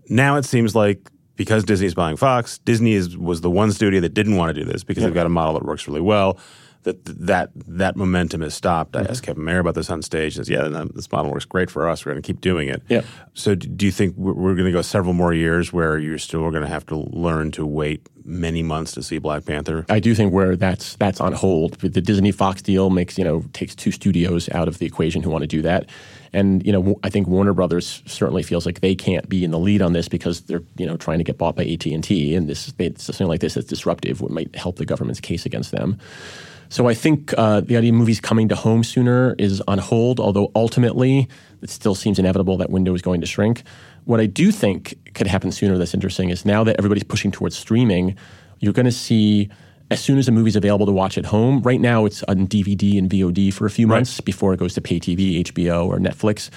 Now 0.08 0.36
it 0.36 0.44
seems 0.44 0.74
like 0.74 1.10
because 1.36 1.64
Disney's 1.64 1.94
buying 1.94 2.16
Fox, 2.16 2.58
Disney 2.58 2.92
is, 2.92 3.16
was 3.16 3.40
the 3.40 3.50
one 3.50 3.72
studio 3.72 4.00
that 4.00 4.12
didn't 4.12 4.36
want 4.36 4.54
to 4.54 4.60
do 4.60 4.70
this 4.70 4.84
because 4.84 5.02
they've 5.02 5.14
got 5.14 5.24
a 5.24 5.30
model 5.30 5.54
that 5.54 5.64
works 5.64 5.88
really 5.88 6.02
well. 6.02 6.38
That 6.84 7.04
that 7.04 7.50
that 7.54 7.96
momentum 7.96 8.40
has 8.40 8.54
stopped. 8.54 8.92
Mm-hmm. 8.92 9.06
I 9.06 9.10
asked 9.10 9.22
Kevin 9.22 9.44
Mayer 9.44 9.58
about 9.58 9.74
this 9.74 9.90
on 9.90 10.02
stage. 10.02 10.36
And 10.36 10.46
says, 10.46 10.50
"Yeah, 10.50 10.86
this 10.94 11.10
model 11.12 11.30
works 11.30 11.44
great 11.44 11.70
for 11.70 11.88
us. 11.88 12.04
We're 12.04 12.12
going 12.12 12.22
to 12.22 12.26
keep 12.26 12.40
doing 12.40 12.68
it." 12.68 12.82
Yeah. 12.88 13.02
So, 13.34 13.54
do 13.54 13.84
you 13.84 13.92
think 13.92 14.16
we're 14.16 14.54
going 14.54 14.66
to 14.66 14.72
go 14.72 14.82
several 14.82 15.12
more 15.12 15.34
years 15.34 15.72
where 15.72 15.98
you're 15.98 16.18
still 16.18 16.48
going 16.50 16.62
to 16.62 16.68
have 16.68 16.86
to 16.86 16.96
learn 16.96 17.50
to 17.52 17.66
wait 17.66 18.08
many 18.24 18.62
months 18.62 18.92
to 18.92 19.02
see 19.02 19.18
Black 19.18 19.44
Panther? 19.44 19.84
I 19.88 20.00
do 20.00 20.14
think 20.14 20.32
where 20.32 20.56
that's 20.56 20.96
that's 20.96 21.20
on 21.20 21.32
hold. 21.32 21.74
The 21.80 22.00
Disney 22.00 22.32
Fox 22.32 22.62
deal 22.62 22.90
makes 22.90 23.18
you 23.18 23.24
know 23.24 23.44
takes 23.52 23.74
two 23.74 23.90
studios 23.90 24.48
out 24.50 24.68
of 24.68 24.78
the 24.78 24.86
equation 24.86 25.22
who 25.22 25.30
want 25.30 25.42
to 25.42 25.48
do 25.48 25.62
that, 25.62 25.86
and 26.32 26.64
you 26.64 26.72
know 26.72 26.98
I 27.02 27.10
think 27.10 27.28
Warner 27.28 27.52
Brothers 27.52 28.02
certainly 28.06 28.42
feels 28.42 28.66
like 28.66 28.80
they 28.80 28.94
can't 28.94 29.28
be 29.28 29.44
in 29.44 29.50
the 29.50 29.58
lead 29.58 29.82
on 29.82 29.92
this 29.92 30.08
because 30.08 30.42
they're 30.42 30.62
you 30.76 30.86
know 30.86 30.96
trying 30.96 31.18
to 31.18 31.24
get 31.24 31.38
bought 31.38 31.56
by 31.56 31.64
AT 31.64 31.86
and 31.86 32.04
T, 32.04 32.34
and 32.34 32.48
this 32.48 32.72
something 32.96 33.26
like 33.26 33.40
this 33.40 33.54
that's 33.54 33.66
disruptive 33.66 34.20
What 34.20 34.30
might 34.30 34.54
help 34.56 34.76
the 34.76 34.86
government's 34.86 35.20
case 35.20 35.46
against 35.46 35.72
them. 35.72 35.98
So 36.70 36.86
I 36.86 36.94
think 36.94 37.34
uh, 37.36 37.62
the 37.62 37.76
idea 37.76 37.90
of 37.90 37.96
movies 37.96 38.20
coming 38.20 38.48
to 38.48 38.54
home 38.54 38.84
sooner 38.84 39.34
is 39.38 39.60
on 39.66 39.78
hold, 39.78 40.20
although 40.20 40.52
ultimately 40.54 41.28
it 41.62 41.68
still 41.68 41.96
seems 41.96 42.16
inevitable 42.16 42.56
that 42.58 42.70
window 42.70 42.94
is 42.94 43.02
going 43.02 43.20
to 43.22 43.26
shrink. 43.26 43.64
What 44.04 44.20
I 44.20 44.26
do 44.26 44.52
think 44.52 44.94
could 45.14 45.26
happen 45.26 45.50
sooner 45.50 45.76
that's 45.78 45.94
interesting 45.94 46.30
is 46.30 46.44
now 46.44 46.62
that 46.62 46.76
everybody's 46.78 47.02
pushing 47.02 47.32
towards 47.32 47.58
streaming, 47.58 48.16
you're 48.60 48.72
going 48.72 48.86
to 48.86 48.92
see 48.92 49.50
as 49.90 50.00
soon 50.00 50.16
as 50.16 50.28
a 50.28 50.32
movie's 50.32 50.54
available 50.54 50.86
to 50.86 50.92
watch 50.92 51.18
at 51.18 51.26
home. 51.26 51.60
Right 51.62 51.80
now, 51.80 52.04
it's 52.04 52.22
on 52.24 52.46
DVD 52.46 52.96
and 52.98 53.10
VOD 53.10 53.52
for 53.52 53.66
a 53.66 53.70
few 53.70 53.88
months 53.88 54.20
right. 54.20 54.24
before 54.24 54.54
it 54.54 54.60
goes 54.60 54.74
to 54.74 54.80
pay 54.80 55.00
TV, 55.00 55.42
HBO, 55.42 55.86
or 55.86 55.98
Netflix. 55.98 56.50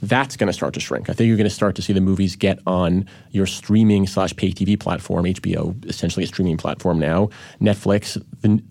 That's 0.00 0.36
going 0.36 0.46
to 0.46 0.52
start 0.52 0.74
to 0.74 0.80
shrink. 0.80 1.10
I 1.10 1.12
think 1.12 1.28
you're 1.28 1.36
going 1.36 1.48
to 1.48 1.54
start 1.54 1.74
to 1.76 1.82
see 1.82 1.92
the 1.92 2.00
movies 2.00 2.36
get 2.36 2.58
on 2.66 3.06
your 3.30 3.46
streaming 3.46 4.06
slash 4.06 4.34
pay 4.36 4.52
TV 4.52 4.78
platform, 4.78 5.24
HBO, 5.24 5.84
essentially 5.88 6.24
a 6.24 6.26
streaming 6.26 6.56
platform 6.56 6.98
now, 6.98 7.30
Netflix, 7.60 8.22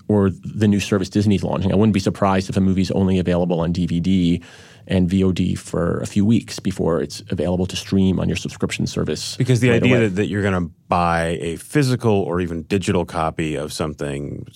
or 0.07 0.29
the 0.29 0.67
new 0.67 0.79
service 0.79 1.09
Disney's 1.09 1.43
launching. 1.43 1.71
I 1.71 1.75
wouldn't 1.75 1.93
be 1.93 1.99
surprised 1.99 2.49
if 2.49 2.57
a 2.57 2.61
movie's 2.61 2.91
only 2.91 3.19
available 3.19 3.59
on 3.59 3.73
DVD 3.73 4.41
and 4.87 5.09
VOD 5.09 5.57
for 5.57 5.99
a 5.99 6.05
few 6.05 6.25
weeks 6.25 6.59
before 6.59 7.01
it's 7.01 7.21
available 7.29 7.65
to 7.65 7.75
stream 7.75 8.19
on 8.19 8.29
your 8.29 8.37
subscription 8.37 8.87
service. 8.87 9.35
Because 9.35 9.59
the 9.59 9.69
right 9.69 9.83
idea 9.83 9.97
away. 9.97 10.07
that 10.07 10.27
you're 10.27 10.41
going 10.41 10.53
to 10.53 10.73
buy 10.87 11.37
a 11.41 11.57
physical 11.57 12.13
or 12.13 12.39
even 12.39 12.63
digital 12.63 13.05
copy 13.05 13.55
of 13.55 13.73
something 13.73 14.47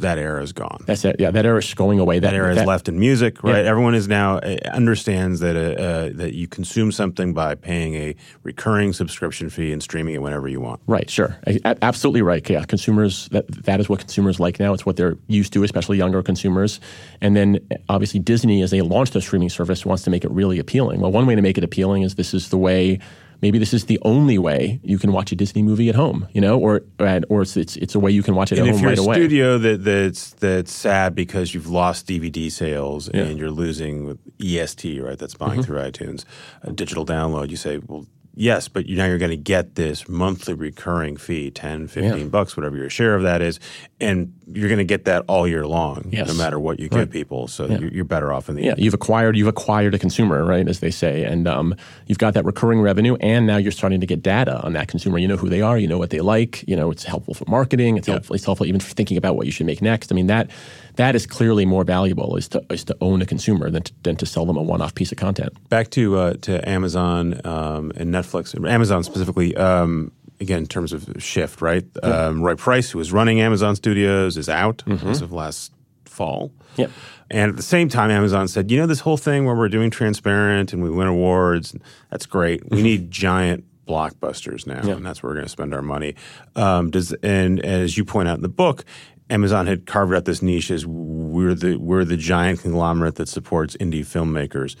that 0.00 0.18
era 0.18 0.42
is 0.42 0.52
gone. 0.52 0.82
That's 0.86 1.04
it. 1.04 1.16
Yeah, 1.18 1.30
that 1.30 1.46
era 1.46 1.58
is 1.58 1.74
going 1.74 1.98
away. 1.98 2.18
That, 2.18 2.30
that 2.30 2.36
era 2.36 2.54
that, 2.54 2.62
is 2.62 2.66
left 2.66 2.88
in 2.88 2.98
music, 2.98 3.42
right? 3.42 3.64
Yeah. 3.64 3.70
Everyone 3.70 3.94
is 3.94 4.08
now 4.08 4.38
uh, 4.38 4.56
understands 4.72 5.40
that 5.40 5.56
uh, 5.56 5.82
uh, 5.82 6.10
that 6.14 6.34
you 6.34 6.48
consume 6.48 6.92
something 6.92 7.32
by 7.32 7.54
paying 7.54 7.94
a 7.94 8.16
recurring 8.42 8.92
subscription 8.92 9.50
fee 9.50 9.72
and 9.72 9.82
streaming 9.82 10.14
it 10.14 10.22
whenever 10.22 10.48
you 10.48 10.60
want. 10.60 10.80
Right. 10.86 11.08
Sure. 11.08 11.38
absolutely 11.82 12.22
right. 12.22 12.48
Yeah. 12.48 12.64
Consumers 12.64 13.28
that 13.30 13.46
that 13.64 13.80
is 13.80 13.88
what 13.88 14.00
consumers 14.00 14.40
like 14.40 14.58
now. 14.60 14.72
It's 14.72 14.86
what 14.86 14.96
they're 14.96 15.16
used 15.28 15.52
to, 15.54 15.62
especially 15.62 15.98
younger 15.98 16.22
consumers. 16.22 16.80
And 17.20 17.36
then 17.36 17.60
obviously 17.88 18.20
Disney, 18.20 18.62
as 18.62 18.70
they 18.70 18.80
launched 18.80 19.14
a 19.16 19.20
streaming 19.20 19.50
service, 19.50 19.86
wants 19.86 20.02
to 20.04 20.10
make 20.10 20.24
it 20.24 20.30
really 20.30 20.58
appealing. 20.58 21.00
Well, 21.00 21.12
one 21.12 21.26
way 21.26 21.34
to 21.34 21.42
make 21.42 21.58
it 21.58 21.64
appealing 21.64 22.02
is 22.02 22.14
this 22.14 22.34
is 22.34 22.48
the 22.48 22.58
way 22.58 22.98
maybe 23.42 23.58
this 23.58 23.72
is 23.72 23.86
the 23.86 23.98
only 24.02 24.38
way 24.38 24.80
you 24.82 24.98
can 24.98 25.12
watch 25.12 25.32
a 25.32 25.36
Disney 25.36 25.62
movie 25.62 25.88
at 25.88 25.94
home, 25.94 26.28
you 26.32 26.40
know, 26.40 26.58
or 26.58 26.82
or 27.28 27.42
it's 27.42 27.56
it's, 27.56 27.76
it's 27.76 27.94
a 27.94 28.00
way 28.00 28.10
you 28.10 28.22
can 28.22 28.34
watch 28.34 28.52
it 28.52 28.58
and 28.58 28.68
at 28.68 28.74
home 28.74 28.84
right 28.84 28.98
away. 28.98 29.16
If 29.24 29.32
you're 29.32 29.52
a 29.52 29.56
studio 29.56 29.58
that, 29.58 29.84
that's 29.84 30.30
that's 30.34 30.72
sad 30.72 31.14
because 31.14 31.54
you've 31.54 31.68
lost 31.68 32.06
DVD 32.06 32.50
sales 32.50 33.10
yeah. 33.12 33.22
and 33.22 33.38
you're 33.38 33.50
losing 33.50 34.18
EST, 34.40 35.00
right? 35.00 35.18
That's 35.18 35.34
buying 35.34 35.60
mm-hmm. 35.60 35.62
through 35.62 35.78
iTunes, 35.78 36.24
a 36.62 36.72
digital 36.72 37.06
download. 37.06 37.50
You 37.50 37.56
say, 37.56 37.78
well, 37.78 38.06
Yes, 38.34 38.68
but 38.68 38.88
now 38.88 39.06
you're 39.06 39.18
going 39.18 39.30
to 39.30 39.36
get 39.36 39.74
this 39.74 40.08
monthly 40.08 40.54
recurring 40.54 41.16
fee, 41.16 41.50
10, 41.50 41.88
15 41.88 42.18
yeah. 42.18 42.24
bucks, 42.26 42.56
whatever 42.56 42.76
your 42.76 42.88
share 42.88 43.14
of 43.14 43.22
that 43.24 43.42
is, 43.42 43.58
and 44.00 44.32
you're 44.46 44.68
going 44.68 44.78
to 44.78 44.84
get 44.84 45.04
that 45.04 45.24
all 45.28 45.46
year 45.46 45.66
long, 45.66 46.08
yes. 46.10 46.28
no 46.28 46.34
matter 46.34 46.58
what 46.58 46.78
you 46.78 46.88
right. 46.92 47.00
give 47.00 47.10
people. 47.10 47.48
So 47.48 47.66
yeah. 47.66 47.78
you're, 47.78 48.04
better 48.04 48.32
off 48.32 48.48
in 48.48 48.56
the 48.56 48.62
yeah. 48.62 48.70
end. 48.72 48.80
You've 48.80 48.94
acquired 48.94 49.36
you've 49.36 49.46
acquired 49.46 49.94
a 49.94 49.98
consumer, 49.98 50.44
right, 50.44 50.66
as 50.66 50.80
they 50.80 50.90
say, 50.90 51.22
and 51.22 51.46
um, 51.46 51.76
you've 52.06 52.18
got 52.18 52.34
that 52.34 52.44
recurring 52.44 52.80
revenue, 52.80 53.16
and 53.20 53.46
now 53.46 53.56
you're 53.56 53.70
starting 53.70 54.00
to 54.00 54.06
get 54.06 54.20
data 54.22 54.60
on 54.62 54.72
that 54.72 54.88
consumer. 54.88 55.18
You 55.18 55.28
know 55.28 55.36
who 55.36 55.48
they 55.48 55.62
are, 55.62 55.78
you 55.78 55.86
know 55.86 55.98
what 55.98 56.10
they 56.10 56.20
like. 56.20 56.66
You 56.66 56.76
know 56.76 56.90
it's 56.90 57.04
helpful 57.04 57.34
for 57.34 57.44
marketing. 57.48 57.98
It's 57.98 58.08
helpful. 58.08 58.34
It's 58.34 58.44
helpful 58.44 58.66
even 58.66 58.80
for 58.80 58.92
thinking 58.94 59.16
about 59.16 59.36
what 59.36 59.46
you 59.46 59.52
should 59.52 59.66
make 59.66 59.82
next. 59.82 60.10
I 60.10 60.14
mean 60.14 60.26
that 60.26 60.50
that 60.96 61.14
is 61.14 61.26
clearly 61.26 61.64
more 61.64 61.84
valuable 61.84 62.36
is 62.36 62.48
to 62.48 62.64
is 62.70 62.84
to 62.84 62.96
own 63.00 63.22
a 63.22 63.26
consumer 63.26 63.70
than 63.70 63.82
to, 63.82 63.92
than 64.02 64.16
to 64.16 64.26
sell 64.26 64.44
them 64.44 64.56
a 64.56 64.62
one 64.62 64.82
off 64.82 64.94
piece 64.94 65.12
of 65.12 65.18
content. 65.18 65.52
Back 65.68 65.90
to 65.90 66.18
uh, 66.18 66.34
to 66.42 66.68
Amazon 66.68 67.40
um, 67.44 67.92
and 67.96 68.12
Netflix, 68.12 68.19
Amazon 68.66 69.02
specifically. 69.02 69.56
Um, 69.56 70.12
again 70.40 70.60
in 70.60 70.66
terms 70.66 70.92
of 70.92 71.06
shift, 71.18 71.60
right? 71.60 71.84
Um, 72.02 72.42
Roy 72.42 72.54
Price, 72.54 72.90
who 72.90 72.98
was 72.98 73.12
running 73.12 73.40
Amazon 73.40 73.76
Studios, 73.76 74.38
is 74.38 74.48
out 74.48 74.82
as 74.88 75.20
of 75.20 75.32
last 75.32 75.72
fall. 76.06 76.50
Yep. 76.76 76.90
And 77.30 77.50
at 77.50 77.56
the 77.56 77.62
same 77.62 77.88
time, 77.88 78.10
Amazon 78.10 78.48
said, 78.48 78.70
you 78.70 78.78
know, 78.78 78.86
this 78.86 79.00
whole 79.00 79.16
thing 79.16 79.44
where 79.44 79.54
we're 79.54 79.68
doing 79.68 79.90
transparent 79.90 80.72
and 80.72 80.82
we 80.82 80.90
win 80.90 81.06
awards, 81.06 81.76
that's 82.10 82.26
great. 82.26 82.68
We 82.70 82.82
need 82.82 83.10
giant 83.10 83.64
blockbusters 83.86 84.66
now, 84.66 84.80
and 84.80 85.04
that's 85.04 85.22
where 85.22 85.30
we're 85.30 85.36
going 85.36 85.46
to 85.46 85.50
spend 85.50 85.74
our 85.74 85.82
money. 85.82 86.14
Um, 86.56 86.90
does 86.90 87.12
and 87.22 87.60
as 87.60 87.96
you 87.96 88.04
point 88.04 88.28
out 88.28 88.36
in 88.36 88.42
the 88.42 88.48
book, 88.48 88.84
Amazon 89.30 89.66
had 89.66 89.86
carved 89.86 90.12
out 90.14 90.24
this 90.24 90.42
niche 90.42 90.70
as 90.70 90.86
we're 90.86 91.54
the 91.54 91.76
we're 91.76 92.04
the 92.04 92.16
giant 92.16 92.60
conglomerate 92.60 93.14
that 93.16 93.28
supports 93.28 93.76
indie 93.78 94.00
filmmakers. 94.04 94.76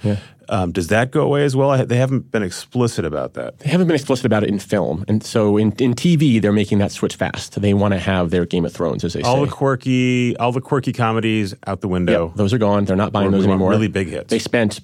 Um, 0.48 0.72
does 0.72 0.88
that 0.88 1.12
go 1.12 1.20
away 1.22 1.44
as 1.44 1.54
well? 1.54 1.86
They 1.86 1.96
haven't 1.96 2.32
been 2.32 2.42
explicit 2.42 3.04
about 3.04 3.34
that. 3.34 3.60
They 3.60 3.70
haven't 3.70 3.86
been 3.86 3.94
explicit 3.94 4.26
about 4.26 4.42
it 4.42 4.48
in 4.48 4.58
film, 4.58 5.04
and 5.06 5.22
so 5.22 5.56
in, 5.56 5.70
in 5.78 5.94
TV, 5.94 6.42
they're 6.42 6.50
making 6.52 6.78
that 6.78 6.90
switch 6.90 7.14
fast. 7.14 7.60
They 7.60 7.72
want 7.72 7.94
to 7.94 8.00
have 8.00 8.30
their 8.30 8.44
Game 8.46 8.64
of 8.64 8.72
Thrones, 8.72 9.04
as 9.04 9.12
they 9.12 9.22
All 9.22 9.36
say. 9.36 9.44
the 9.44 9.50
quirky, 9.52 10.36
all 10.38 10.50
the 10.50 10.60
quirky 10.60 10.92
comedies 10.92 11.54
out 11.68 11.80
the 11.82 11.88
window. 11.88 12.26
Yep, 12.28 12.36
those 12.36 12.52
are 12.52 12.58
gone. 12.58 12.84
They're 12.84 12.96
not 12.96 13.12
buying 13.12 13.28
Or 13.28 13.30
those 13.30 13.46
anymore. 13.46 13.70
really 13.70 13.86
big 13.86 14.08
hits. 14.08 14.28
They 14.30 14.40
spent 14.40 14.80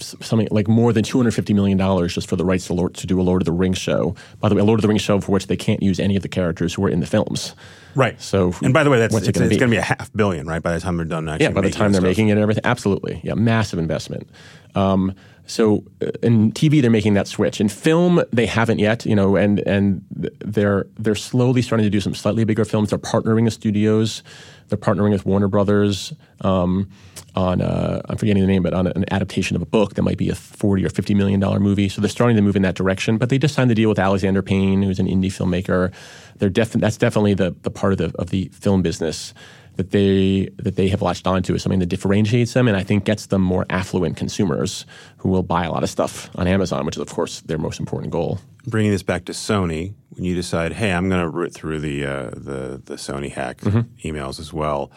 something 0.00 0.48
like 0.50 0.68
more 0.68 0.92
than 0.92 1.04
two 1.04 1.18
hundred 1.18 1.32
fifty 1.34 1.54
million 1.54 1.78
dollars 1.78 2.14
just 2.14 2.28
for 2.28 2.36
the 2.36 2.44
rights 2.44 2.66
to, 2.66 2.74
Lord, 2.74 2.94
to 2.94 3.06
do 3.06 3.20
a 3.20 3.22
Lord 3.22 3.42
of 3.42 3.46
the 3.46 3.52
Rings 3.52 3.78
show. 3.78 4.14
By 4.40 4.48
the 4.48 4.54
way, 4.54 4.60
a 4.60 4.64
Lord 4.64 4.78
of 4.78 4.82
the 4.82 4.88
Rings 4.88 5.02
show 5.02 5.20
for 5.20 5.32
which 5.32 5.46
they 5.46 5.56
can't 5.56 5.82
use 5.82 6.00
any 6.00 6.16
of 6.16 6.22
the 6.22 6.28
characters 6.28 6.74
who 6.74 6.82
were 6.82 6.88
in 6.88 7.00
the 7.00 7.06
films. 7.06 7.54
Right. 7.94 8.20
So, 8.20 8.52
and 8.62 8.74
by 8.74 8.82
the 8.82 8.90
way, 8.90 8.98
that's 8.98 9.14
it's, 9.14 9.28
it 9.28 9.34
gonna 9.34 9.46
it's 9.46 9.56
going 9.56 9.70
to 9.70 9.74
be 9.74 9.78
a 9.78 9.82
half 9.82 10.12
billion, 10.14 10.46
right? 10.46 10.62
By 10.62 10.72
the 10.74 10.80
time 10.80 10.96
they're 10.96 11.06
done, 11.06 11.28
actually 11.28 11.44
Yeah, 11.44 11.50
by 11.52 11.60
the 11.60 11.70
time 11.70 11.92
they're 11.92 12.00
stuff. 12.00 12.08
making 12.08 12.28
it 12.28 12.32
and 12.32 12.40
everything, 12.40 12.64
absolutely, 12.64 13.20
yeah, 13.22 13.34
massive 13.34 13.78
investment. 13.78 14.28
Um, 14.74 15.14
so 15.46 15.84
uh, 16.00 16.06
in 16.22 16.52
TV, 16.52 16.80
they're 16.80 16.90
making 16.90 17.14
that 17.14 17.28
switch. 17.28 17.60
In 17.60 17.68
film, 17.68 18.22
they 18.32 18.46
haven't 18.46 18.78
yet, 18.78 19.04
you 19.04 19.14
know, 19.14 19.36
and 19.36 19.60
and 19.60 20.04
they're 20.10 20.86
they're 20.98 21.14
slowly 21.14 21.62
starting 21.62 21.84
to 21.84 21.90
do 21.90 22.00
some 22.00 22.14
slightly 22.14 22.44
bigger 22.44 22.64
films. 22.64 22.90
They're 22.90 22.98
partnering 22.98 23.44
with 23.44 23.52
studios. 23.52 24.22
They're 24.68 24.78
partnering 24.78 25.10
with 25.10 25.26
Warner 25.26 25.48
Brothers 25.48 26.14
um, 26.40 26.88
on 27.34 27.60
uh, 27.60 28.00
I'm 28.08 28.16
forgetting 28.16 28.40
the 28.40 28.46
name, 28.46 28.62
but 28.62 28.72
on 28.72 28.86
an 28.86 29.04
adaptation 29.10 29.56
of 29.56 29.60
a 29.62 29.66
book 29.66 29.94
that 29.94 30.02
might 30.02 30.16
be 30.16 30.30
a 30.30 30.34
forty 30.34 30.84
or 30.84 30.88
fifty 30.88 31.14
million 31.14 31.40
dollar 31.40 31.60
movie. 31.60 31.90
So 31.90 32.00
they're 32.00 32.08
starting 32.08 32.36
to 32.36 32.42
move 32.42 32.56
in 32.56 32.62
that 32.62 32.74
direction. 32.74 33.18
But 33.18 33.28
they 33.28 33.38
just 33.38 33.54
signed 33.54 33.70
the 33.70 33.74
deal 33.74 33.90
with 33.90 33.98
Alexander 33.98 34.42
Payne, 34.42 34.82
who's 34.82 34.98
an 34.98 35.06
indie 35.06 35.26
filmmaker. 35.26 35.92
They're 36.38 36.48
def- 36.48 36.72
that's 36.72 36.96
definitely 36.96 37.34
the 37.34 37.54
the 37.62 37.70
part 37.70 37.92
of 37.92 37.98
the 37.98 38.12
of 38.18 38.30
the 38.30 38.48
film 38.48 38.80
business 38.80 39.34
that 39.76 39.90
they 39.90 40.48
that 40.56 40.76
they 40.76 40.88
have 40.88 41.02
latched 41.02 41.26
onto 41.26 41.54
is 41.54 41.62
something 41.62 41.80
that 41.80 41.86
differentiates 41.86 42.52
them 42.52 42.68
and 42.68 42.76
I 42.76 42.84
think 42.84 43.04
gets 43.04 43.26
them 43.26 43.42
more 43.42 43.66
affluent 43.70 44.16
consumers 44.16 44.86
who 45.18 45.28
will 45.28 45.42
buy 45.42 45.64
a 45.64 45.70
lot 45.72 45.82
of 45.82 45.90
stuff 45.90 46.30
on 46.36 46.46
Amazon, 46.46 46.86
which 46.86 46.96
is 46.96 47.02
of 47.02 47.08
course 47.10 47.40
their 47.42 47.58
most 47.58 47.80
important 47.80 48.12
goal. 48.12 48.38
Bringing 48.66 48.92
this 48.92 49.02
back 49.02 49.24
to 49.26 49.32
Sony, 49.32 49.94
when 50.10 50.24
you 50.24 50.34
decide, 50.34 50.72
hey, 50.72 50.92
I'm 50.92 51.08
going 51.08 51.20
to 51.20 51.28
root 51.28 51.52
through 51.52 51.80
the 51.80 52.04
uh, 52.06 52.30
the 52.30 52.80
the 52.84 52.94
Sony 52.94 53.30
hack 53.32 53.58
Mm-hmm. 53.58 54.08
emails 54.08 54.38
as 54.40 54.52
well. 54.52 54.90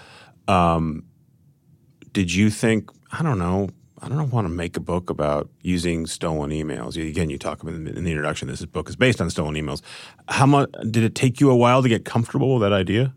Um, 0.47 1.03
did 2.13 2.33
you 2.33 2.49
think? 2.49 2.89
I 3.11 3.23
don't 3.23 3.39
know. 3.39 3.69
I 3.99 4.09
don't 4.09 4.29
want 4.29 4.45
to 4.45 4.49
make 4.49 4.77
a 4.77 4.79
book 4.79 5.09
about 5.09 5.49
using 5.63 6.05
stolen 6.05 6.51
emails. 6.51 6.95
Again, 7.09 7.31
you 7.31 7.39
talk 7.39 7.63
about 7.63 7.73
in 7.73 7.85
the, 7.85 7.95
in 7.97 8.03
the 8.03 8.11
introduction. 8.11 8.47
This 8.47 8.63
book 8.65 8.89
is 8.89 8.95
based 8.95 9.19
on 9.19 9.29
stolen 9.31 9.55
emails. 9.55 9.81
How 10.27 10.45
much 10.45 10.69
did 10.91 11.03
it 11.03 11.15
take 11.15 11.39
you 11.41 11.49
a 11.49 11.55
while 11.55 11.81
to 11.81 11.89
get 11.89 12.05
comfortable 12.05 12.53
with 12.53 12.61
that 12.61 12.73
idea? 12.73 13.13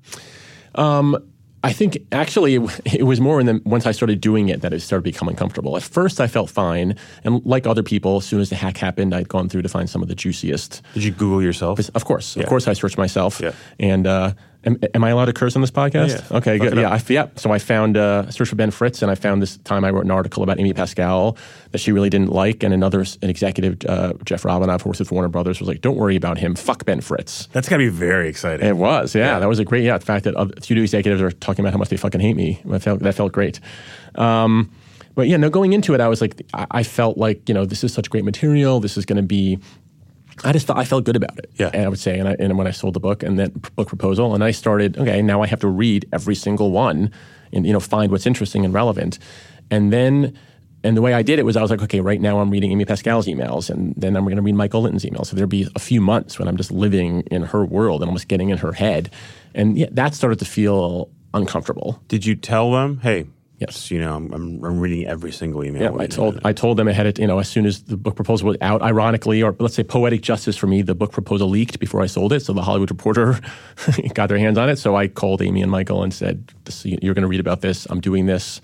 I 1.62 1.73
think 1.75 1.99
actually 2.11 2.55
it, 2.87 3.03
was 3.03 3.20
more 3.20 3.38
in 3.38 3.46
the 3.46 3.61
once 3.64 3.87
I 3.87 3.92
started 3.92 4.20
doing 4.20 4.49
it 4.49 4.62
that 4.62 4.73
it 4.73 4.81
started 4.81 5.03
becoming 5.05 5.37
comfortable. 5.37 5.77
At 5.77 5.83
first 5.83 6.20
I 6.20 6.27
felt 6.27 6.49
fine, 6.49 6.96
and 7.23 7.44
like 7.44 7.66
other 7.66 7.83
people, 7.83 8.16
as 8.16 8.25
soon 8.25 8.40
as 8.40 8.49
the 8.49 8.57
hack 8.57 8.79
happened, 8.79 9.14
I'd 9.14 9.29
gone 9.29 9.49
through 9.49 9.62
to 9.62 9.68
find 9.68 9.88
some 9.88 10.01
of 10.03 10.09
the 10.09 10.14
juiciest. 10.14 10.81
Did 10.94 11.05
you 11.05 11.11
Google 11.11 11.42
yourself? 11.42 11.79
Of 11.94 12.05
course, 12.05 12.37
Yeah. 12.37 12.44
of 12.44 12.49
course, 12.49 12.66
I 12.66 12.73
searched 12.73 12.96
myself. 12.96 13.40
Yeah. 13.42 13.53
And 13.79 14.07
uh, 14.07 14.33
am, 14.64 14.79
am 14.94 15.05
I 15.05 15.11
allowed 15.11 15.27
to 15.27 15.33
curse 15.33 15.57
on 15.57 15.62
this 15.62 15.70
podcast? 15.70 16.09
Yeah, 16.09 16.27
yeah. 16.31 16.37
Okay, 16.38 16.59
Fuck 16.59 16.68
good. 16.68 16.79
Yeah. 16.79 16.90
I, 16.90 17.03
yeah. 17.09 17.29
So 17.37 17.53
I 17.53 17.59
found 17.59 17.96
uh, 17.96 18.25
I 18.27 18.31
searched 18.31 18.51
for 18.51 18.57
Ben 18.57 18.70
Fritz, 18.70 19.03
and 19.03 19.11
I 19.11 19.14
found 19.14 19.42
this 19.42 19.57
time 19.59 19.85
I 19.85 19.90
wrote 19.90 20.05
an 20.05 20.11
article 20.11 20.42
about 20.42 20.59
Amy 20.59 20.73
Pascal 20.73 21.37
that 21.73 21.79
she 21.79 21.92
really 21.92 22.11
didn't 22.11 22.31
like, 22.31 22.62
and 22.62 22.75
another 22.75 23.05
an 23.23 23.31
executive, 23.31 23.79
uh, 23.88 24.14
Jeff 24.25 24.42
Robinov, 24.42 24.83
who 24.83 24.90
works 24.90 24.99
with 24.99 25.12
Warner 25.12 25.29
Brothers, 25.29 25.61
was 25.61 25.68
like, 25.68 25.81
"Don't 25.81 25.96
worry 25.96 26.16
about 26.16 26.38
him. 26.38 26.55
Fuck 26.55 26.85
Ben 26.85 27.01
Fritz." 27.01 27.46
That's 27.53 27.68
got 27.68 27.77
to 27.77 27.85
be 27.85 27.88
very 27.88 28.29
exciting. 28.29 28.66
It 28.66 28.77
was, 28.77 29.14
yeah, 29.14 29.38
That 29.38 29.49
was 29.49 29.59
a 29.59 29.64
great, 29.64 29.85
yeah. 29.85 29.99
The 29.99 30.07
fact 30.07 30.25
that 30.25 30.35
other, 30.35 30.55
studio 30.61 30.83
executives 30.83 31.23
are 31.23 31.31
talking 31.31 31.64
about 31.64 31.73
how 31.73 31.79
much 31.79 31.88
they 31.88 31.96
fucking 31.96 32.20
hate 32.20 32.37
me, 32.37 32.61
that 32.66 32.83
felt, 32.83 33.01
that 33.01 33.14
felt 33.14 33.33
great. 33.33 33.61
Um, 34.14 34.70
but 35.14 35.29
yeah, 35.29 35.37
no, 35.37 35.51
going 35.51 35.73
into 35.73 35.92
it, 35.94 36.01
I 36.01 36.09
was 36.09 36.20
like, 36.20 36.40
I, 36.55 36.66
I 36.70 36.83
felt 36.83 37.18
like, 37.18 37.49
you 37.49 37.55
know, 37.55 37.64
this 37.64 37.83
is 37.85 37.92
such 37.92 38.09
great 38.11 38.25
material. 38.25 38.81
This 38.81 38.96
is 38.96 39.05
going 39.05 39.16
to 39.16 39.23
be, 39.23 39.59
I 40.42 40.53
just 40.53 40.66
thought, 40.66 40.79
I 40.79 40.85
felt 40.85 41.05
good 41.05 41.16
about 41.16 41.38
it. 41.38 41.50
Yeah. 41.57 41.70
And 41.72 41.85
I 41.85 41.88
would 41.88 41.98
say, 41.98 42.18
and, 42.18 42.29
I, 42.29 42.37
and 42.38 42.57
when 42.57 42.66
I 42.66 42.70
sold 42.70 42.94
the 42.94 43.00
book 43.00 43.22
and 43.22 43.38
that 43.38 43.74
book 43.76 43.88
proposal, 43.88 44.35
and 44.35 44.42
I 44.42 44.53
started, 44.53 44.98
okay, 44.98 45.20
now 45.22 45.42
I 45.42 45.46
have 45.46 45.61
to 45.61 45.68
read 45.68 46.09
every 46.12 46.35
single 46.35 46.70
one 46.70 47.12
and, 47.53 47.66
you 47.66 47.72
know, 47.72 47.81
find 47.81 48.11
what's 48.11 48.26
interesting 48.26 48.64
and 48.64 48.72
relevant. 48.72 49.18
And 49.70 49.92
then, 49.92 50.38
and 50.83 50.96
the 50.96 51.03
way 51.03 51.12
I 51.12 51.22
did 51.22 51.38
it 51.38 51.44
was 51.44 51.57
I 51.57 51.62
was 51.62 51.70
like, 51.70 51.83
okay, 51.83 52.00
right 52.00 52.20
now 52.20 52.40
I'm 52.40 52.48
reading 52.48 52.72
Amy 52.72 52.87
Pascal's 52.87 53.26
emails, 53.26 53.68
and 53.68 53.92
then 53.96 54.16
I'm 54.16 54.24
going 54.24 54.37
to 54.37 54.42
read 54.42 54.55
Michael 54.55 54.83
Lynton's 54.83 55.05
emails. 55.05 55.26
So 55.26 55.37
there'd 55.37 55.48
be 55.48 55.68
a 55.76 55.79
few 55.79 56.00
months 56.00 56.38
when 56.38 56.48
I'm 56.48 56.57
just 56.57 56.70
living 56.70 57.20
in 57.31 57.42
her 57.42 57.64
world 57.64 58.00
and 58.00 58.09
almost 58.09 58.29
getting 58.29 58.48
in 58.48 58.59
her 58.59 58.72
head. 58.72 59.11
And 59.55 59.76
yeah, 59.76 59.88
that 59.90 60.14
started 60.14 60.38
to 60.38 60.46
feel 60.46 61.11
uncomfortable. 61.35 62.03
Did 62.09 62.24
you 62.24 62.35
tell 62.35 62.72
them, 62.72 63.00
hey, 63.03 63.26
Yes. 63.61 63.90
you 63.90 64.01
know, 64.01 64.16
I'm, 64.16 64.33
I'm, 64.33 64.64
I'm 64.64 64.81
reading 64.81 65.07
every 65.07 65.33
single 65.33 65.62
email. 65.64 65.83
Yeah, 65.83 66.03
I 66.03 66.07
told 66.07 66.40
I 66.44 66.53
told 66.55 66.79
them 66.79 66.88
ahead 66.88 67.07
of 67.07 67.18
you 67.18 67.27
know 67.27 67.38
as 67.38 67.49
soon 67.49 67.66
as 67.66 67.83
the 67.83 67.96
book 67.96 68.16
proposal 68.16 68.49
was 68.49 68.57
out. 68.62 68.81
Ironically, 68.83 69.42
or 69.42 69.55
let's 69.59 69.75
say 69.75 69.83
poetic 69.83 70.23
justice 70.23 70.57
for 70.57 70.66
me, 70.66 70.81
the 70.83 70.94
book 70.94 71.12
proposal 71.12 71.49
leaked 71.49 71.79
before 71.79 72.01
I 72.03 72.07
sold 72.07 72.33
it, 72.33 72.40
so 72.40 72.53
the 72.55 72.62
Hollywood 72.62 72.90
Reporter 72.90 73.38
got 74.14 74.29
their 74.31 74.38
hands 74.38 74.57
on 74.57 74.68
it. 74.70 74.77
So 74.77 74.96
I 74.96 75.09
called 75.09 75.42
Amy 75.42 75.61
and 75.62 75.70
Michael 75.70 76.03
and 76.03 76.12
said, 76.14 76.53
"This- 76.64 76.85
"You're 76.87 77.14
going 77.14 77.23
to 77.23 77.29
read 77.29 77.40
about 77.40 77.61
this. 77.61 77.87
I'm 77.90 78.01
doing 78.01 78.27
this. 78.27 78.62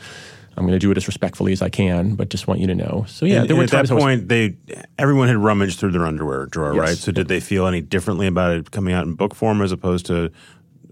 I'm 0.58 0.64
going 0.64 0.72
to 0.72 0.78
do 0.78 0.90
it 0.90 0.96
as 0.96 1.06
respectfully 1.06 1.52
as 1.52 1.60
I 1.60 1.68
can, 1.68 2.14
but 2.14 2.30
just 2.30 2.48
want 2.48 2.60
you 2.60 2.66
to 2.68 2.74
know." 2.74 3.04
So 3.06 3.26
yeah, 3.26 3.40
And- 3.40 3.50
there 3.50 3.54
and 3.54 3.58
were 3.58 3.64
at 3.64 3.70
that 3.72 3.76
times 3.76 3.92
was- 3.92 4.02
point, 4.02 4.28
they 4.28 4.56
everyone 4.98 5.28
had 5.28 5.36
rummaged 5.36 5.78
through 5.78 5.92
their 5.92 6.06
underwear 6.06 6.46
drawer, 6.46 6.72
Yes. 6.74 6.80
right? 6.80 6.96
So 6.96 7.12
did 7.12 7.28
they 7.28 7.40
feel 7.40 7.66
any 7.66 7.82
differently 7.82 8.26
about 8.26 8.56
it 8.56 8.70
coming 8.70 8.94
out 8.94 9.04
in 9.06 9.12
book 9.12 9.34
form 9.34 9.60
as 9.60 9.72
opposed 9.72 10.06
to 10.06 10.30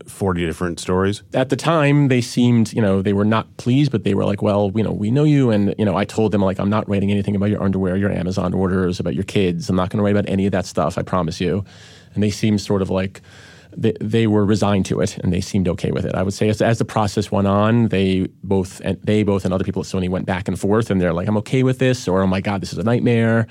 forty 0.06 0.44
different 0.46 0.80
stories? 0.80 1.22
at 1.32 1.48
the 1.48 1.56
time 1.56 2.08
they 2.08 2.20
seemed 2.20 2.72
you 2.72 2.80
know 2.82 3.02
they 3.02 3.12
were 3.12 3.24
not 3.24 3.56
pleased 3.56 3.90
but 3.90 4.04
they 4.04 4.14
were 4.14 4.24
like 4.24 4.42
well 4.42 4.70
you 4.74 4.82
know 4.82 4.92
we 4.92 5.10
know 5.10 5.24
you 5.24 5.50
and 5.50 5.74
you 5.78 5.84
know 5.84 5.96
i 5.96 6.04
told 6.04 6.32
them 6.32 6.40
like 6.40 6.58
i'm 6.58 6.70
not 6.70 6.88
writing 6.88 7.10
anything 7.10 7.34
about 7.36 7.50
your 7.50 7.62
underwear 7.62 7.96
your 7.96 8.10
amazon 8.10 8.54
orders 8.54 9.00
about 9.00 9.14
your 9.14 9.24
kids. 9.24 9.68
I'm 9.68 9.76
not 9.76 9.90
going 9.90 9.98
to 9.98 10.04
write 10.04 10.12
about 10.16 10.28
any 10.28 10.46
of 10.46 10.52
that 10.52 10.66
stuff 10.66 10.98
i 10.98 11.02
promise 11.02 11.40
you. 11.40 11.64
And 12.14 12.22
they 12.22 12.30
seemed 12.30 12.60
sort 12.60 12.80
of 12.82 12.90
like 12.90 13.20
they, 13.76 13.92
they 14.00 14.26
were 14.28 14.44
resigned 14.44 14.86
to 14.86 15.00
it 15.00 15.18
and 15.18 15.32
they 15.32 15.40
seemed 15.40 15.66
okay 15.66 15.90
with 15.90 16.04
it. 16.04 16.14
I 16.14 16.22
would 16.22 16.32
say 16.34 16.48
as, 16.48 16.62
as 16.62 16.78
the 16.78 16.84
process 16.84 17.32
went 17.32 17.48
on 17.48 17.88
they 17.88 18.28
both 18.44 18.80
and 18.84 19.00
they 19.02 19.22
both 19.24 19.44
and 19.44 19.52
other 19.52 19.64
people 19.64 19.82
at 19.82 19.86
sony 19.86 20.08
went 20.08 20.26
back 20.26 20.46
and 20.48 20.58
forth 20.58 20.90
and 20.90 21.00
they're 21.00 21.12
like 21.12 21.26
i'm 21.28 21.36
okay 21.38 21.62
with 21.62 21.78
this 21.78 22.06
or 22.06 22.22
oh 22.22 22.26
my 22.26 22.40
god 22.40 22.60
this 22.60 22.72
is 22.72 22.78
a 22.78 22.84
nightmare 22.84 23.46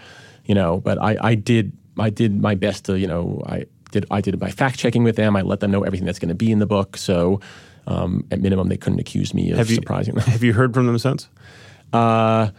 you 0.45 0.55
know. 0.55 0.79
But 0.79 1.01
i, 1.01 1.17
I 1.19 1.35
did 1.35 1.73
i 1.99 2.09
did 2.09 2.41
my 2.41 2.55
best 2.55 2.85
to 2.85 2.97
you 2.97 3.07
know 3.07 3.41
i 3.45 3.65
did 3.93 4.05
I 4.11 4.19
did 4.19 4.39
my 4.39 4.51
fact 4.51 4.77
checking 4.77 5.03
with 5.03 5.15
them. 5.15 5.35
I 5.35 5.41
let 5.41 5.61
them 5.61 5.71
know 5.71 5.83
everything 5.83 6.05
that's 6.05 6.19
going 6.19 6.29
to 6.29 6.35
be 6.35 6.51
in 6.51 6.59
the 6.59 6.65
book. 6.65 6.97
So 6.97 7.39
um, 7.87 8.25
at 8.31 8.41
minimum, 8.41 8.67
they 8.67 8.77
couldn't 8.77 8.99
accuse 8.99 9.33
me 9.33 9.51
of 9.51 9.57
Have 9.57 9.69
you 9.69 9.75
surprising 9.75 10.15
them. 10.15 10.23
Have 10.25 10.43
you 10.43 10.53
heard 10.53 10.73
from 10.73 10.87
them 10.87 10.97
since? 10.97 11.29
Uh, 11.93 12.49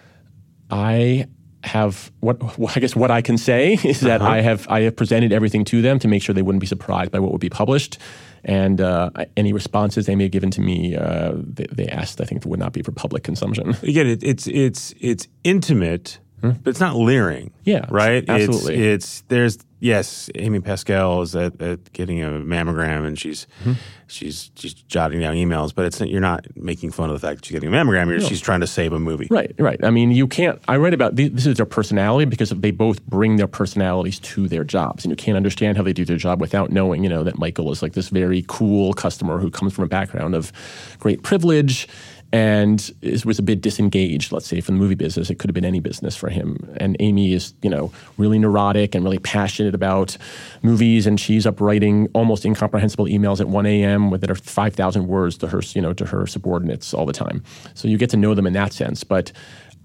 I 0.71 1.27
have 1.65 2.13
what 2.21 2.41
I 2.77 2.81
guess 2.81 2.95
what 2.95 3.11
I 3.11 3.23
can 3.23 3.39
say 3.39 3.75
is 3.85 4.01
that 4.01 4.23
I 4.23 4.41
have 4.41 4.67
I 4.69 4.83
have 4.83 4.97
presented 4.97 5.33
everything 5.33 5.65
to 5.67 5.83
them 5.83 5.99
to 5.99 6.09
make 6.09 6.23
sure 6.23 6.35
they 6.35 6.43
wouldn't 6.43 6.61
be 6.61 6.67
surprised 6.67 7.11
by 7.11 7.19
what 7.19 7.33
would 7.33 7.41
be 7.41 7.51
published. 7.51 7.99
And 8.47 8.79
uh, 8.81 9.09
any 9.39 9.55
responses 9.55 10.05
they 10.05 10.15
may 10.15 10.25
have 10.25 10.33
given 10.33 10.51
to 10.51 10.61
me, 10.61 10.95
uh, 10.95 11.33
they, 11.35 11.67
they 11.73 11.87
asked, 11.87 12.21
I 12.21 12.25
think, 12.25 12.45
would 12.45 12.61
not 12.61 12.75
be 12.75 12.83
for 12.83 12.93
public 12.93 13.23
consumption. 13.23 13.71
Again, 13.83 14.07
it, 14.07 14.23
it's 14.23 14.47
it's 14.47 14.95
it's 15.01 15.27
intimate, 15.45 16.19
but 16.53 16.71
it's 16.71 16.81
not 16.81 16.97
leering. 16.97 17.47
Hmm? 17.49 17.71
Yeah, 17.71 17.87
right. 17.91 18.29
absolutely. 18.29 18.75
It's, 18.77 19.05
it's 19.05 19.25
there's 19.29 19.59
yes, 19.81 20.31
Amy 20.35 20.61
Pascal 20.61 21.23
is 21.23 21.35
at, 21.37 21.61
at 21.61 21.93
getting 21.93 22.23
a 22.23 22.29
mammogram 22.29 23.07
and 23.07 23.19
she's 23.19 23.47
Hmm? 23.63 23.73
she's 24.07 24.51
she's 24.57 24.75
jotting 24.75 25.21
down 25.21 25.35
emails, 25.35 25.75
but 25.75 25.85
it's 25.87 26.01
you're 26.01 26.21
not 26.21 26.47
making 26.57 26.91
fun 26.91 27.11
of 27.11 27.21
the 27.21 27.27
fact 27.27 27.39
that 27.41 27.45
she's 27.47 27.53
getting 27.55 27.73
a 27.73 27.77
mammogram. 27.77 28.09
You're, 28.09 28.21
She's 28.21 28.41
trying 28.41 28.61
to 28.61 28.67
save 28.67 28.93
a 28.93 28.99
movie. 28.99 29.27
Right, 29.31 29.55
right. 29.59 29.83
I 29.85 29.91
mean, 29.91 30.11
you 30.11 30.27
can't. 30.27 30.61
I 30.69 30.77
write 30.77 30.95
about 30.95 31.17
th- 31.17 31.33
this 31.33 31.47
is 31.47 31.57
their 31.57 31.67
personality 31.67 32.25
because 32.25 32.51
they 32.51 32.71
both 32.71 33.05
bring 33.07 33.37
their 33.37 33.47
personalities 33.47 34.19
to 34.21 34.49
their 34.49 34.65
jobs, 34.65 35.05
and 35.05 35.11
you 35.13 35.17
can't 35.17 35.37
understand 35.37 35.77
how 35.77 35.83
they 35.83 35.93
do 35.93 36.05
their 36.05 36.17
job 36.17 36.41
without 36.41 36.71
knowing, 36.71 37.03
you 37.03 37.11
know, 37.11 37.25
that 37.25 37.39
Michael 37.39 37.71
is 37.73 37.83
like 37.83 37.93
this 37.95 38.09
very 38.09 38.45
cool 38.49 38.95
customer 38.95 39.39
who 39.39 39.51
comes 39.51 39.75
from 39.75 39.85
a 39.85 39.89
background 39.89 40.35
of 40.35 40.53
great 40.99 41.23
privilege 41.23 41.89
and 42.35 42.93
is, 43.01 43.25
was 43.25 43.39
a 43.39 43.45
bit 43.45 43.61
disengaged. 43.61 44.33
Let's 44.33 44.49
say 44.49 44.61
from 44.61 44.75
the 44.75 44.81
movie 44.81 44.97
business, 44.97 45.31
it 45.31 45.39
could 45.39 45.49
have 45.49 45.55
been 45.55 45.65
any 45.65 45.79
business 45.79 46.17
for 46.17 46.31
him. 46.31 46.69
And 46.79 46.97
Amy 46.99 47.33
is, 47.33 47.55
you 47.63 47.71
know, 47.71 47.93
really 48.19 48.41
neurotic 48.41 48.97
and 48.97 49.05
really 49.05 49.21
passionate 49.21 49.73
about 49.73 50.17
movies, 50.61 51.07
and 51.07 51.21
she's 51.21 51.47
up 51.47 51.61
writing 51.61 52.09
almost 52.13 52.45
incomprehensible 52.45 53.05
emails 53.05 53.41
at 53.41 53.49
1 53.49 53.67
a.m. 53.67 54.11
with 54.11 54.21
that 54.23 54.33
are 54.33 54.35
5,000 54.35 55.07
words 55.07 55.39
to 55.39 55.47
her, 55.47 55.61
you 55.77 55.81
know, 55.81 55.93
to 55.93 56.07
her 56.07 56.27
subordinates 56.27 56.93
all 56.93 57.07
the 57.07 57.13
time. 57.13 57.41
So 57.75 57.87
you 57.87 57.97
get 57.97 58.11
to 58.11 58.17
know 58.17 58.35
them 58.35 58.49
in 58.49 58.53
that 58.55 58.73
sense, 58.73 59.05
but. 59.05 59.31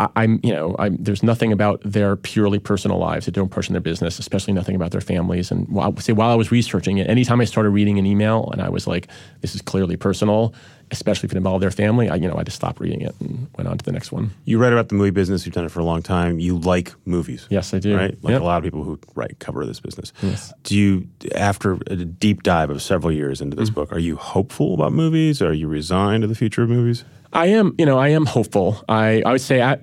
I, 0.02 0.24
am 0.24 0.40
you 0.44 0.54
know, 0.54 0.78
I'm, 0.80 0.96
there's 0.96 1.24
nothing 1.24 1.52
about 1.52 1.82
their 1.84 2.16
purely 2.16 2.58
personal 2.58 3.00
lives 3.00 3.26
that 3.26 3.34
don't 3.34 3.52
push 3.52 3.68
in 3.68 3.74
their 3.74 3.82
business, 3.82 4.18
especially 4.18 4.54
nothing 4.54 4.74
about 4.74 4.92
their 4.92 5.02
families. 5.02 5.52
And 5.52 5.68
while, 5.68 5.94
say 5.98 6.14
while 6.14 6.30
I 6.30 6.36
was 6.36 6.52
researching 6.54 7.00
it, 7.00 7.10
anytime 7.10 7.42
I 7.42 7.44
started 7.44 7.72
reading 7.72 8.00
an 8.00 8.06
email 8.06 8.50
and 8.54 8.62
I 8.62 8.70
was 8.70 8.88
like, 8.88 9.10
this 9.42 9.56
is 9.56 9.62
clearly 9.62 9.98
personal, 9.98 10.54
especially 10.92 11.28
if 11.28 11.34
it 11.34 11.38
involved 11.38 11.62
their 11.62 11.72
family, 11.72 12.10
I, 12.10 12.16
you 12.16 12.28
know, 12.28 12.36
I 12.38 12.44
just 12.44 12.58
stopped 12.58 12.80
reading 12.80 13.02
it 13.02 13.16
and 13.20 13.48
went 13.58 13.68
on 13.68 13.78
to 13.78 13.86
the 13.86 13.92
next 13.92 14.12
one. 14.12 14.32
You 14.46 14.58
read 14.58 14.74
about 14.74 14.90
the 14.90 14.96
movie 14.96 15.12
business. 15.12 15.46
You've 15.46 15.56
done 15.56 15.66
it 15.66 15.72
for 15.72 15.80
a 15.80 15.84
long 15.84 16.02
time. 16.02 16.40
You 16.40 16.58
like 16.58 16.94
movies. 17.06 17.48
Yes, 17.50 17.74
I 17.74 17.80
do. 17.80 17.96
Right? 17.96 18.18
Like 18.24 18.32
yep. 18.32 18.42
a 18.42 18.46
lot 18.46 18.58
of 18.58 18.64
people 18.64 18.84
who 18.84 19.00
write 19.16 19.40
cover 19.40 19.66
this 19.66 19.80
business. 19.80 20.14
Yes. 20.22 20.54
Do 20.64 20.78
you, 20.78 21.08
after 21.36 21.78
a 21.88 21.96
deep 21.96 22.44
dive 22.44 22.70
of 22.70 22.82
several 22.82 23.12
years 23.12 23.42
into 23.42 23.56
this 23.56 23.70
mm-hmm. 23.70 23.82
book, 23.82 23.92
are 23.94 24.00
you 24.00 24.16
hopeful 24.16 24.74
about 24.74 24.94
movies? 24.94 25.42
Are 25.42 25.54
you 25.54 25.68
resigned 25.68 26.22
to 26.22 26.28
the 26.28 26.36
future 26.36 26.64
of 26.64 26.70
movies? 26.70 27.06
I 27.32 27.48
am, 27.48 27.76
you 27.78 27.86
know, 27.86 28.00
I 28.00 28.08
am 28.10 28.26
hopeful. 28.26 28.84
I, 28.90 29.22
I 29.24 29.34
would 29.34 29.42
say 29.42 29.62
I, 29.62 29.78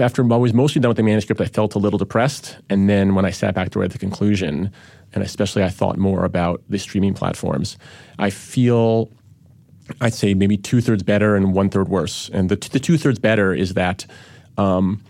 after 0.00 0.22
I 0.32 0.36
was 0.36 0.54
mostly 0.54 0.80
done 0.80 0.88
with 0.88 0.96
the 0.96 1.02
manuscript, 1.02 1.38
I 1.40 1.44
felt 1.44 1.74
a 1.74 1.78
little 1.78 1.98
depressed. 1.98 2.56
And 2.70 2.88
then 2.88 3.14
when 3.14 3.26
I 3.26 3.30
sat 3.30 3.54
back 3.54 3.70
to 3.70 3.78
write 3.78 3.90
the 3.90 3.98
conclusion, 3.98 4.72
and 5.12 5.22
especially 5.22 5.62
I 5.62 5.68
thought 5.68 5.98
more 5.98 6.24
about 6.24 6.62
the 6.68 6.78
streaming 6.78 7.12
platforms, 7.12 7.76
I 8.18 8.30
feel 8.30 9.10
I'd 10.00 10.14
say 10.14 10.34
maybe 10.34 10.56
two 10.56 10.80
thirds 10.80 11.02
better 11.02 11.36
and 11.36 11.54
one 11.54 11.70
third 11.70 11.88
worse. 11.88 12.30
And 12.32 12.48
the, 12.48 12.56
the 12.56 12.80
two 12.80 12.98
thirds 12.98 13.18
better 13.18 13.54
is 13.54 13.74
that, 13.74 14.06
um, 14.56 15.02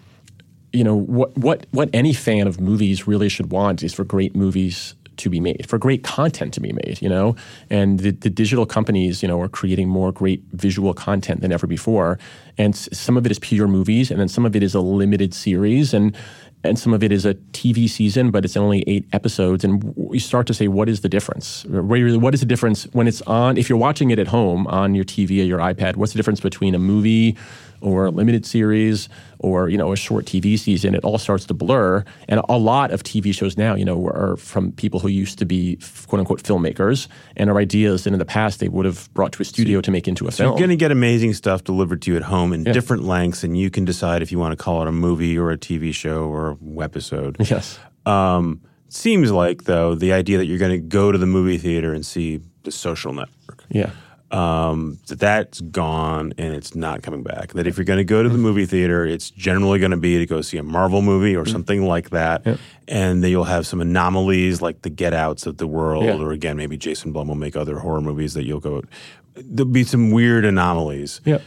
you 0.72 0.84
know, 0.84 0.94
what, 0.94 1.36
what, 1.36 1.66
what 1.70 1.90
any 1.92 2.12
fan 2.12 2.46
of 2.46 2.60
movies 2.60 3.06
really 3.06 3.28
should 3.28 3.50
want 3.50 3.82
is 3.82 3.94
for 3.94 4.04
great 4.04 4.36
movies 4.36 4.94
to 5.16 5.28
be 5.28 5.40
made, 5.40 5.68
for 5.68 5.78
great 5.78 6.04
content 6.04 6.54
to 6.54 6.60
be 6.60 6.72
made, 6.72 7.02
you 7.02 7.08
know? 7.08 7.34
And 7.70 7.98
the, 8.00 8.12
the 8.12 8.30
digital 8.30 8.66
companies, 8.66 9.22
you 9.22 9.28
know, 9.28 9.40
are 9.40 9.48
creating 9.48 9.88
more 9.88 10.12
great 10.12 10.42
visual 10.52 10.94
content 10.94 11.40
than 11.40 11.52
ever 11.52 11.66
before. 11.66 12.18
And 12.56 12.76
some 12.76 13.16
of 13.16 13.26
it 13.26 13.32
is 13.32 13.38
pure 13.38 13.66
movies, 13.66 14.10
and 14.10 14.20
then 14.20 14.28
some 14.28 14.46
of 14.46 14.54
it 14.54 14.62
is 14.62 14.74
a 14.74 14.80
limited 14.80 15.34
series. 15.34 15.92
And 15.92 16.16
and 16.64 16.78
some 16.78 16.92
of 16.92 17.02
it 17.02 17.12
is 17.12 17.24
a 17.24 17.34
TV 17.52 17.88
season, 17.88 18.30
but 18.30 18.44
it's 18.44 18.56
only 18.56 18.82
eight 18.86 19.06
episodes. 19.12 19.62
And 19.62 19.94
we 19.96 20.18
start 20.18 20.46
to 20.48 20.54
say, 20.54 20.66
what 20.66 20.88
is 20.88 21.02
the 21.02 21.08
difference? 21.08 21.64
What 21.66 22.34
is 22.34 22.40
the 22.40 22.46
difference 22.46 22.84
when 22.92 23.06
it's 23.06 23.22
on? 23.22 23.56
If 23.56 23.68
you're 23.68 23.78
watching 23.78 24.10
it 24.10 24.18
at 24.18 24.26
home 24.26 24.66
on 24.66 24.94
your 24.94 25.04
TV 25.04 25.40
or 25.40 25.44
your 25.44 25.60
iPad, 25.60 25.96
what's 25.96 26.12
the 26.12 26.16
difference 26.16 26.40
between 26.40 26.74
a 26.74 26.78
movie 26.78 27.36
or 27.80 28.06
a 28.06 28.10
limited 28.10 28.44
series 28.44 29.08
or 29.40 29.68
you 29.68 29.78
know 29.78 29.92
a 29.92 29.96
short 29.96 30.24
TV 30.24 30.58
season? 30.58 30.94
It 30.94 31.04
all 31.04 31.18
starts 31.18 31.46
to 31.46 31.54
blur. 31.54 32.04
And 32.28 32.40
a 32.48 32.58
lot 32.58 32.90
of 32.90 33.02
TV 33.02 33.34
shows 33.34 33.56
now, 33.56 33.74
you 33.74 33.84
know, 33.84 34.06
are 34.06 34.36
from 34.36 34.72
people 34.72 35.00
who 35.00 35.08
used 35.08 35.38
to 35.38 35.44
be 35.44 35.78
quote 36.06 36.20
unquote 36.20 36.42
filmmakers 36.42 37.08
and 37.36 37.50
are 37.50 37.58
ideas 37.58 38.04
that 38.04 38.12
in 38.12 38.18
the 38.18 38.24
past 38.24 38.60
they 38.60 38.68
would 38.68 38.86
have 38.86 39.12
brought 39.14 39.32
to 39.32 39.42
a 39.42 39.44
studio 39.44 39.78
so, 39.78 39.82
to 39.82 39.90
make 39.90 40.08
into 40.08 40.26
a 40.26 40.32
so 40.32 40.44
film. 40.44 40.52
You're 40.52 40.66
going 40.66 40.70
to 40.70 40.76
get 40.76 40.90
amazing 40.90 41.34
stuff 41.34 41.64
delivered 41.64 42.02
to 42.02 42.12
you 42.12 42.16
at 42.16 42.24
home 42.24 42.52
in 42.52 42.64
yeah. 42.64 42.72
different 42.72 43.04
lengths, 43.04 43.44
and 43.44 43.56
you 43.56 43.70
can 43.70 43.84
decide 43.84 44.22
if 44.22 44.32
you 44.32 44.38
want 44.38 44.56
to 44.56 44.62
call 44.62 44.82
it 44.82 44.88
a 44.88 44.92
movie 44.92 45.38
or 45.38 45.50
a 45.50 45.58
TV 45.58 45.94
show 45.94 46.24
or 46.24 46.50
a 46.50 46.82
episode. 46.82 47.36
Yes. 47.38 47.78
Um, 48.06 48.60
seems 48.88 49.30
like 49.30 49.64
though 49.64 49.94
the 49.94 50.12
idea 50.12 50.38
that 50.38 50.46
you're 50.46 50.58
going 50.58 50.72
to 50.72 50.78
go 50.78 51.12
to 51.12 51.18
the 51.18 51.26
movie 51.26 51.58
theater 51.58 51.92
and 51.92 52.04
see 52.04 52.40
the 52.62 52.72
Social 52.72 53.12
Network. 53.12 53.64
Yeah. 53.68 53.90
Um, 54.30 54.98
that 55.06 55.18
that's 55.18 55.62
gone 55.62 56.34
and 56.36 56.54
it's 56.54 56.74
not 56.74 57.02
coming 57.02 57.22
back. 57.22 57.54
That 57.54 57.66
if 57.66 57.78
you're 57.78 57.86
going 57.86 57.98
to 57.98 58.04
go 58.04 58.22
to 58.22 58.28
the 58.28 58.36
movie 58.36 58.66
theater, 58.66 59.06
it's 59.06 59.30
generally 59.30 59.78
going 59.78 59.92
to 59.92 59.96
be 59.96 60.18
to 60.18 60.26
go 60.26 60.42
see 60.42 60.58
a 60.58 60.62
Marvel 60.62 61.00
movie 61.00 61.34
or 61.34 61.44
mm. 61.44 61.50
something 61.50 61.86
like 61.86 62.10
that, 62.10 62.42
yeah. 62.44 62.56
and 62.86 63.24
then 63.24 63.30
you'll 63.30 63.44
have 63.44 63.66
some 63.66 63.80
anomalies 63.80 64.60
like 64.60 64.82
the 64.82 64.90
Get 64.90 65.14
Outs 65.14 65.46
of 65.46 65.56
the 65.56 65.66
world, 65.66 66.04
yeah. 66.04 66.18
or 66.18 66.32
again 66.32 66.58
maybe 66.58 66.76
Jason 66.76 67.12
Blum 67.12 67.28
will 67.28 67.36
make 67.36 67.56
other 67.56 67.78
horror 67.78 68.02
movies 68.02 68.34
that 68.34 68.44
you'll 68.44 68.60
go. 68.60 68.82
There'll 69.34 69.70
be 69.70 69.84
some 69.84 70.10
weird 70.10 70.44
anomalies. 70.44 71.22
Yeah 71.24 71.38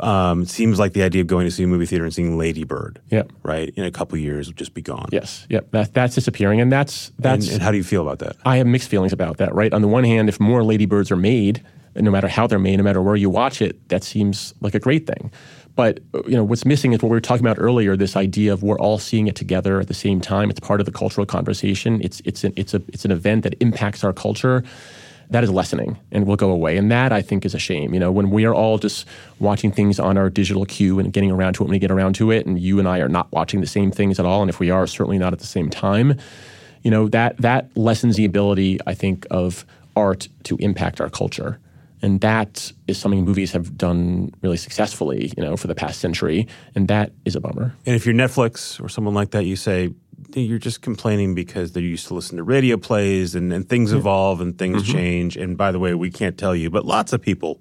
um, 0.00 0.44
seems 0.44 0.78
like 0.78 0.92
the 0.92 1.02
idea 1.02 1.22
of 1.22 1.26
going 1.26 1.46
to 1.46 1.50
see 1.50 1.62
a 1.62 1.66
movie 1.66 1.86
theater 1.86 2.04
and 2.04 2.12
seeing 2.12 2.36
Lady 2.36 2.64
Bird, 2.64 3.00
yep. 3.08 3.32
right, 3.42 3.70
in 3.76 3.84
a 3.84 3.90
couple 3.90 4.18
years 4.18 4.48
will 4.48 4.54
just 4.54 4.74
be 4.74 4.82
gone. 4.82 5.08
Yes, 5.12 5.46
yep, 5.48 5.70
that, 5.70 5.94
that's 5.94 6.14
disappearing, 6.14 6.60
and 6.60 6.70
that's 6.70 7.12
that's. 7.18 7.46
And, 7.46 7.54
and, 7.54 7.62
how 7.62 7.70
do 7.70 7.76
you 7.76 7.84
feel 7.84 8.02
about 8.02 8.18
that? 8.18 8.36
I 8.44 8.58
have 8.58 8.66
mixed 8.66 8.88
feelings 8.88 9.12
about 9.12 9.38
that. 9.38 9.54
Right, 9.54 9.72
on 9.72 9.82
the 9.82 9.88
one 9.88 10.04
hand, 10.04 10.28
if 10.28 10.38
more 10.38 10.62
Lady 10.62 10.86
Birds 10.86 11.10
are 11.10 11.16
made, 11.16 11.64
no 12.00 12.10
matter 12.10 12.28
how 12.28 12.46
they're 12.46 12.58
made, 12.58 12.76
no 12.76 12.82
matter 12.84 13.02
where 13.02 13.16
you 13.16 13.30
watch 13.30 13.60
it, 13.62 13.88
that 13.88 14.04
seems 14.04 14.54
like 14.60 14.74
a 14.74 14.78
great 14.78 15.06
thing. 15.06 15.30
But 15.74 16.00
you 16.26 16.34
know 16.36 16.44
what's 16.44 16.64
missing 16.64 16.92
is 16.92 17.02
what 17.02 17.10
we 17.10 17.16
were 17.16 17.20
talking 17.20 17.44
about 17.44 17.58
earlier. 17.60 17.96
This 17.96 18.16
idea 18.16 18.52
of 18.52 18.62
we're 18.62 18.78
all 18.78 18.98
seeing 18.98 19.26
it 19.26 19.36
together 19.36 19.78
at 19.78 19.88
the 19.88 19.94
same 19.94 20.20
time. 20.20 20.48
It's 20.48 20.60
part 20.60 20.80
of 20.80 20.86
the 20.86 20.92
cultural 20.92 21.26
conversation. 21.26 22.00
It's 22.02 22.22
it's 22.24 22.44
an, 22.44 22.54
it's 22.56 22.72
a 22.72 22.82
it's 22.88 23.04
an 23.04 23.10
event 23.10 23.42
that 23.44 23.54
impacts 23.60 24.02
our 24.02 24.14
culture 24.14 24.64
that 25.30 25.42
is 25.44 25.50
lessening 25.50 25.98
and 26.12 26.26
will 26.26 26.36
go 26.36 26.50
away. 26.50 26.76
And 26.76 26.90
that 26.90 27.12
I 27.12 27.20
think 27.20 27.44
is 27.44 27.54
a 27.54 27.58
shame. 27.58 27.92
You 27.92 28.00
know, 28.00 28.12
when 28.12 28.30
we 28.30 28.44
are 28.44 28.54
all 28.54 28.78
just 28.78 29.06
watching 29.38 29.72
things 29.72 29.98
on 29.98 30.16
our 30.16 30.30
digital 30.30 30.64
queue 30.64 30.98
and 30.98 31.12
getting 31.12 31.30
around 31.30 31.54
to 31.54 31.62
it 31.62 31.66
when 31.66 31.72
we 31.72 31.78
get 31.78 31.90
around 31.90 32.14
to 32.16 32.30
it, 32.30 32.46
and 32.46 32.58
you 32.58 32.78
and 32.78 32.88
I 32.88 33.00
are 33.00 33.08
not 33.08 33.30
watching 33.32 33.60
the 33.60 33.66
same 33.66 33.90
things 33.90 34.18
at 34.18 34.24
all, 34.24 34.40
and 34.40 34.48
if 34.48 34.60
we 34.60 34.70
are, 34.70 34.86
certainly 34.86 35.18
not 35.18 35.32
at 35.32 35.40
the 35.40 35.46
same 35.46 35.68
time. 35.68 36.18
You 36.82 36.90
know, 36.90 37.08
that 37.08 37.36
that 37.38 37.76
lessens 37.76 38.16
the 38.16 38.24
ability, 38.24 38.78
I 38.86 38.94
think, 38.94 39.26
of 39.30 39.66
art 39.96 40.28
to 40.44 40.56
impact 40.58 41.00
our 41.00 41.10
culture. 41.10 41.58
And 42.06 42.20
that 42.20 42.72
is 42.86 42.98
something 42.98 43.24
movies 43.24 43.50
have 43.50 43.76
done 43.76 44.30
really 44.40 44.56
successfully, 44.56 45.32
you 45.36 45.42
know, 45.42 45.56
for 45.56 45.66
the 45.66 45.74
past 45.74 45.98
century. 45.98 46.46
And 46.76 46.86
that 46.86 47.10
is 47.24 47.34
a 47.34 47.40
bummer. 47.40 47.74
And 47.84 47.96
if 47.96 48.06
you're 48.06 48.14
Netflix 48.14 48.80
or 48.80 48.88
someone 48.88 49.12
like 49.12 49.32
that, 49.32 49.44
you 49.44 49.56
say, 49.56 49.92
you're 50.32 50.60
just 50.60 50.82
complaining 50.82 51.34
because 51.34 51.72
they're 51.72 51.82
used 51.82 52.06
to 52.06 52.14
listen 52.14 52.36
to 52.36 52.44
radio 52.44 52.76
plays 52.76 53.34
and, 53.34 53.52
and 53.52 53.68
things 53.68 53.90
yeah. 53.90 53.98
evolve 53.98 54.40
and 54.40 54.56
things 54.56 54.84
mm-hmm. 54.84 54.92
change. 54.92 55.36
And 55.36 55.58
by 55.58 55.72
the 55.72 55.80
way, 55.80 55.94
we 55.94 56.12
can't 56.12 56.38
tell 56.38 56.54
you, 56.54 56.70
but 56.70 56.84
lots 56.84 57.12
of 57.12 57.20
people 57.20 57.60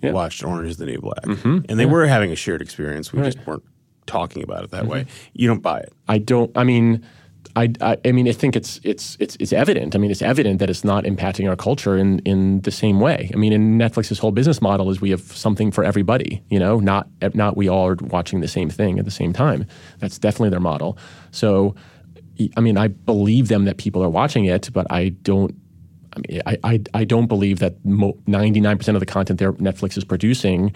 yeah. 0.00 0.12
watched 0.12 0.42
Orange 0.42 0.70
is 0.70 0.78
the 0.78 0.86
New 0.86 0.98
Black. 0.98 1.24
Mm-hmm. 1.24 1.66
And 1.68 1.78
they 1.78 1.84
yeah. 1.84 1.90
were 1.90 2.06
having 2.06 2.32
a 2.32 2.36
shared 2.36 2.62
experience. 2.62 3.12
We 3.12 3.20
right. 3.20 3.30
just 3.30 3.46
weren't 3.46 3.62
talking 4.06 4.42
about 4.42 4.64
it 4.64 4.70
that 4.70 4.84
mm-hmm. 4.84 4.90
way. 4.90 5.06
You 5.34 5.48
don't 5.48 5.60
buy 5.60 5.80
it. 5.80 5.92
I 6.08 6.16
don't. 6.16 6.50
I 6.56 6.64
mean, 6.64 7.04
I, 7.54 7.72
I, 7.80 7.98
I, 8.04 8.12
mean, 8.12 8.28
I 8.28 8.32
think 8.32 8.56
it's 8.56 8.80
it's 8.82 9.16
it's 9.20 9.36
it's 9.38 9.52
evident. 9.52 9.94
I 9.94 9.98
mean, 9.98 10.10
it's 10.10 10.22
evident 10.22 10.58
that 10.60 10.70
it's 10.70 10.84
not 10.84 11.04
impacting 11.04 11.48
our 11.48 11.56
culture 11.56 11.96
in 11.96 12.20
in 12.20 12.60
the 12.62 12.70
same 12.70 12.98
way. 12.98 13.30
I 13.32 13.36
mean, 13.36 13.52
in 13.52 13.78
Netflix's 13.78 14.18
whole 14.18 14.32
business 14.32 14.62
model 14.62 14.90
is 14.90 15.00
we 15.00 15.10
have 15.10 15.20
something 15.20 15.70
for 15.70 15.84
everybody. 15.84 16.42
You 16.48 16.58
know, 16.58 16.80
not 16.80 17.08
not 17.34 17.56
we 17.56 17.68
all 17.68 17.88
are 17.88 17.96
watching 18.00 18.40
the 18.40 18.48
same 18.48 18.70
thing 18.70 18.98
at 18.98 19.04
the 19.04 19.10
same 19.10 19.32
time. 19.32 19.66
That's 19.98 20.18
definitely 20.18 20.50
their 20.50 20.60
model. 20.60 20.96
So 21.30 21.74
I 22.56 22.60
mean, 22.60 22.76
I 22.76 22.88
believe 22.88 23.48
them 23.48 23.64
that 23.66 23.76
people 23.76 24.02
are 24.02 24.10
watching 24.10 24.44
it, 24.46 24.70
but 24.72 24.86
I 24.90 25.10
don't. 25.10 25.54
I 26.14 26.20
mean, 26.28 26.42
I, 26.46 26.58
I, 26.62 26.80
I 26.92 27.04
don't 27.04 27.26
believe 27.26 27.60
that 27.60 27.84
nine 27.84 28.78
percent 28.78 28.96
of 28.96 29.00
the 29.00 29.06
content 29.06 29.38
that 29.38 29.58
Netflix 29.58 29.96
is 29.96 30.04
producing 30.04 30.74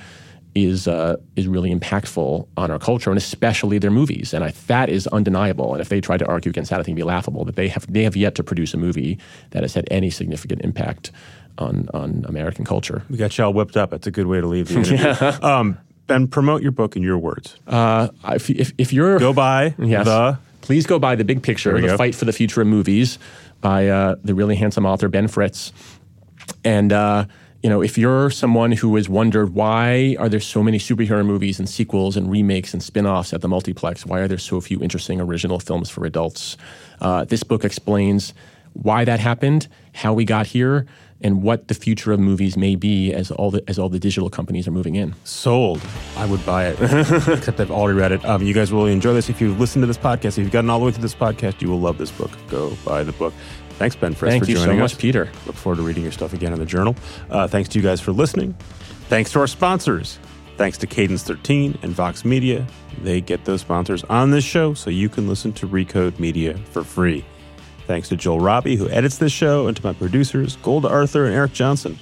is 0.57 0.89
uh, 0.89 1.17
is 1.37 1.47
really 1.47 1.73
impactful 1.73 2.49
on 2.57 2.71
our 2.71 2.79
culture, 2.79 3.11
and 3.11 3.19
especially 3.19 3.79
their 3.79 3.91
movies. 3.91 4.33
And 4.33 4.43
I, 4.43 4.53
that 4.67 4.89
is 4.89 5.07
undeniable. 5.09 5.73
And 5.73 5.81
if 5.81 5.91
they 5.91 6.01
try 6.01 6.17
to 6.17 6.27
argue 6.27 6.51
against 6.51 6.71
that, 6.71 6.81
I 6.81 6.83
think 6.83 6.97
it'd 6.97 7.05
be 7.05 7.09
laughable. 7.09 7.45
But 7.45 7.57
they 7.57 7.69
have 7.69 7.91
they 7.93 8.03
have 8.05 8.17
yet 8.17 8.35
to 8.37 8.43
produce 8.43 8.75
a 8.75 8.79
movie 8.79 9.19
that 9.51 9.63
has 9.63 9.75
had 9.75 9.87
any 9.91 10.11
significant 10.11 10.63
impact 10.63 11.13
on 11.59 11.89
on 11.93 12.25
American 12.27 12.65
culture. 12.65 13.03
We 13.11 13.19
got 13.19 13.37
y'all 13.37 13.53
whipped 13.53 13.77
up. 13.77 13.91
That's 13.91 14.07
a 14.07 14.11
good 14.11 14.27
way 14.27 14.41
to 14.41 14.47
leave 14.47 14.69
the 14.69 14.77
interview. 14.77 14.97
yeah. 15.05 15.39
um, 15.43 15.79
ben, 16.07 16.27
promote 16.27 16.63
your 16.63 16.73
book 16.73 16.97
in 16.97 17.03
your 17.03 17.19
words. 17.19 17.57
Uh, 17.67 18.09
if, 18.25 18.49
if, 18.51 18.73
if 18.79 18.93
you're 18.93 19.19
go 19.19 19.33
by 19.33 19.75
yes. 19.79 20.07
the 20.07 20.39
please 20.63 20.87
go 20.87 20.99
buy 20.99 21.15
The 21.15 21.25
Big 21.25 21.43
Picture, 21.43 21.81
The 21.81 21.89
go. 21.89 21.97
Fight 21.97 22.15
for 22.15 22.25
the 22.25 22.33
Future 22.33 22.61
of 22.61 22.67
Movies 22.67 23.19
by 23.61 23.89
uh, 23.89 24.17
the 24.25 24.35
really 24.35 24.57
handsome 24.57 24.85
author 24.85 25.09
Ben 25.09 25.29
Fritz. 25.29 25.73
And, 26.65 26.93
uh, 26.93 27.27
you 27.63 27.71
know, 27.71 27.83
if 27.83 27.97
you're 27.99 28.31
someone 28.31 28.73
who 28.73 28.95
has 28.97 29.09
wondered 29.09 29.55
why 29.55 30.17
are 30.19 30.29
there 30.29 30.41
so 30.41 30.63
many 30.63 30.79
superhero 30.79 31.25
movies 31.25 31.59
and 31.59 31.69
sequels 31.69 32.17
and 32.17 32.31
remakes 32.31 32.73
and 32.73 32.83
spin-offs 32.83 33.33
at 33.33 33.41
the 33.41 33.49
multiplex, 33.49 34.07
why 34.07 34.21
are 34.21 34.29
there 34.29 34.39
so 34.39 34.61
few 34.61 34.81
interesting 34.83 35.21
original 35.21 35.59
films 35.59 35.91
for 35.91 36.05
adults? 36.05 36.57
Uh, 37.01 37.25
this 37.25 37.43
book 37.43 37.65
explains 37.65 38.35
why 38.75 39.05
that 39.05 39.21
happened, 39.21 39.69
how 39.95 40.13
we 40.13 40.25
got 40.25 40.47
here, 40.47 40.87
and 41.23 41.43
what 41.43 41.69
the 41.69 41.75
future 41.75 42.13
of 42.13 42.21
movies 42.21 42.57
may 42.57 42.77
be 42.77 43.13
as 43.13 43.31
all 43.31 43.51
the 43.51 43.65
as 43.69 43.79
all 43.79 43.89
the 43.89 43.99
digital 43.99 44.29
companies 44.29 44.69
are 44.69 44.71
moving 44.71 44.97
in. 44.97 45.15
Sold. 45.25 45.81
I 46.17 46.27
would 46.27 46.45
buy 46.45 46.67
it, 46.67 46.79
except 47.29 47.59
I've 47.59 47.71
already 47.71 47.99
read 47.99 48.13
it. 48.13 48.25
Um, 48.25 48.43
you 48.43 48.53
guys 48.53 48.71
will 48.71 48.81
really 48.81 48.93
enjoy 48.93 49.15
this 49.15 49.31
if 49.31 49.41
you've 49.41 49.59
listened 49.59 49.83
to 49.83 49.87
this 49.87 49.99
podcast. 49.99 50.37
If 50.37 50.39
you've 50.39 50.51
gotten 50.51 50.69
all 50.69 50.79
the 50.79 50.87
way 50.87 50.93
through 50.93 51.03
this 51.03 51.15
podcast, 51.15 51.63
you 51.63 51.71
will 51.71 51.81
love 51.81 51.97
this 51.97 52.11
book. 52.11 52.31
Go 52.49 52.77
buy 52.85 53.03
the 53.03 53.13
book. 53.13 53.33
Thanks, 53.79 53.95
Ben 53.95 54.15
Fritz, 54.15 54.33
Thank 54.33 54.45
for 54.45 54.51
joining 54.51 54.61
us. 54.63 54.65
Thank 54.65 54.75
you 54.75 54.79
so 54.79 54.83
much, 54.83 54.99
Peter. 54.99 55.47
Look 55.47 55.57
forward 55.57 55.77
to 55.77 55.83
reading 55.83 56.03
your 56.03 56.13
stuff 56.13 56.33
again 56.33 56.53
in 56.53 56.59
the 56.59 56.67
journal. 56.67 56.97
Uh, 57.31 57.47
thanks 57.47 57.69
to 57.71 57.79
you 57.79 57.83
guys 57.83 58.01
for 58.01 58.13
listening. 58.13 58.55
Thanks 59.09 59.33
to 59.33 59.41
our 59.41 59.47
sponsors. 59.47 60.19
Thanks 60.57 60.79
to 60.79 60.87
Cadence 60.87 61.23
13 61.23 61.79
and 61.83 61.93
Vox 61.93 62.25
Media. 62.25 62.67
They 63.03 63.21
get 63.21 63.45
those 63.45 63.61
sponsors 63.61 64.03
on 64.05 64.31
this 64.31 64.45
show 64.45 64.73
so 64.73 64.89
you 64.89 65.11
can 65.11 65.29
listen 65.29 65.53
to 65.55 65.69
Recode 65.69 66.19
Media 66.19 66.57
for 66.71 66.83
free. 66.83 67.25
Thanks 67.87 68.09
to 68.09 68.17
Joel 68.17 68.41
Robbie, 68.41 68.77
who 68.77 68.89
edits 68.89 69.19
this 69.19 69.33
show, 69.33 69.67
and 69.69 69.77
to 69.77 69.85
my 69.85 69.93
producers, 69.93 70.57
Golda 70.57 70.89
Arthur 70.89 71.27
and 71.27 71.35
Eric 71.35 71.53
Johnson. 71.53 71.99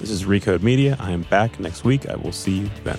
This 0.00 0.10
is 0.10 0.24
Recode 0.24 0.62
Media. 0.62 0.96
I 0.98 1.12
am 1.12 1.22
back 1.24 1.60
next 1.60 1.84
week. 1.84 2.08
I 2.08 2.16
will 2.16 2.32
see 2.32 2.60
you 2.60 2.70
then. 2.84 2.98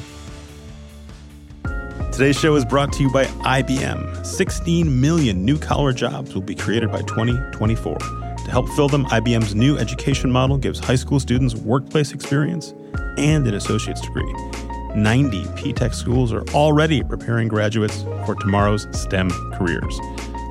Today's 2.12 2.38
show 2.38 2.56
is 2.56 2.66
brought 2.66 2.92
to 2.94 3.04
you 3.04 3.12
by 3.12 3.26
IBM. 3.26 4.26
16 4.26 5.02
million 5.02 5.44
new 5.44 5.58
collar 5.58 5.94
jobs 5.94 6.34
will 6.34 6.42
be 6.42 6.56
created 6.56 6.92
by 6.92 7.02
2024. 7.02 8.19
To 8.50 8.54
help 8.54 8.70
fill 8.70 8.90
them, 8.90 9.06
IBM's 9.06 9.54
new 9.54 9.78
education 9.78 10.32
model 10.32 10.58
gives 10.58 10.80
high 10.80 10.96
school 10.96 11.20
students 11.20 11.54
workplace 11.54 12.14
experience 12.14 12.74
and 13.16 13.46
an 13.46 13.54
associate's 13.54 14.02
degree. 14.02 14.34
90 14.96 15.46
P-Tech 15.56 15.94
schools 15.94 16.34
are 16.34 16.42
already 16.50 17.04
preparing 17.04 17.48
graduates 17.48 18.02
for 18.26 18.34
tomorrow's 18.34 18.88
STEM 18.92 19.30
careers. 19.54 20.00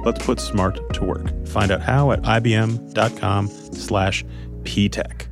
Let's 0.05 0.25
put 0.25 0.39
smart 0.39 0.79
to 0.95 1.05
work. 1.05 1.49
Find 1.49 1.73
out 1.73 1.81
how 1.81 2.13
at 2.13 2.23
ibm.com 2.23 3.49
slash 3.49 4.25
ptech. 4.63 5.28